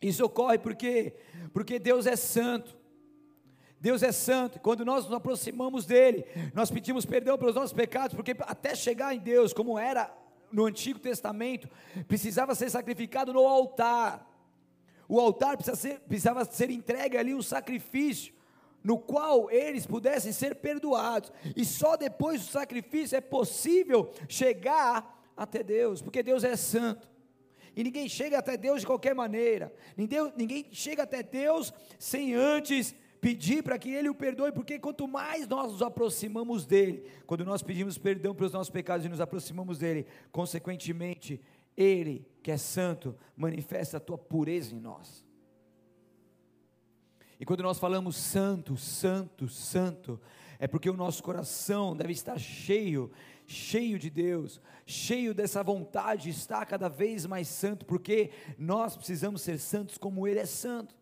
Isso 0.00 0.24
ocorre 0.24 0.58
porque 0.58 1.14
porque 1.52 1.78
Deus 1.78 2.06
é 2.06 2.16
santo. 2.16 2.76
Deus 3.84 4.02
é 4.02 4.12
santo. 4.12 4.58
Quando 4.60 4.82
nós 4.82 5.04
nos 5.04 5.12
aproximamos 5.12 5.84
dele, 5.84 6.24
nós 6.54 6.70
pedimos 6.70 7.04
perdão 7.04 7.36
pelos 7.36 7.54
nossos 7.54 7.74
pecados, 7.74 8.16
porque 8.16 8.34
até 8.40 8.74
chegar 8.74 9.14
em 9.14 9.18
Deus, 9.18 9.52
como 9.52 9.78
era 9.78 10.10
no 10.50 10.64
Antigo 10.64 10.98
Testamento, 10.98 11.68
precisava 12.08 12.54
ser 12.54 12.70
sacrificado 12.70 13.30
no 13.30 13.46
altar. 13.46 14.26
O 15.06 15.20
altar 15.20 15.58
precisava 15.58 15.76
ser, 15.76 16.00
precisava 16.00 16.44
ser 16.46 16.70
entregue 16.70 17.18
ali 17.18 17.34
um 17.34 17.42
sacrifício, 17.42 18.32
no 18.82 18.98
qual 18.98 19.50
eles 19.50 19.86
pudessem 19.86 20.32
ser 20.32 20.54
perdoados. 20.54 21.30
E 21.54 21.62
só 21.62 21.94
depois 21.94 22.40
do 22.40 22.50
sacrifício 22.50 23.18
é 23.18 23.20
possível 23.20 24.10
chegar 24.26 25.22
até 25.36 25.62
Deus, 25.62 26.00
porque 26.00 26.22
Deus 26.22 26.42
é 26.42 26.56
santo. 26.56 27.06
E 27.76 27.84
ninguém 27.84 28.08
chega 28.08 28.38
até 28.38 28.56
Deus 28.56 28.80
de 28.80 28.86
qualquer 28.86 29.14
maneira. 29.14 29.70
Ninguém, 29.94 30.32
ninguém 30.38 30.68
chega 30.72 31.02
até 31.02 31.22
Deus 31.22 31.70
sem 31.98 32.32
antes 32.32 32.94
pedir 33.24 33.62
para 33.62 33.78
que 33.78 33.88
Ele 33.88 34.10
o 34.10 34.14
perdoe, 34.14 34.52
porque 34.52 34.78
quanto 34.78 35.08
mais 35.08 35.48
nós 35.48 35.72
nos 35.72 35.80
aproximamos 35.80 36.66
dEle, 36.66 37.10
quando 37.26 37.42
nós 37.42 37.62
pedimos 37.62 37.96
perdão 37.96 38.34
pelos 38.34 38.52
nossos 38.52 38.68
pecados 38.68 39.06
e 39.06 39.08
nos 39.08 39.18
aproximamos 39.18 39.78
dEle, 39.78 40.06
consequentemente, 40.30 41.40
Ele, 41.74 42.28
que 42.42 42.50
é 42.50 42.58
santo, 42.58 43.16
manifesta 43.34 43.96
a 43.96 44.00
tua 44.00 44.18
pureza 44.18 44.74
em 44.74 44.78
nós. 44.78 45.24
E 47.40 47.46
quando 47.46 47.62
nós 47.62 47.78
falamos 47.78 48.14
santo, 48.14 48.76
santo, 48.76 49.48
santo, 49.48 50.20
é 50.58 50.68
porque 50.68 50.90
o 50.90 50.96
nosso 50.96 51.22
coração 51.22 51.96
deve 51.96 52.12
estar 52.12 52.38
cheio 52.38 53.10
cheio 53.46 53.98
de 53.98 54.08
Deus, 54.08 54.58
cheio 54.86 55.34
dessa 55.34 55.62
vontade, 55.62 56.30
está 56.30 56.64
cada 56.64 56.88
vez 56.88 57.26
mais 57.26 57.46
santo, 57.46 57.84
porque 57.84 58.30
nós 58.58 58.96
precisamos 58.96 59.42
ser 59.42 59.58
santos 59.58 59.98
como 59.98 60.26
Ele 60.26 60.40
é 60.40 60.46
santo 60.46 60.94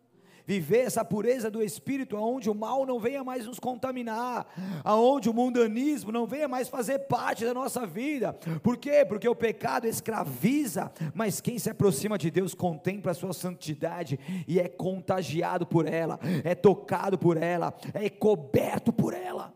viver 0.45 0.85
essa 0.85 1.05
pureza 1.05 1.49
do 1.49 1.63
espírito, 1.63 2.17
aonde 2.17 2.49
o 2.49 2.55
mal 2.55 2.85
não 2.85 2.99
venha 2.99 3.23
mais 3.23 3.45
nos 3.45 3.59
contaminar, 3.59 4.45
aonde 4.83 5.29
o 5.29 5.33
mundanismo 5.33 6.11
não 6.11 6.25
venha 6.25 6.47
mais 6.47 6.67
fazer 6.67 6.99
parte 6.99 7.45
da 7.45 7.53
nossa 7.53 7.85
vida. 7.85 8.33
Por 8.61 8.77
quê? 8.77 9.05
Porque 9.05 9.27
o 9.27 9.35
pecado 9.35 9.87
escraviza, 9.87 10.91
mas 11.13 11.39
quem 11.39 11.57
se 11.57 11.69
aproxima 11.69 12.17
de 12.17 12.29
Deus 12.29 12.53
contempla 12.53 13.11
a 13.11 13.15
sua 13.15 13.33
santidade 13.33 14.19
e 14.47 14.59
é 14.59 14.67
contagiado 14.67 15.65
por 15.65 15.87
ela, 15.87 16.19
é 16.43 16.53
tocado 16.53 17.17
por 17.17 17.37
ela, 17.37 17.73
é 17.93 18.09
coberto 18.09 18.91
por 18.91 19.13
ela. 19.13 19.53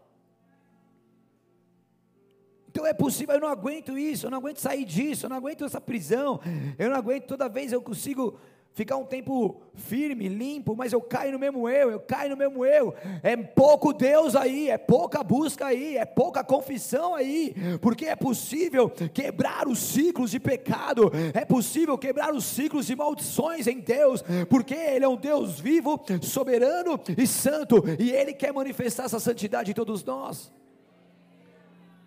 Então 2.70 2.86
é 2.86 2.94
possível, 2.94 3.34
eu 3.34 3.42
não 3.42 3.48
aguento 3.48 3.98
isso, 3.98 4.28
eu 4.28 4.30
não 4.30 4.38
aguento 4.38 4.60
sair 4.60 4.86
disso, 4.86 5.26
eu 5.26 5.30
não 5.32 5.38
aguento 5.38 5.66
essa 5.66 5.82
prisão, 5.82 6.40
eu 6.78 6.92
não 6.92 6.96
aguento 6.96 7.26
toda 7.26 7.50
vez 7.50 7.72
eu 7.72 7.82
consigo 7.82 8.40
ficar 8.78 8.96
um 8.96 9.06
tempo 9.06 9.60
firme, 9.74 10.30
limpo, 10.30 10.76
mas 10.76 10.94
eu 10.94 11.02
caio 11.02 11.32
no 11.32 11.40
mesmo 11.40 11.68
eu, 11.68 11.90
eu 11.90 12.00
caio 12.00 12.30
no 12.30 12.38
mesmo 12.38 12.64
eu. 12.64 12.94
É 13.24 13.36
pouco 13.36 13.92
Deus 13.92 14.36
aí, 14.36 14.70
é 14.70 14.78
pouca 14.78 15.24
busca 15.24 15.66
aí, 15.66 15.98
é 15.98 16.06
pouca 16.06 16.44
confissão 16.44 17.16
aí, 17.16 17.56
porque 17.82 18.06
é 18.06 18.16
possível 18.16 18.88
quebrar 18.88 19.68
os 19.68 19.80
ciclos 19.80 20.30
de 20.30 20.40
pecado, 20.40 21.12
é 21.34 21.44
possível 21.44 21.98
quebrar 21.98 22.32
os 22.36 22.46
ciclos 22.46 22.86
de 22.86 22.96
maldições 22.96 23.66
em 23.66 23.80
Deus, 23.80 24.24
porque 24.48 24.76
Ele 24.76 25.04
é 25.04 25.10
um 25.10 25.18
Deus 25.18 25.60
vivo, 25.60 26.00
soberano 26.22 27.00
e 27.18 27.26
santo, 27.26 27.84
e 27.98 28.12
Ele 28.12 28.32
quer 28.32 28.54
manifestar 28.54 29.06
essa 29.06 29.20
santidade 29.20 29.72
em 29.72 29.74
todos 29.74 30.04
nós 30.04 30.56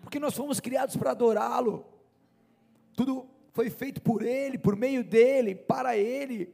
porque 0.01 0.19
nós 0.19 0.35
fomos 0.35 0.59
criados 0.59 0.97
para 0.97 1.11
adorá-lo. 1.11 1.85
Tudo 2.97 3.29
foi 3.53 3.69
feito 3.69 4.01
por 4.01 4.21
Ele, 4.21 4.57
por 4.57 4.75
meio 4.75 5.05
dEle, 5.05 5.55
para 5.55 5.95
Ele. 5.95 6.53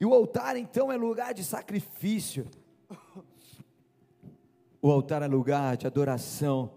E 0.00 0.04
o 0.04 0.12
altar 0.12 0.56
então 0.56 0.92
é 0.92 0.96
lugar 0.96 1.32
de 1.32 1.42
sacrifício. 1.42 2.46
O 4.80 4.90
altar 4.90 5.22
é 5.22 5.26
lugar 5.26 5.76
de 5.76 5.86
adoração. 5.86 6.70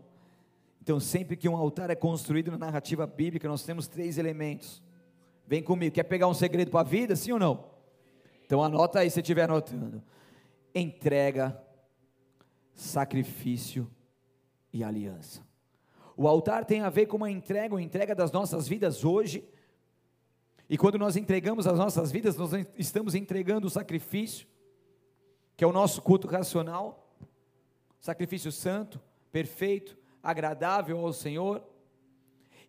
Então, 0.82 1.00
sempre 1.00 1.38
que 1.38 1.48
um 1.48 1.56
altar 1.56 1.90
é 1.90 1.96
construído 1.96 2.50
na 2.50 2.58
narrativa 2.58 3.06
bíblica, 3.06 3.48
nós 3.48 3.64
temos 3.64 3.88
três 3.88 4.18
elementos. 4.18 4.82
Vem 5.46 5.62
comigo, 5.62 5.94
quer 5.94 6.04
pegar 6.04 6.28
um 6.28 6.34
segredo 6.34 6.72
para 6.72 6.80
a 6.80 6.84
vida, 6.84 7.16
sim 7.16 7.32
ou 7.32 7.40
não? 7.40 7.66
Então 8.46 8.64
anota 8.64 9.00
aí 9.00 9.12
se 9.12 9.20
estiver 9.20 9.44
anotando. 9.44 10.02
Entrega, 10.74 11.62
sacrifício 12.74 13.90
e 14.74 14.84
aliança. 14.84 15.42
O 16.18 16.28
altar 16.28 16.66
tem 16.66 16.82
a 16.82 16.90
ver 16.90 17.06
com 17.06 17.18
uma 17.18 17.30
entrega, 17.30 17.76
uma 17.76 17.82
entrega 17.82 18.16
das 18.16 18.32
nossas 18.32 18.68
vidas 18.68 19.06
hoje. 19.06 19.48
E 20.70 20.78
quando 20.78 21.00
nós 21.00 21.16
entregamos 21.16 21.66
as 21.66 21.80
nossas 21.80 22.12
vidas, 22.12 22.38
nós 22.38 22.52
estamos 22.78 23.16
entregando 23.16 23.66
o 23.66 23.72
sacrifício, 23.72 24.48
que 25.58 25.64
é 25.64 25.68
o 25.68 25.74
nosso 25.74 26.00
culto 26.02 26.28
racional, 26.28 27.18
sacrifício 28.00 28.52
santo, 28.52 29.02
perfeito, 29.32 29.98
agradável 30.22 31.00
ao 31.00 31.12
Senhor. 31.12 31.64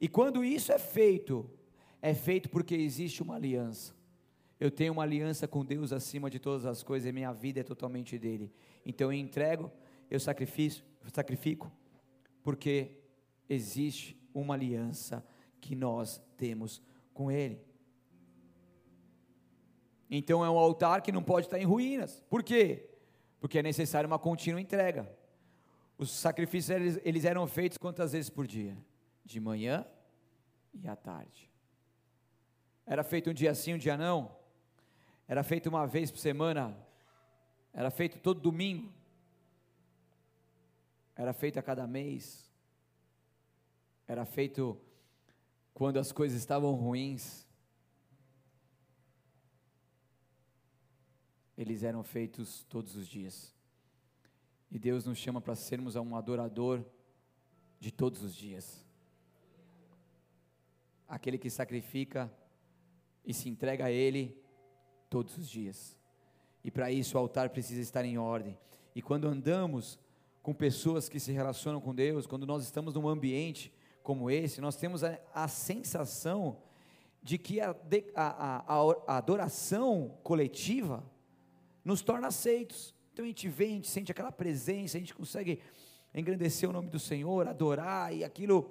E 0.01 0.09
quando 0.09 0.42
isso 0.42 0.72
é 0.72 0.78
feito, 0.78 1.48
é 2.01 2.14
feito 2.14 2.48
porque 2.48 2.74
existe 2.74 3.22
uma 3.22 3.36
aliança. 3.36 3.94
Eu 4.59 4.70
tenho 4.70 4.94
uma 4.94 5.03
aliança 5.03 5.46
com 5.46 5.64
Deus 5.64 5.92
acima 5.92 6.30
de 6.30 6.38
todas 6.38 6.64
as 6.64 6.82
coisas 6.82 7.09
e 7.09 7.12
minha 7.12 7.32
vida 7.32 7.61
é 7.61 7.62
totalmente 7.62 8.18
dele. 8.18 8.51
Então 8.84 9.12
eu 9.12 9.18
entrego, 9.18 9.70
eu 10.11 10.18
sacrifico, 10.18 10.86
sacrifico, 11.12 11.70
porque 12.42 12.96
existe 13.48 14.18
uma 14.32 14.55
aliança 14.55 15.24
que 15.61 15.76
nós 15.76 16.20
temos 16.38 16.82
com 17.12 17.30
Ele. 17.30 17.69
Então 20.11 20.44
é 20.44 20.50
um 20.50 20.58
altar 20.58 21.02
que 21.02 21.12
não 21.12 21.22
pode 21.22 21.46
estar 21.46 21.58
em 21.58 21.64
ruínas. 21.64 22.20
Por 22.28 22.42
quê? 22.42 22.90
Porque 23.38 23.61
é 23.61 23.62
necessário 23.62 24.08
uma 24.08 24.18
contínua 24.18 24.61
entrega. 24.61 25.08
Os 25.96 26.11
sacrifícios 26.11 26.70
eles, 26.70 27.00
eles 27.04 27.24
eram 27.24 27.46
feitos 27.46 27.78
quantas 27.78 28.12
vezes 28.12 28.28
por 28.28 28.46
dia? 28.46 28.76
De 29.24 29.38
manhã 29.38 29.86
e 30.74 30.88
à 30.88 30.96
tarde. 30.96 31.48
Era 32.84 33.04
feito 33.04 33.30
um 33.30 33.34
dia 33.34 33.54
sim, 33.54 33.74
um 33.74 33.78
dia 33.78 33.96
não? 33.96 34.34
Era 35.28 35.44
feito 35.44 35.68
uma 35.68 35.86
vez 35.86 36.11
por 36.11 36.18
semana 36.18 36.76
Era 37.72 37.88
feito 37.88 38.18
todo 38.18 38.40
domingo. 38.40 38.92
Era 41.14 41.32
feito 41.32 41.56
a 41.58 41.62
cada 41.62 41.86
mês. 41.86 42.50
Era 44.08 44.24
feito 44.24 44.76
quando 45.72 45.98
as 45.98 46.11
coisas 46.11 46.36
estavam 46.38 46.72
ruins. 46.72 47.46
Eles 51.61 51.82
eram 51.82 52.02
feitos 52.02 52.64
todos 52.70 52.96
os 52.96 53.06
dias. 53.06 53.54
E 54.70 54.78
Deus 54.78 55.04
nos 55.04 55.18
chama 55.18 55.42
para 55.42 55.54
sermos 55.54 55.94
um 55.94 56.16
adorador 56.16 56.82
de 57.78 57.90
todos 57.90 58.22
os 58.22 58.34
dias. 58.34 58.82
Aquele 61.06 61.36
que 61.36 61.50
sacrifica 61.50 62.32
e 63.26 63.34
se 63.34 63.50
entrega 63.50 63.84
a 63.84 63.90
Ele 63.90 64.42
todos 65.11 65.36
os 65.36 65.50
dias. 65.50 65.98
E 66.64 66.70
para 66.70 66.90
isso 66.90 67.18
o 67.18 67.20
altar 67.20 67.50
precisa 67.50 67.82
estar 67.82 68.06
em 68.06 68.16
ordem. 68.16 68.58
E 68.94 69.02
quando 69.02 69.28
andamos 69.28 69.98
com 70.42 70.54
pessoas 70.54 71.11
que 71.11 71.20
se 71.20 71.30
relacionam 71.30 71.78
com 71.78 71.94
Deus, 71.94 72.26
quando 72.26 72.46
nós 72.46 72.64
estamos 72.64 72.94
num 72.94 73.06
ambiente 73.06 73.70
como 74.02 74.30
esse, 74.30 74.62
nós 74.62 74.76
temos 74.76 75.04
a, 75.04 75.20
a 75.34 75.46
sensação 75.46 76.62
de 77.22 77.36
que 77.36 77.61
a, 77.61 77.76
a, 78.14 78.64
a, 79.06 79.18
adoração 79.18 80.16
coletiva 80.22 81.04
nos 81.85 82.03
torna 82.03 82.28
aceitos. 82.28 82.95
Então 83.12 83.24
a 83.24 83.28
gente 83.28 83.49
vem, 83.49 83.70
a 83.70 83.74
gente 83.74 83.89
sente 83.89 84.12
aquela 84.12 84.33
presença, 84.33 84.97
a 84.97 85.01
gente 85.01 85.14
consegue 85.14 85.61
engrandecer 86.14 86.68
o 86.68 86.72
nome 86.72 86.89
do 86.89 86.99
Senhor, 86.99 87.47
adorar, 87.47 88.14
e 88.14 88.24
aquilo 88.24 88.70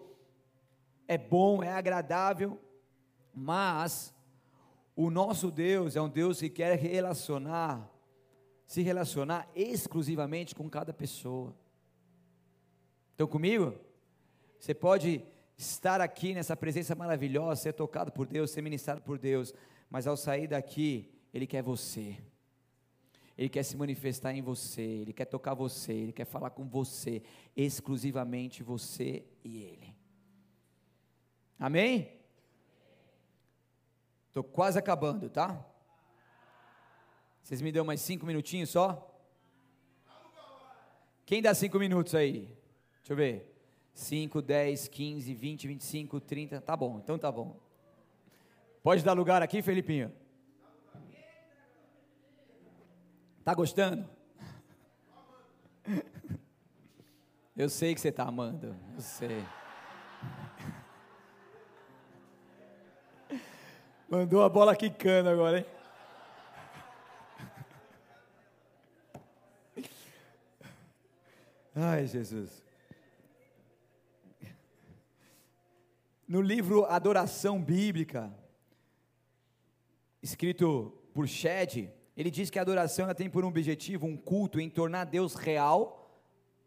é 1.08 1.18
bom, 1.18 1.64
é 1.64 1.72
agradável, 1.72 2.60
mas 3.34 4.14
o 4.96 5.10
nosso 5.10 5.50
Deus 5.50 5.96
é 5.96 6.02
um 6.02 6.10
Deus 6.10 6.40
que 6.40 6.50
quer 6.50 6.78
relacionar, 6.78 7.90
se 8.66 8.82
relacionar 8.82 9.50
exclusivamente 9.56 10.54
com 10.54 10.70
cada 10.70 10.94
pessoa. 10.94 11.56
Estão 13.12 13.28
comigo? 13.28 13.74
Você 14.60 14.74
pode 14.74 15.24
estar 15.58 16.02
aqui 16.02 16.34
nessa 16.34 16.56
presença 16.56 16.96
maravilhosa, 16.96 17.62
ser 17.62 17.74
tocado 17.74 18.12
por 18.12 18.28
Deus, 18.28 18.52
ser 18.52 18.62
ministrado 18.62 19.02
por 19.02 19.18
Deus, 19.18 19.54
mas 19.90 20.06
ao 20.06 20.16
sair 20.16 20.48
daqui, 20.48 21.12
Ele 21.34 21.48
quer 21.48 21.64
você. 21.64 22.18
Ele 23.40 23.48
quer 23.48 23.64
se 23.64 23.78
manifestar 23.78 24.34
em 24.34 24.42
você, 24.42 24.82
Ele 24.82 25.14
quer 25.14 25.24
tocar 25.24 25.54
você, 25.54 25.94
Ele 25.94 26.12
quer 26.12 26.26
falar 26.26 26.50
com 26.50 26.68
você, 26.68 27.24
exclusivamente 27.56 28.62
você 28.62 29.24
e 29.46 29.64
Ele. 29.64 29.96
Amém? 31.58 32.20
Estou 34.28 34.44
quase 34.44 34.78
acabando, 34.78 35.30
tá? 35.30 35.66
Vocês 37.42 37.62
me 37.62 37.72
dão 37.72 37.86
mais 37.86 38.02
cinco 38.02 38.26
minutinhos 38.26 38.72
só? 38.72 39.10
Quem 41.26 41.42
dá 41.42 41.56
cinco 41.56 41.80
minutos 41.80 42.16
aí? 42.16 42.54
Deixa 42.98 43.14
eu 43.14 43.16
ver. 43.16 43.56
5, 43.94 44.42
10, 44.42 44.90
15, 44.90 45.34
20, 45.34 45.68
25, 45.68 46.20
30. 46.20 46.60
Tá 46.60 46.76
bom, 46.76 47.00
então 47.02 47.18
tá 47.18 47.32
bom. 47.32 47.58
Pode 48.84 49.02
dar 49.02 49.14
lugar 49.14 49.42
aqui, 49.42 49.62
Felipinho? 49.62 50.12
Tá 53.50 53.56
gostando? 53.56 54.08
Eu 57.58 57.68
sei 57.68 57.96
que 57.96 58.00
você 58.00 58.10
está 58.10 58.26
amando. 58.26 58.76
Eu 58.94 59.02
sei. 59.02 59.44
Mandou 64.08 64.44
a 64.44 64.50
bola 64.50 64.76
quicando 64.76 65.30
agora, 65.30 65.58
hein? 65.62 65.66
Ai, 71.74 72.06
Jesus. 72.06 72.64
No 76.28 76.40
livro 76.40 76.86
Adoração 76.86 77.60
Bíblica, 77.60 78.32
escrito 80.22 80.96
por 81.16 81.28
Shed, 81.28 81.92
ele 82.20 82.30
diz 82.30 82.50
que 82.50 82.60
a 82.60 82.62
adoração 82.62 83.06
ela 83.06 83.16
tem 83.16 83.30
por 83.30 83.46
objetivo 83.46 84.06
um 84.06 84.18
culto 84.18 84.60
em 84.60 84.70
tornar 84.70 85.06
Deus 85.06 85.36
real 85.36 86.22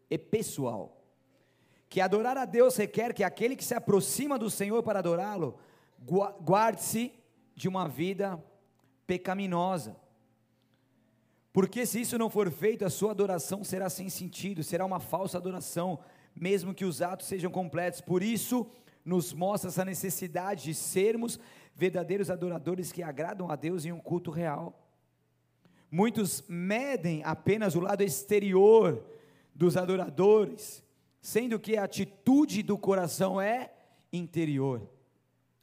e 0.09 0.17
pessoal. 0.17 0.99
Que 1.87 2.01
adorar 2.01 2.35
a 2.39 2.45
Deus 2.45 2.75
requer 2.75 3.13
que 3.13 3.23
aquele 3.23 3.55
que 3.55 3.63
se 3.63 3.75
aproxima 3.75 4.39
do 4.39 4.49
Senhor 4.49 4.81
para 4.81 4.97
adorá-lo 4.97 5.59
guarde-se 6.43 7.13
de 7.53 7.67
uma 7.67 7.87
vida 7.87 8.43
pecaminosa. 9.05 9.95
Porque 11.53 11.85
se 11.85 12.01
isso 12.01 12.17
não 12.17 12.31
for 12.31 12.49
feito, 12.49 12.83
a 12.83 12.89
sua 12.89 13.11
adoração 13.11 13.63
será 13.63 13.91
sem 13.91 14.09
sentido, 14.09 14.63
será 14.63 14.83
uma 14.83 14.99
falsa 14.99 15.37
adoração, 15.37 15.99
mesmo 16.35 16.73
que 16.73 16.83
os 16.83 16.99
atos 16.99 17.27
sejam 17.27 17.51
completos. 17.51 18.01
Por 18.01 18.23
isso, 18.23 18.65
nos 19.05 19.31
mostra 19.31 19.69
essa 19.69 19.85
necessidade 19.85 20.63
de 20.63 20.73
sermos 20.73 21.39
verdadeiros 21.75 22.31
adoradores 22.31 22.91
que 22.91 23.03
agradam 23.03 23.51
a 23.51 23.55
Deus 23.55 23.85
em 23.85 23.91
um 23.91 23.99
culto 23.99 24.31
real. 24.31 24.82
Muitos 25.93 26.43
medem 26.47 27.21
apenas 27.23 27.75
o 27.75 27.79
lado 27.79 28.01
exterior 28.01 29.05
dos 29.53 29.77
adoradores, 29.77 30.83
sendo 31.21 31.59
que 31.59 31.77
a 31.77 31.83
atitude 31.83 32.63
do 32.63 32.79
coração 32.79 33.39
é 33.39 33.71
interior, 34.11 34.89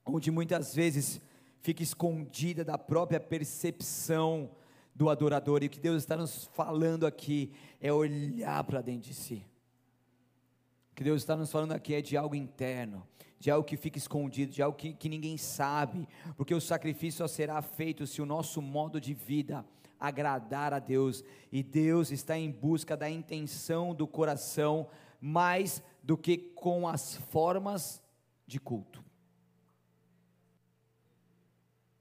onde 0.07 0.31
muitas 0.31 0.73
vezes 0.73 1.21
fica 1.63 1.83
escondida 1.83 2.65
da 2.65 2.79
própria 2.79 3.19
percepção 3.19 4.53
do 4.95 5.11
adorador. 5.11 5.65
E 5.65 5.67
o 5.67 5.69
que 5.69 5.81
Deus 5.81 6.01
está 6.01 6.17
nos 6.17 6.45
falando 6.53 7.09
aqui 7.09 7.51
é 7.81 7.93
olhar 7.93 8.63
para 8.63 8.81
dentro 8.81 9.09
de 9.09 9.15
si. 9.15 9.45
O 10.93 10.95
que 10.95 11.03
Deus 11.03 11.23
está 11.23 11.35
nos 11.35 11.51
falando 11.51 11.73
aqui 11.73 11.93
é 11.93 12.01
de 12.01 12.17
algo 12.17 12.37
interno, 12.37 13.05
de 13.37 13.51
algo 13.51 13.67
que 13.67 13.77
fica 13.77 13.99
escondido, 13.99 14.53
de 14.53 14.63
algo 14.63 14.79
que, 14.79 14.93
que 14.93 15.09
ninguém 15.09 15.37
sabe, 15.37 16.07
porque 16.37 16.55
o 16.55 16.61
sacrifício 16.61 17.19
só 17.19 17.27
será 17.27 17.61
feito 17.61 18.07
se 18.07 18.23
o 18.23 18.27
nosso 18.27 18.63
modo 18.63 19.01
de 19.01 19.13
vida 19.13 19.67
agradar 20.01 20.73
a 20.73 20.79
Deus, 20.79 21.23
e 21.53 21.63
Deus 21.63 22.11
está 22.11 22.37
em 22.39 22.51
busca 22.51 22.97
da 22.97 23.09
intenção 23.11 23.95
do 23.95 24.07
coração 24.07 24.89
mais 25.21 25.83
do 26.03 26.17
que 26.17 26.39
com 26.39 26.89
as 26.89 27.17
formas 27.17 28.03
de 28.47 28.59
culto. 28.59 29.05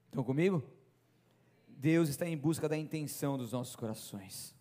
Estão 0.06 0.24
comigo? 0.24 0.62
Deus 1.68 2.08
está 2.08 2.26
em 2.26 2.36
busca 2.36 2.68
da 2.68 2.76
intenção 2.76 3.38
dos 3.38 3.52
nossos 3.52 3.76
corações. 3.76 4.54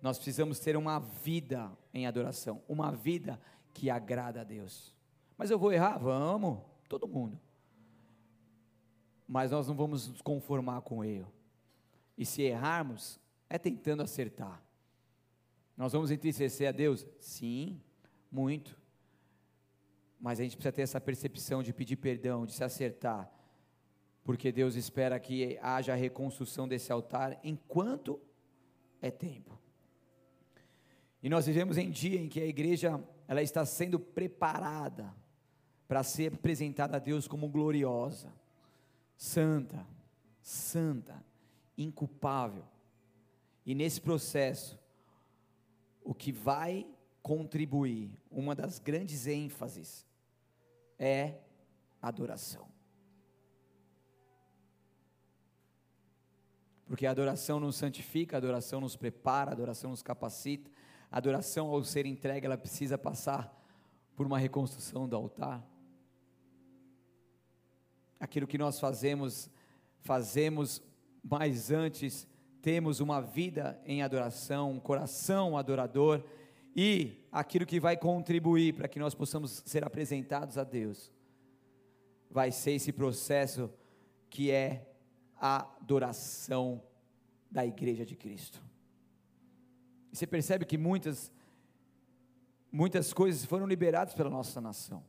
Nós 0.00 0.16
precisamos 0.16 0.58
ter 0.58 0.76
uma 0.76 0.98
vida 0.98 1.70
em 1.92 2.06
adoração, 2.06 2.62
uma 2.68 2.92
vida 2.92 3.40
que 3.74 3.90
agrada 3.90 4.40
a 4.40 4.44
Deus. 4.44 4.94
Mas 5.36 5.50
eu 5.50 5.58
vou 5.58 5.72
errar? 5.72 5.98
Vamos, 5.98 6.60
todo 6.88 7.08
mundo. 7.08 7.38
Mas 9.26 9.50
nós 9.50 9.66
não 9.66 9.74
vamos 9.74 10.08
nos 10.08 10.22
conformar 10.22 10.80
com 10.82 10.98
o 10.98 11.04
erro. 11.04 11.32
E 12.20 12.24
se 12.24 12.42
errarmos, 12.42 13.18
é 13.48 13.58
tentando 13.58 14.04
acertar. 14.04 14.62
Nós 15.76 15.92
vamos 15.92 16.12
entristecer 16.12 16.68
a 16.68 16.72
Deus? 16.72 17.04
Sim, 17.18 17.80
muito. 18.30 18.78
Mas 20.20 20.38
a 20.38 20.44
gente 20.44 20.56
precisa 20.56 20.72
ter 20.72 20.82
essa 20.82 21.00
percepção 21.00 21.64
de 21.64 21.72
pedir 21.72 21.96
perdão, 21.96 22.46
de 22.46 22.52
se 22.52 22.62
acertar 22.62 23.28
porque 24.30 24.52
Deus 24.52 24.74
espera 24.74 25.18
que 25.18 25.58
haja 25.60 25.92
a 25.92 25.96
reconstrução 25.96 26.68
desse 26.68 26.92
altar 26.92 27.38
enquanto 27.42 28.20
é 29.00 29.10
tempo. 29.10 29.58
E 31.22 31.28
nós 31.28 31.46
vivemos 31.46 31.76
em 31.76 31.90
dia 31.90 32.20
em 32.20 32.28
que 32.28 32.40
a 32.40 32.46
igreja 32.46 33.02
ela 33.26 33.42
está 33.42 33.64
sendo 33.64 33.98
preparada 33.98 35.14
para 35.86 36.02
ser 36.02 36.34
apresentada 36.34 36.96
a 36.96 37.00
Deus 37.00 37.26
como 37.26 37.48
gloriosa, 37.48 38.32
santa, 39.16 39.86
santa, 40.40 41.24
inculpável. 41.82 42.64
E 43.64 43.74
nesse 43.74 44.00
processo, 44.00 44.78
o 46.02 46.14
que 46.14 46.32
vai 46.32 46.86
contribuir, 47.22 48.10
uma 48.30 48.54
das 48.54 48.78
grandes 48.78 49.26
ênfases, 49.26 50.06
é 50.98 51.38
adoração. 52.00 52.68
Porque 56.86 57.06
a 57.06 57.12
adoração 57.12 57.60
nos 57.60 57.76
santifica, 57.76 58.36
a 58.36 58.38
adoração 58.38 58.80
nos 58.80 58.96
prepara, 58.96 59.50
a 59.50 59.54
adoração 59.54 59.90
nos 59.90 60.02
capacita. 60.02 60.68
A 61.10 61.18
adoração, 61.18 61.68
ao 61.68 61.84
ser 61.84 62.04
entregue, 62.04 62.46
ela 62.46 62.58
precisa 62.58 62.98
passar 62.98 63.56
por 64.16 64.26
uma 64.26 64.38
reconstrução 64.38 65.08
do 65.08 65.14
altar. 65.14 65.64
Aquilo 68.18 68.46
que 68.46 68.58
nós 68.58 68.80
fazemos, 68.80 69.48
fazemos, 70.00 70.82
mas 71.22 71.70
antes 71.70 72.26
temos 72.62 73.00
uma 73.00 73.20
vida 73.20 73.80
em 73.84 74.02
adoração, 74.02 74.72
um 74.72 74.80
coração 74.80 75.56
adorador 75.56 76.22
e 76.74 77.26
aquilo 77.32 77.66
que 77.66 77.80
vai 77.80 77.96
contribuir 77.96 78.74
para 78.74 78.88
que 78.88 78.98
nós 78.98 79.14
possamos 79.14 79.62
ser 79.64 79.84
apresentados 79.84 80.56
a 80.56 80.64
Deus, 80.64 81.12
vai 82.30 82.52
ser 82.52 82.72
esse 82.72 82.92
processo 82.92 83.70
que 84.28 84.50
é 84.50 84.86
adoração 85.40 86.82
da 87.50 87.66
igreja 87.66 88.06
de 88.06 88.14
Cristo. 88.14 88.62
E 90.12 90.16
você 90.16 90.26
percebe 90.26 90.64
que 90.64 90.78
muitas, 90.78 91.32
muitas 92.70 93.12
coisas 93.12 93.44
foram 93.44 93.66
liberadas 93.66 94.14
pela 94.14 94.30
nossa 94.30 94.60
nação. 94.60 95.04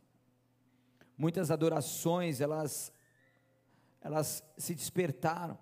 Muitas 1.18 1.52
adorações, 1.52 2.42
elas, 2.42 2.92
elas 4.02 4.44
se 4.58 4.74
despertaram. 4.74 5.58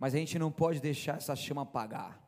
Mas 0.00 0.14
a 0.14 0.16
gente 0.16 0.38
não 0.38 0.50
pode 0.50 0.80
deixar 0.80 1.18
essa 1.18 1.36
chama 1.36 1.60
apagar. 1.60 2.18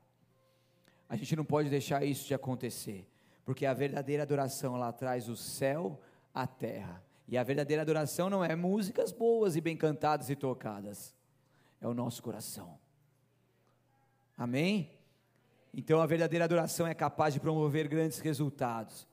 A 1.09 1.17
gente 1.17 1.35
não 1.35 1.45
pode 1.45 1.71
deixar 1.71 2.05
isso 2.05 2.27
de 2.27 2.35
acontecer. 2.35 3.09
Porque 3.47 3.65
a 3.65 3.73
verdadeira 3.73 4.23
adoração, 4.23 4.77
ela 4.77 4.93
traz 4.93 5.27
o 5.29 5.35
céu 5.35 5.99
à 6.35 6.47
terra. 6.47 7.03
E 7.27 7.39
a 7.39 7.43
verdadeira 7.43 7.81
adoração 7.81 8.29
não 8.29 8.45
é 8.45 8.55
músicas 8.55 9.11
boas 9.11 9.57
e 9.57 9.61
bem 9.63 9.75
cantadas 9.75 10.29
e 10.29 10.37
tocadas. 10.37 11.15
É 11.81 11.89
o 11.89 11.95
nosso 11.95 12.23
coração. 12.23 12.79
Amém? 14.37 14.91
Então 15.73 16.01
a 16.01 16.07
verdadeira 16.07 16.45
adoração 16.45 16.87
é 16.87 16.93
capaz 16.93 17.33
de 17.33 17.41
promover 17.41 17.89
grandes 17.89 18.19
resultados. 18.19 19.09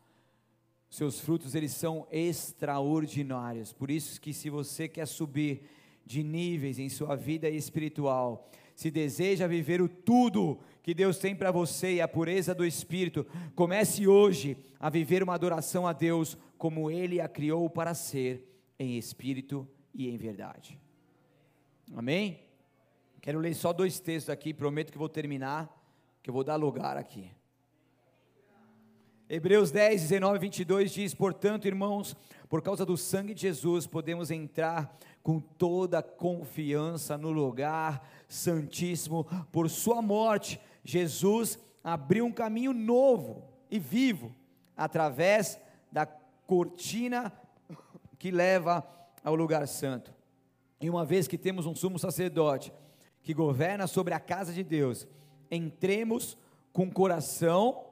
Seus 0.89 1.19
frutos 1.21 1.55
eles 1.55 1.71
são 1.71 2.05
extraordinários. 2.11 3.71
Por 3.71 3.89
isso 3.89 4.19
que 4.19 4.33
se 4.33 4.49
você 4.49 4.89
quer 4.89 5.07
subir 5.07 5.63
de 6.09 6.23
níveis 6.23 6.79
em 6.79 6.89
sua 6.89 7.15
vida 7.15 7.47
espiritual, 7.47 8.49
se 8.73 8.89
deseja 8.89 9.45
viver 9.45 9.79
o 9.79 9.87
tudo 9.87 10.59
que 10.81 10.91
Deus 10.91 11.19
tem 11.19 11.35
para 11.35 11.51
você 11.51 11.93
e 11.93 12.01
a 12.01 12.07
pureza 12.07 12.55
do 12.55 12.65
espírito, 12.65 13.27
comece 13.53 14.07
hoje 14.07 14.57
a 14.79 14.89
viver 14.89 15.21
uma 15.21 15.35
adoração 15.35 15.85
a 15.85 15.93
Deus 15.93 16.35
como 16.57 16.89
ele 16.89 17.21
a 17.21 17.27
criou 17.29 17.69
para 17.69 17.93
ser 17.93 18.43
em 18.79 18.97
espírito 18.97 19.69
e 19.93 20.09
em 20.09 20.17
verdade. 20.17 20.79
Amém? 21.95 22.39
Quero 23.21 23.37
ler 23.37 23.53
só 23.53 23.71
dois 23.71 23.99
textos 23.99 24.31
aqui, 24.31 24.51
prometo 24.51 24.91
que 24.91 24.97
vou 24.97 25.09
terminar 25.09 25.69
que 26.23 26.31
eu 26.31 26.33
vou 26.33 26.43
dar 26.43 26.55
lugar 26.55 26.97
aqui. 26.97 27.29
Hebreus 29.29 29.69
10, 29.69 30.01
19 30.01 30.39
22 30.39 30.91
diz: 30.91 31.13
Portanto, 31.13 31.67
irmãos, 31.67 32.17
por 32.49 32.63
causa 32.63 32.83
do 32.83 32.97
sangue 32.97 33.35
de 33.35 33.41
Jesus, 33.41 33.85
podemos 33.85 34.31
entrar 34.31 34.97
com 35.21 35.39
toda 35.39 36.01
confiança 36.01 37.17
no 37.17 37.31
lugar 37.31 38.07
santíssimo, 38.27 39.25
por 39.51 39.69
Sua 39.69 40.01
morte. 40.01 40.59
Jesus 40.83 41.59
abriu 41.83 42.25
um 42.25 42.31
caminho 42.31 42.73
novo 42.73 43.43
e 43.69 43.79
vivo, 43.79 44.35
através 44.75 45.59
da 45.91 46.05
cortina 46.05 47.31
que 48.17 48.31
leva 48.31 48.85
ao 49.23 49.35
lugar 49.35 49.67
santo. 49.67 50.13
E 50.81 50.89
uma 50.89 51.05
vez 51.05 51.27
que 51.27 51.37
temos 51.37 51.65
um 51.65 51.75
sumo 51.75 51.99
sacerdote 51.99 52.73
que 53.21 53.33
governa 53.33 53.85
sobre 53.85 54.13
a 54.13 54.19
casa 54.19 54.53
de 54.53 54.63
Deus, 54.63 55.07
entremos 55.51 56.37
com 56.71 56.89
coração 56.89 57.85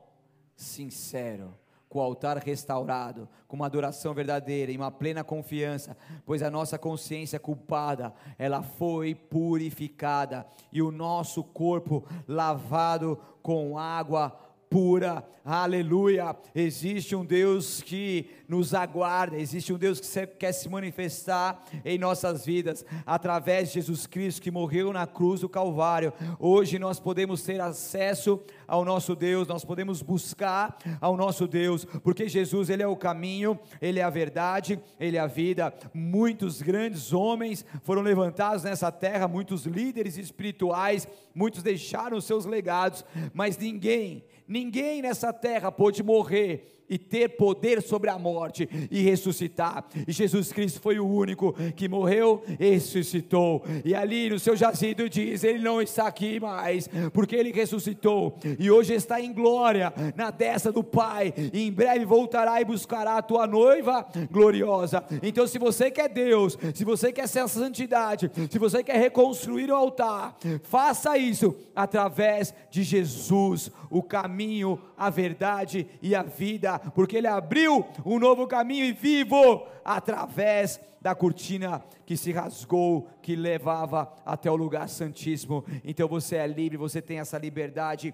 sincero, 0.56 1.54
com 1.90 2.00
o 2.00 2.02
altar 2.02 2.38
restaurado, 2.38 3.28
com 3.48 3.56
uma 3.56 3.66
adoração 3.66 4.14
verdadeira 4.14 4.72
e 4.72 4.78
uma 4.78 4.92
plena 4.92 5.24
confiança, 5.24 5.96
pois 6.26 6.44
a 6.44 6.50
nossa 6.50 6.78
consciência 6.78 7.40
culpada, 7.40 8.14
ela 8.38 8.62
foi 8.62 9.16
purificada 9.16 10.46
e 10.72 10.82
o 10.82 10.92
nosso 10.92 11.44
corpo 11.44 12.04
lavado 12.28 13.18
com 13.42 13.78
água 13.78 14.38
pura, 14.70 15.26
aleluia. 15.44 16.36
Existe 16.54 17.16
um 17.16 17.24
Deus 17.24 17.82
que 17.82 18.30
nos 18.48 18.74
aguarda, 18.74 19.38
existe 19.38 19.72
um 19.72 19.78
Deus 19.78 20.00
que 20.00 20.28
quer 20.28 20.52
se 20.52 20.68
manifestar 20.68 21.64
em 21.86 21.98
nossas 21.98 22.46
vidas 22.46 22.86
através 23.06 23.70
de 23.70 23.76
Jesus 23.76 24.06
Cristo 24.06 24.42
que 24.42 24.52
morreu 24.52 24.92
na 24.92 25.08
cruz 25.08 25.42
do 25.42 25.50
Calvário. 25.50 26.14
Hoje 26.38 26.78
nós 26.78 27.00
podemos 27.00 27.42
ter 27.44 27.62
acesso 27.62 28.42
ao 28.68 28.84
nosso 28.84 29.16
Deus, 29.16 29.48
nós 29.48 29.64
podemos 29.64 30.02
buscar 30.02 30.78
ao 31.00 31.16
nosso 31.16 31.48
Deus, 31.48 31.86
porque 32.04 32.28
Jesus, 32.28 32.70
Ele 32.70 32.84
é 32.84 32.88
o 32.88 32.96
caminho, 32.96 33.58
Ele 33.82 34.00
é 34.00 34.04
a 34.04 34.10
verdade, 34.10 34.80
Ele 35.00 35.16
é 35.16 35.22
a 35.22 35.28
vida. 35.28 35.74
Muitos 35.94 36.62
grandes 36.62 37.14
homens 37.14 37.66
foram 37.84 38.02
levantados 38.02 38.64
nessa 38.64 38.92
terra, 38.92 39.28
muitos 39.28 39.66
líderes 39.66 40.18
espirituais, 40.18 41.08
muitos 41.34 41.64
deixaram 41.64 42.20
seus 42.20 42.46
legados, 42.46 43.06
mas 43.34 43.58
ninguém, 43.58 44.26
ninguém 44.48 45.02
nessa 45.02 45.34
terra 45.34 45.72
pôde 45.72 46.02
morrer 46.02 46.77
e 46.90 46.98
ter 46.98 47.30
poder 47.30 47.82
sobre 47.82 48.10
a 48.10 48.18
morte 48.18 48.68
e 48.90 49.02
ressuscitar. 49.02 49.86
E 50.08 50.12
Jesus 50.12 50.52
Cristo 50.52 50.80
foi 50.80 51.00
o 51.00 51.08
único 51.08 51.54
que 51.76 51.88
morreu 51.88 52.44
e 52.60 52.72
ressuscitou. 52.72 53.64
E 53.84 53.94
ali 53.94 54.30
no 54.30 54.40
seu 54.40 54.56
jazido 54.56 55.10
diz: 55.10 55.44
Ele 55.44 55.60
não 55.60 55.82
está 55.82 56.08
aqui 56.08 56.40
mais, 56.40 56.90
porque 57.14 57.36
ele 57.36 57.52
ressuscitou 57.52 58.38
e 58.60 58.72
hoje 58.72 58.94
está 58.94 59.20
em 59.22 59.34
glória 59.34 59.94
na 60.16 60.32
destra 60.32 60.72
do 60.72 60.84
Pai. 60.84 61.34
E 61.54 61.68
em 61.68 61.72
breve 61.72 62.06
voltará 62.06 62.62
e 62.62 62.66
buscará 62.66 63.18
a 63.18 63.22
tua 63.22 63.46
noiva 63.46 64.06
gloriosa. 64.32 65.04
Então, 65.22 65.46
se 65.48 65.58
você 65.58 65.92
quer 65.92 66.10
Deus, 66.10 66.58
se 66.74 66.84
você 66.84 67.12
quer 67.12 67.28
ser 67.28 67.40
a 67.40 67.48
santidade, 67.48 68.32
se 68.50 68.60
você 68.60 68.84
quer 68.84 68.98
reconstruir 68.98 69.70
o 69.70 69.76
altar, 69.76 70.38
faça 70.64 71.18
isso 71.18 71.56
através 71.76 72.54
de 72.70 72.84
Jesus, 72.84 73.72
o 73.90 74.02
caminho, 74.02 74.80
a 74.98 75.10
verdade 75.10 75.88
e 76.02 76.16
a 76.16 76.24
vida 76.24 76.77
porque 76.80 77.18
Ele 77.18 77.28
abriu 77.28 77.86
um 78.06 78.20
novo 78.20 78.48
caminho 78.48 78.86
e 78.86 78.94
vivo 78.94 79.68
através 79.84 80.80
da 81.02 81.16
cortina 81.16 81.84
que 82.06 82.18
se 82.18 82.32
rasgou, 82.32 83.08
que 83.22 83.36
levava 83.36 84.14
até 84.26 84.50
o 84.52 84.56
lugar 84.56 84.90
santíssimo. 84.90 85.64
Então 85.84 86.08
você 86.08 86.38
é 86.38 86.48
livre, 86.48 86.78
você 86.78 87.02
tem 87.02 87.20
essa 87.20 87.38
liberdade 87.38 88.14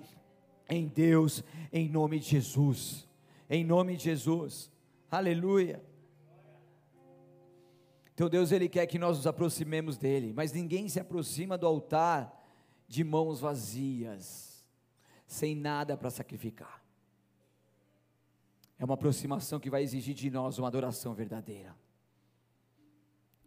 em 0.70 0.88
Deus, 0.88 1.44
em 1.72 1.90
nome 1.90 2.20
de 2.20 2.28
Jesus. 2.28 3.08
Em 3.50 3.64
nome 3.64 3.96
de 3.96 4.04
Jesus. 4.04 4.72
Aleluia. 5.10 5.82
Então 8.14 8.30
Deus 8.30 8.52
ele 8.52 8.70
quer 8.70 8.86
que 8.86 9.00
nós 9.00 9.18
nos 9.18 9.28
aproximemos 9.28 9.98
dele, 9.98 10.34
mas 10.36 10.54
ninguém 10.54 10.88
se 10.88 11.00
aproxima 11.00 11.58
do 11.58 11.66
altar 11.66 12.32
de 12.88 13.04
mãos 13.04 13.40
vazias, 13.40 14.64
sem 15.26 15.56
nada 15.56 15.98
para 15.98 16.12
sacrificar. 16.12 16.83
É 18.84 18.86
uma 18.86 18.96
aproximação 18.96 19.62
que 19.62 19.70
vai 19.70 19.82
exigir 19.82 20.14
de 20.14 20.30
nós 20.30 20.60
uma 20.60 20.68
adoração 20.68 21.14
verdadeira. 21.14 21.74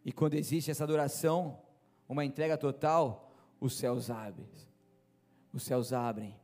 E 0.02 0.10
quando 0.10 0.32
existe 0.32 0.70
essa 0.70 0.82
adoração, 0.82 1.58
uma 2.08 2.24
entrega 2.24 2.56
total, 2.56 3.30
os 3.60 3.76
céus 3.76 4.08
abrem. 4.08 4.48
Os 5.52 5.62
céus 5.62 5.92
abrem. 5.92 6.34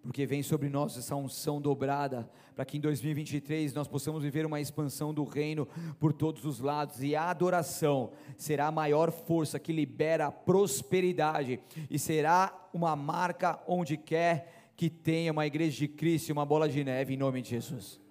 Porque 0.00 0.24
vem 0.24 0.42
sobre 0.42 0.70
nós 0.70 0.96
essa 0.96 1.14
unção 1.14 1.60
dobrada, 1.60 2.26
para 2.54 2.64
que 2.64 2.78
em 2.78 2.80
2023 2.80 3.74
nós 3.74 3.86
possamos 3.86 4.22
viver 4.22 4.46
uma 4.46 4.62
expansão 4.62 5.12
do 5.12 5.22
reino 5.22 5.68
por 6.00 6.14
todos 6.14 6.46
os 6.46 6.58
lados, 6.58 7.02
e 7.02 7.14
a 7.14 7.28
adoração 7.28 8.12
será 8.38 8.68
a 8.68 8.72
maior 8.72 9.10
força 9.10 9.58
que 9.58 9.74
libera 9.74 10.28
a 10.28 10.32
prosperidade, 10.32 11.60
e 11.90 11.98
será 11.98 12.66
uma 12.72 12.96
marca 12.96 13.62
onde 13.66 13.98
quer 13.98 14.70
que 14.74 14.88
tenha 14.88 15.32
uma 15.32 15.46
igreja 15.46 15.76
de 15.76 15.88
Cristo 15.88 16.30
e 16.30 16.32
uma 16.32 16.46
bola 16.46 16.66
de 16.66 16.82
neve, 16.82 17.12
em 17.12 17.18
nome 17.18 17.42
de 17.42 17.50
Jesus. 17.50 18.05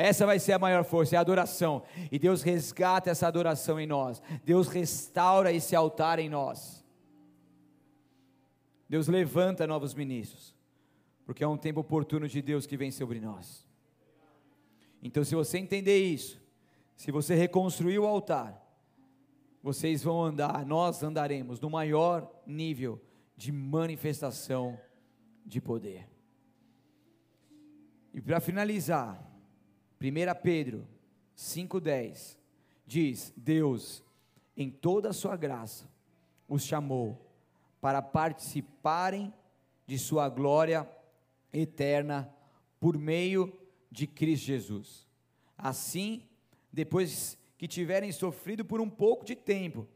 Essa 0.00 0.24
vai 0.24 0.38
ser 0.38 0.52
a 0.52 0.60
maior 0.60 0.84
força, 0.84 1.16
é 1.16 1.18
a 1.18 1.22
adoração. 1.22 1.82
E 2.12 2.20
Deus 2.20 2.40
resgata 2.40 3.10
essa 3.10 3.26
adoração 3.26 3.80
em 3.80 3.86
nós. 3.86 4.22
Deus 4.44 4.68
restaura 4.68 5.52
esse 5.52 5.74
altar 5.74 6.20
em 6.20 6.28
nós. 6.28 6.86
Deus 8.88 9.08
levanta 9.08 9.66
novos 9.66 9.94
ministros. 9.94 10.54
Porque 11.26 11.42
é 11.42 11.48
um 11.48 11.56
tempo 11.56 11.80
oportuno 11.80 12.28
de 12.28 12.40
Deus 12.40 12.64
que 12.64 12.76
vem 12.76 12.92
sobre 12.92 13.18
nós. 13.18 13.66
Então, 15.02 15.24
se 15.24 15.34
você 15.34 15.58
entender 15.58 15.98
isso, 15.98 16.40
se 16.94 17.10
você 17.10 17.34
reconstruir 17.34 17.98
o 17.98 18.06
altar, 18.06 18.56
vocês 19.60 20.04
vão 20.04 20.22
andar, 20.22 20.64
nós 20.64 21.02
andaremos 21.02 21.58
no 21.58 21.68
maior 21.68 22.30
nível 22.46 23.02
de 23.36 23.50
manifestação 23.50 24.78
de 25.44 25.60
poder. 25.60 26.08
E 28.14 28.20
para 28.20 28.38
finalizar, 28.38 29.27
1 30.00 30.40
Pedro 30.42 30.86
5,10 31.36 32.36
diz: 32.86 33.32
Deus, 33.36 34.02
em 34.56 34.70
toda 34.70 35.10
a 35.10 35.12
sua 35.12 35.36
graça, 35.36 35.88
os 36.48 36.62
chamou 36.62 37.26
para 37.80 38.00
participarem 38.00 39.32
de 39.86 39.98
sua 39.98 40.28
glória 40.28 40.88
eterna 41.52 42.32
por 42.78 42.96
meio 42.96 43.52
de 43.90 44.06
Cristo 44.06 44.46
Jesus. 44.46 45.06
Assim, 45.56 46.22
depois 46.72 47.36
que 47.56 47.66
tiverem 47.66 48.12
sofrido 48.12 48.64
por 48.64 48.80
um 48.80 48.88
pouco 48.88 49.24
de 49.24 49.34
tempo, 49.34 49.86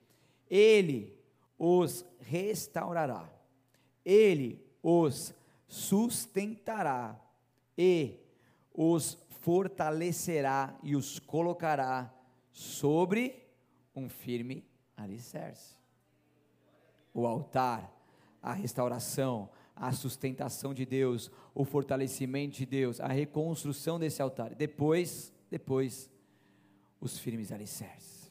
Ele 0.50 1.16
os 1.58 2.04
restaurará, 2.18 3.32
Ele 4.04 4.60
os 4.82 5.32
sustentará 5.68 7.20
e 7.78 8.16
os 8.74 9.16
fortalecerá 9.42 10.78
e 10.82 10.94
os 10.94 11.18
colocará 11.18 12.14
sobre 12.52 13.44
um 13.94 14.08
firme 14.08 14.64
alicerce. 14.96 15.76
O 17.12 17.26
altar, 17.26 17.92
a 18.40 18.52
restauração, 18.52 19.50
a 19.74 19.92
sustentação 19.92 20.72
de 20.72 20.86
Deus, 20.86 21.30
o 21.54 21.64
fortalecimento 21.64 22.56
de 22.56 22.64
Deus, 22.64 23.00
a 23.00 23.08
reconstrução 23.08 23.98
desse 23.98 24.22
altar. 24.22 24.54
Depois, 24.54 25.32
depois, 25.50 26.08
os 27.00 27.18
firmes 27.18 27.50
alicerces. 27.50 28.30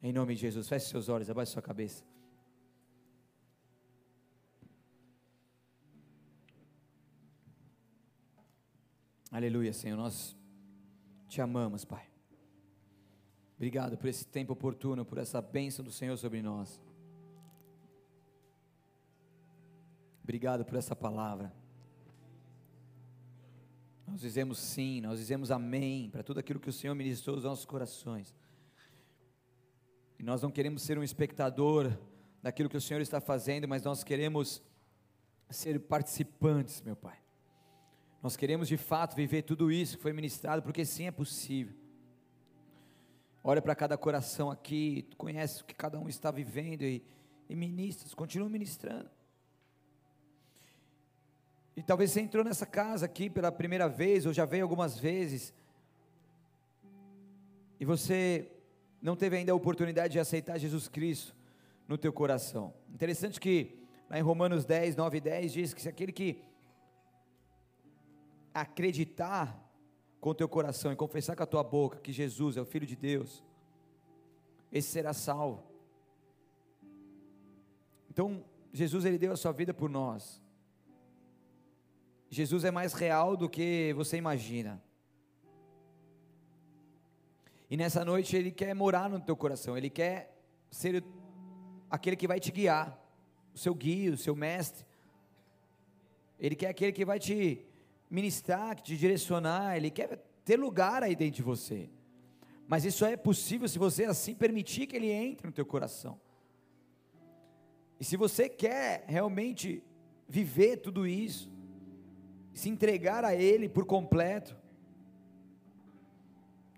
Em 0.00 0.12
nome 0.12 0.36
de 0.36 0.42
Jesus, 0.42 0.68
feche 0.68 0.86
seus 0.86 1.08
olhos, 1.08 1.28
abaixe 1.28 1.52
sua 1.52 1.62
cabeça. 1.62 2.04
Aleluia, 9.38 9.72
Senhor, 9.72 9.96
nós 9.96 10.36
te 11.28 11.40
amamos, 11.40 11.84
Pai. 11.84 12.04
Obrigado 13.54 13.96
por 13.96 14.08
esse 14.08 14.26
tempo 14.26 14.52
oportuno, 14.52 15.04
por 15.04 15.16
essa 15.16 15.40
bênção 15.40 15.84
do 15.84 15.92
Senhor 15.92 16.16
sobre 16.16 16.42
nós. 16.42 16.82
Obrigado 20.24 20.64
por 20.64 20.74
essa 20.74 20.96
palavra. 20.96 21.54
Nós 24.08 24.20
dizemos 24.20 24.58
sim, 24.58 25.00
nós 25.02 25.20
dizemos 25.20 25.52
amém 25.52 26.10
para 26.10 26.24
tudo 26.24 26.40
aquilo 26.40 26.58
que 26.58 26.70
o 26.70 26.72
Senhor 26.72 26.96
ministrou 26.96 27.36
aos 27.36 27.44
nossos 27.44 27.64
corações. 27.64 28.34
E 30.18 30.22
nós 30.24 30.42
não 30.42 30.50
queremos 30.50 30.82
ser 30.82 30.98
um 30.98 31.04
espectador 31.04 31.96
daquilo 32.42 32.68
que 32.68 32.76
o 32.76 32.80
Senhor 32.80 33.00
está 33.00 33.20
fazendo, 33.20 33.68
mas 33.68 33.84
nós 33.84 34.02
queremos 34.02 34.60
ser 35.48 35.78
participantes, 35.78 36.82
meu 36.82 36.96
Pai. 36.96 37.27
Nós 38.22 38.36
queremos 38.36 38.66
de 38.66 38.76
fato 38.76 39.14
viver 39.14 39.42
tudo 39.42 39.70
isso 39.70 39.96
que 39.96 40.02
foi 40.02 40.12
ministrado, 40.12 40.62
porque 40.62 40.84
sim 40.84 41.06
é 41.06 41.10
possível. 41.10 41.74
Olha 43.42 43.62
para 43.62 43.74
cada 43.74 43.96
coração 43.96 44.50
aqui, 44.50 45.06
tu 45.10 45.16
conhece 45.16 45.62
o 45.62 45.64
que 45.64 45.74
cada 45.74 45.98
um 45.98 46.08
está 46.08 46.30
vivendo 46.30 46.82
e, 46.82 47.02
e 47.48 47.54
ministras, 47.54 48.14
continua 48.14 48.48
ministrando. 48.48 49.08
E 51.76 51.82
talvez 51.82 52.10
você 52.10 52.20
entrou 52.20 52.44
nessa 52.44 52.66
casa 52.66 53.06
aqui 53.06 53.30
pela 53.30 53.52
primeira 53.52 53.88
vez, 53.88 54.26
ou 54.26 54.32
já 54.32 54.44
veio 54.44 54.64
algumas 54.64 54.98
vezes, 54.98 55.54
e 57.78 57.84
você 57.84 58.50
não 59.00 59.14
teve 59.14 59.36
ainda 59.36 59.52
a 59.52 59.54
oportunidade 59.54 60.14
de 60.14 60.18
aceitar 60.18 60.58
Jesus 60.58 60.88
Cristo 60.88 61.34
no 61.86 61.96
teu 61.96 62.12
coração. 62.12 62.74
Interessante 62.92 63.38
que 63.38 63.78
lá 64.10 64.18
em 64.18 64.22
Romanos 64.22 64.64
10, 64.64 64.96
9 64.96 65.18
e 65.18 65.20
10 65.20 65.52
diz 65.52 65.72
que 65.72 65.80
se 65.80 65.88
aquele 65.88 66.10
que 66.10 66.42
acreditar 68.52 69.68
com 70.20 70.34
teu 70.34 70.48
coração 70.48 70.92
e 70.92 70.96
confessar 70.96 71.36
com 71.36 71.42
a 71.42 71.46
tua 71.46 71.62
boca 71.62 72.00
que 72.00 72.12
Jesus 72.12 72.56
é 72.56 72.60
o 72.60 72.64
Filho 72.64 72.86
de 72.86 72.96
Deus, 72.96 73.44
esse 74.72 74.88
será 74.88 75.12
salvo. 75.12 75.64
Então, 78.10 78.44
Jesus 78.72 79.04
ele 79.04 79.18
deu 79.18 79.32
a 79.32 79.36
sua 79.36 79.52
vida 79.52 79.72
por 79.72 79.88
nós. 79.88 80.42
Jesus 82.28 82.64
é 82.64 82.70
mais 82.70 82.92
real 82.92 83.36
do 83.36 83.48
que 83.48 83.92
você 83.94 84.16
imagina. 84.16 84.82
E 87.70 87.76
nessa 87.76 88.04
noite 88.04 88.36
ele 88.36 88.50
quer 88.50 88.74
morar 88.74 89.08
no 89.08 89.20
teu 89.20 89.36
coração, 89.36 89.76
ele 89.76 89.90
quer 89.90 90.34
ser 90.70 91.04
aquele 91.90 92.16
que 92.16 92.26
vai 92.26 92.40
te 92.40 92.50
guiar, 92.50 92.98
o 93.54 93.58
seu 93.58 93.74
guia, 93.74 94.12
o 94.12 94.16
seu 94.16 94.34
mestre. 94.34 94.86
Ele 96.38 96.54
quer 96.54 96.68
aquele 96.68 96.92
que 96.92 97.04
vai 97.04 97.18
te 97.18 97.67
ministrar, 98.10 98.80
te 98.80 98.96
direcionar, 98.96 99.76
ele 99.76 99.90
quer 99.90 100.18
ter 100.44 100.58
lugar 100.58 101.02
aí 101.02 101.14
dentro 101.14 101.36
de 101.36 101.42
você. 101.42 101.90
Mas 102.66 102.84
isso 102.84 103.04
é 103.04 103.16
possível 103.16 103.68
se 103.68 103.78
você 103.78 104.04
assim 104.04 104.34
permitir 104.34 104.86
que 104.86 104.96
ele 104.96 105.10
entre 105.10 105.46
no 105.46 105.52
teu 105.52 105.64
coração. 105.64 106.20
E 107.98 108.04
se 108.04 108.16
você 108.16 108.48
quer 108.48 109.04
realmente 109.06 109.82
viver 110.28 110.76
tudo 110.76 111.06
isso, 111.06 111.50
se 112.52 112.68
entregar 112.68 113.24
a 113.24 113.34
ele 113.34 113.68
por 113.68 113.84
completo, 113.84 114.56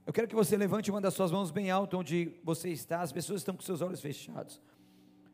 eu 0.07 0.12
quero 0.12 0.26
que 0.26 0.35
você 0.35 0.57
levante 0.57 0.91
uma 0.91 1.01
das 1.01 1.14
suas 1.14 1.31
mãos 1.31 1.51
bem 1.51 1.70
alto 1.70 1.97
onde 1.97 2.35
você 2.43 2.70
está. 2.70 3.01
As 3.01 3.12
pessoas 3.12 3.41
estão 3.41 3.55
com 3.55 3.62
seus 3.62 3.81
olhos 3.81 4.01
fechados. 4.01 4.61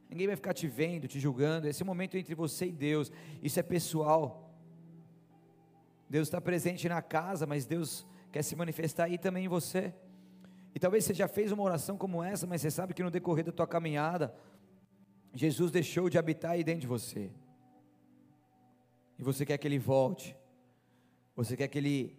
Ninguém 0.08 0.26
vai 0.26 0.36
ficar 0.36 0.52
te 0.52 0.66
vendo, 0.66 1.08
te 1.08 1.18
julgando. 1.18 1.66
Esse 1.66 1.82
é 1.82 1.84
o 1.84 1.86
momento 1.86 2.16
entre 2.16 2.34
você 2.34 2.66
e 2.66 2.72
Deus. 2.72 3.10
Isso 3.42 3.58
é 3.58 3.62
pessoal. 3.62 4.45
Deus 6.08 6.28
está 6.28 6.40
presente 6.40 6.88
na 6.88 7.02
casa, 7.02 7.46
mas 7.46 7.66
Deus 7.66 8.06
quer 8.30 8.42
se 8.42 8.54
manifestar 8.54 9.04
aí 9.04 9.18
também 9.18 9.46
em 9.46 9.48
você. 9.48 9.94
E 10.74 10.78
talvez 10.78 11.04
você 11.04 11.14
já 11.14 11.26
fez 11.26 11.50
uma 11.52 11.62
oração 11.62 11.96
como 11.96 12.22
essa, 12.22 12.46
mas 12.46 12.60
você 12.60 12.70
sabe 12.70 12.94
que 12.94 13.02
no 13.02 13.10
decorrer 13.10 13.44
da 13.44 13.52
tua 13.52 13.66
caminhada, 13.66 14.34
Jesus 15.34 15.70
deixou 15.70 16.08
de 16.08 16.18
habitar 16.18 16.52
aí 16.52 16.62
dentro 16.62 16.82
de 16.82 16.86
você. 16.86 17.30
E 19.18 19.22
você 19.22 19.46
quer 19.46 19.58
que 19.58 19.66
Ele 19.66 19.78
volte. 19.78 20.36
Você 21.34 21.56
quer 21.56 21.68
que 21.68 21.78
Ele 21.78 22.18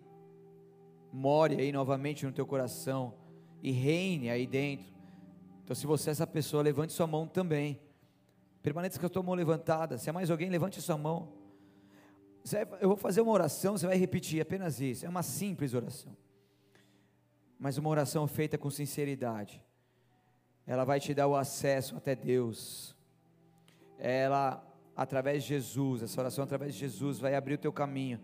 more 1.12 1.56
aí 1.56 1.72
novamente 1.72 2.26
no 2.26 2.32
teu 2.32 2.46
coração 2.46 3.14
e 3.62 3.72
reine 3.72 4.30
aí 4.30 4.46
dentro. 4.46 4.88
Então, 5.64 5.76
se 5.76 5.86
você 5.86 6.10
é 6.10 6.12
essa 6.12 6.26
pessoa, 6.26 6.64
levante 6.64 6.94
sua 6.94 7.08
mão 7.08 7.28
também. 7.28 7.80
Permaneça 8.62 9.00
com 9.00 9.06
a 9.06 9.10
tua 9.10 9.24
mão 9.24 9.36
levantada. 9.36 9.98
Se 9.98 10.10
é 10.10 10.12
mais 10.12 10.32
alguém, 10.32 10.50
levante 10.50 10.82
sua 10.82 10.98
mão. 10.98 11.37
Eu 12.80 12.90
vou 12.90 12.98
fazer 12.98 13.22
uma 13.22 13.32
oração, 13.32 13.78
você 13.78 13.88
vai 13.88 13.98
repetir 13.98 14.42
apenas 14.42 14.80
isso. 14.80 15.06
É 15.06 15.10
uma 15.10 15.24
simples 15.24 15.74
oração. 15.74 16.16
Mas 17.60 17.78
uma 17.78 17.90
oração 17.90 18.28
feita 18.28 18.58
com 18.58 18.70
sinceridade. 18.70 19.62
Ela 20.66 20.84
vai 20.84 21.00
te 21.00 21.14
dar 21.14 21.28
o 21.28 21.36
acesso 21.36 21.96
até 21.98 22.16
Deus. 22.16 22.96
Ela, 23.98 24.64
através 24.96 25.44
de 25.44 25.50
Jesus, 25.50 26.04
essa 26.04 26.22
oração 26.22 26.44
através 26.44 26.74
de 26.74 26.80
Jesus, 26.80 27.20
vai 27.20 27.36
abrir 27.36 27.56
o 27.56 27.58
teu 27.58 27.74
caminho 27.74 28.20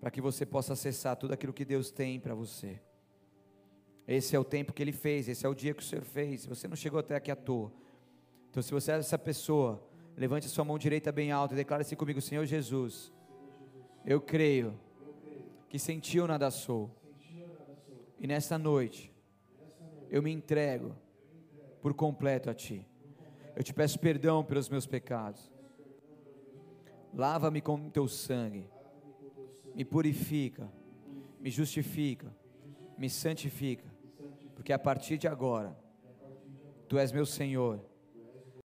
para 0.00 0.10
que 0.10 0.20
você 0.20 0.44
possa 0.44 0.72
acessar 0.72 1.16
tudo 1.16 1.32
aquilo 1.32 1.52
que 1.52 1.64
Deus 1.64 1.90
tem 1.90 2.18
para 2.18 2.34
você. 2.34 2.80
Esse 4.06 4.36
é 4.36 4.38
o 4.38 4.44
tempo 4.44 4.72
que 4.72 4.82
Ele 4.82 4.92
fez, 4.92 5.28
esse 5.28 5.46
é 5.46 5.48
o 5.48 5.54
dia 5.54 5.72
que 5.72 5.82
o 5.82 5.86
Senhor 5.86 6.04
fez. 6.04 6.44
Você 6.44 6.68
não 6.68 6.76
chegou 6.76 7.00
até 7.00 7.14
aqui 7.14 7.30
à 7.30 7.36
toa. 7.36 7.72
Então, 8.50 8.62
se 8.62 8.72
você 8.72 8.92
é 8.92 8.96
essa 8.96 9.18
pessoa, 9.18 9.82
levante 10.16 10.48
sua 10.48 10.64
mão 10.64 10.76
direita 10.76 11.10
bem 11.10 11.32
alta 11.32 11.54
e 11.54 11.56
declare 11.56 11.82
assim 11.82 11.96
comigo: 11.96 12.20
Senhor 12.20 12.44
Jesus 12.44 13.13
eu 14.04 14.20
creio 14.20 14.78
que 15.68 15.78
sentiu 15.78 16.26
nada 16.26 16.50
sou. 16.50 16.90
E 18.20 18.26
nessa 18.26 18.58
noite, 18.58 19.12
eu 20.10 20.22
me 20.22 20.30
entrego 20.30 20.94
por 21.80 21.94
completo 21.94 22.48
a 22.48 22.54
Ti. 22.54 22.86
Eu 23.56 23.62
te 23.62 23.72
peço 23.72 23.98
perdão 23.98 24.44
pelos 24.44 24.68
meus 24.68 24.86
pecados. 24.86 25.50
Lava-me 27.12 27.60
com 27.60 27.90
Teu 27.90 28.08
sangue. 28.08 28.68
Me 29.74 29.84
purifica. 29.84 30.70
Me 31.40 31.50
justifica. 31.50 32.34
Me 32.96 33.08
santifica. 33.08 33.92
Porque 34.54 34.72
a 34.72 34.78
partir 34.78 35.18
de 35.18 35.28
agora, 35.28 35.76
Tu 36.88 36.98
és 36.98 37.10
meu 37.10 37.26
Senhor 37.26 37.80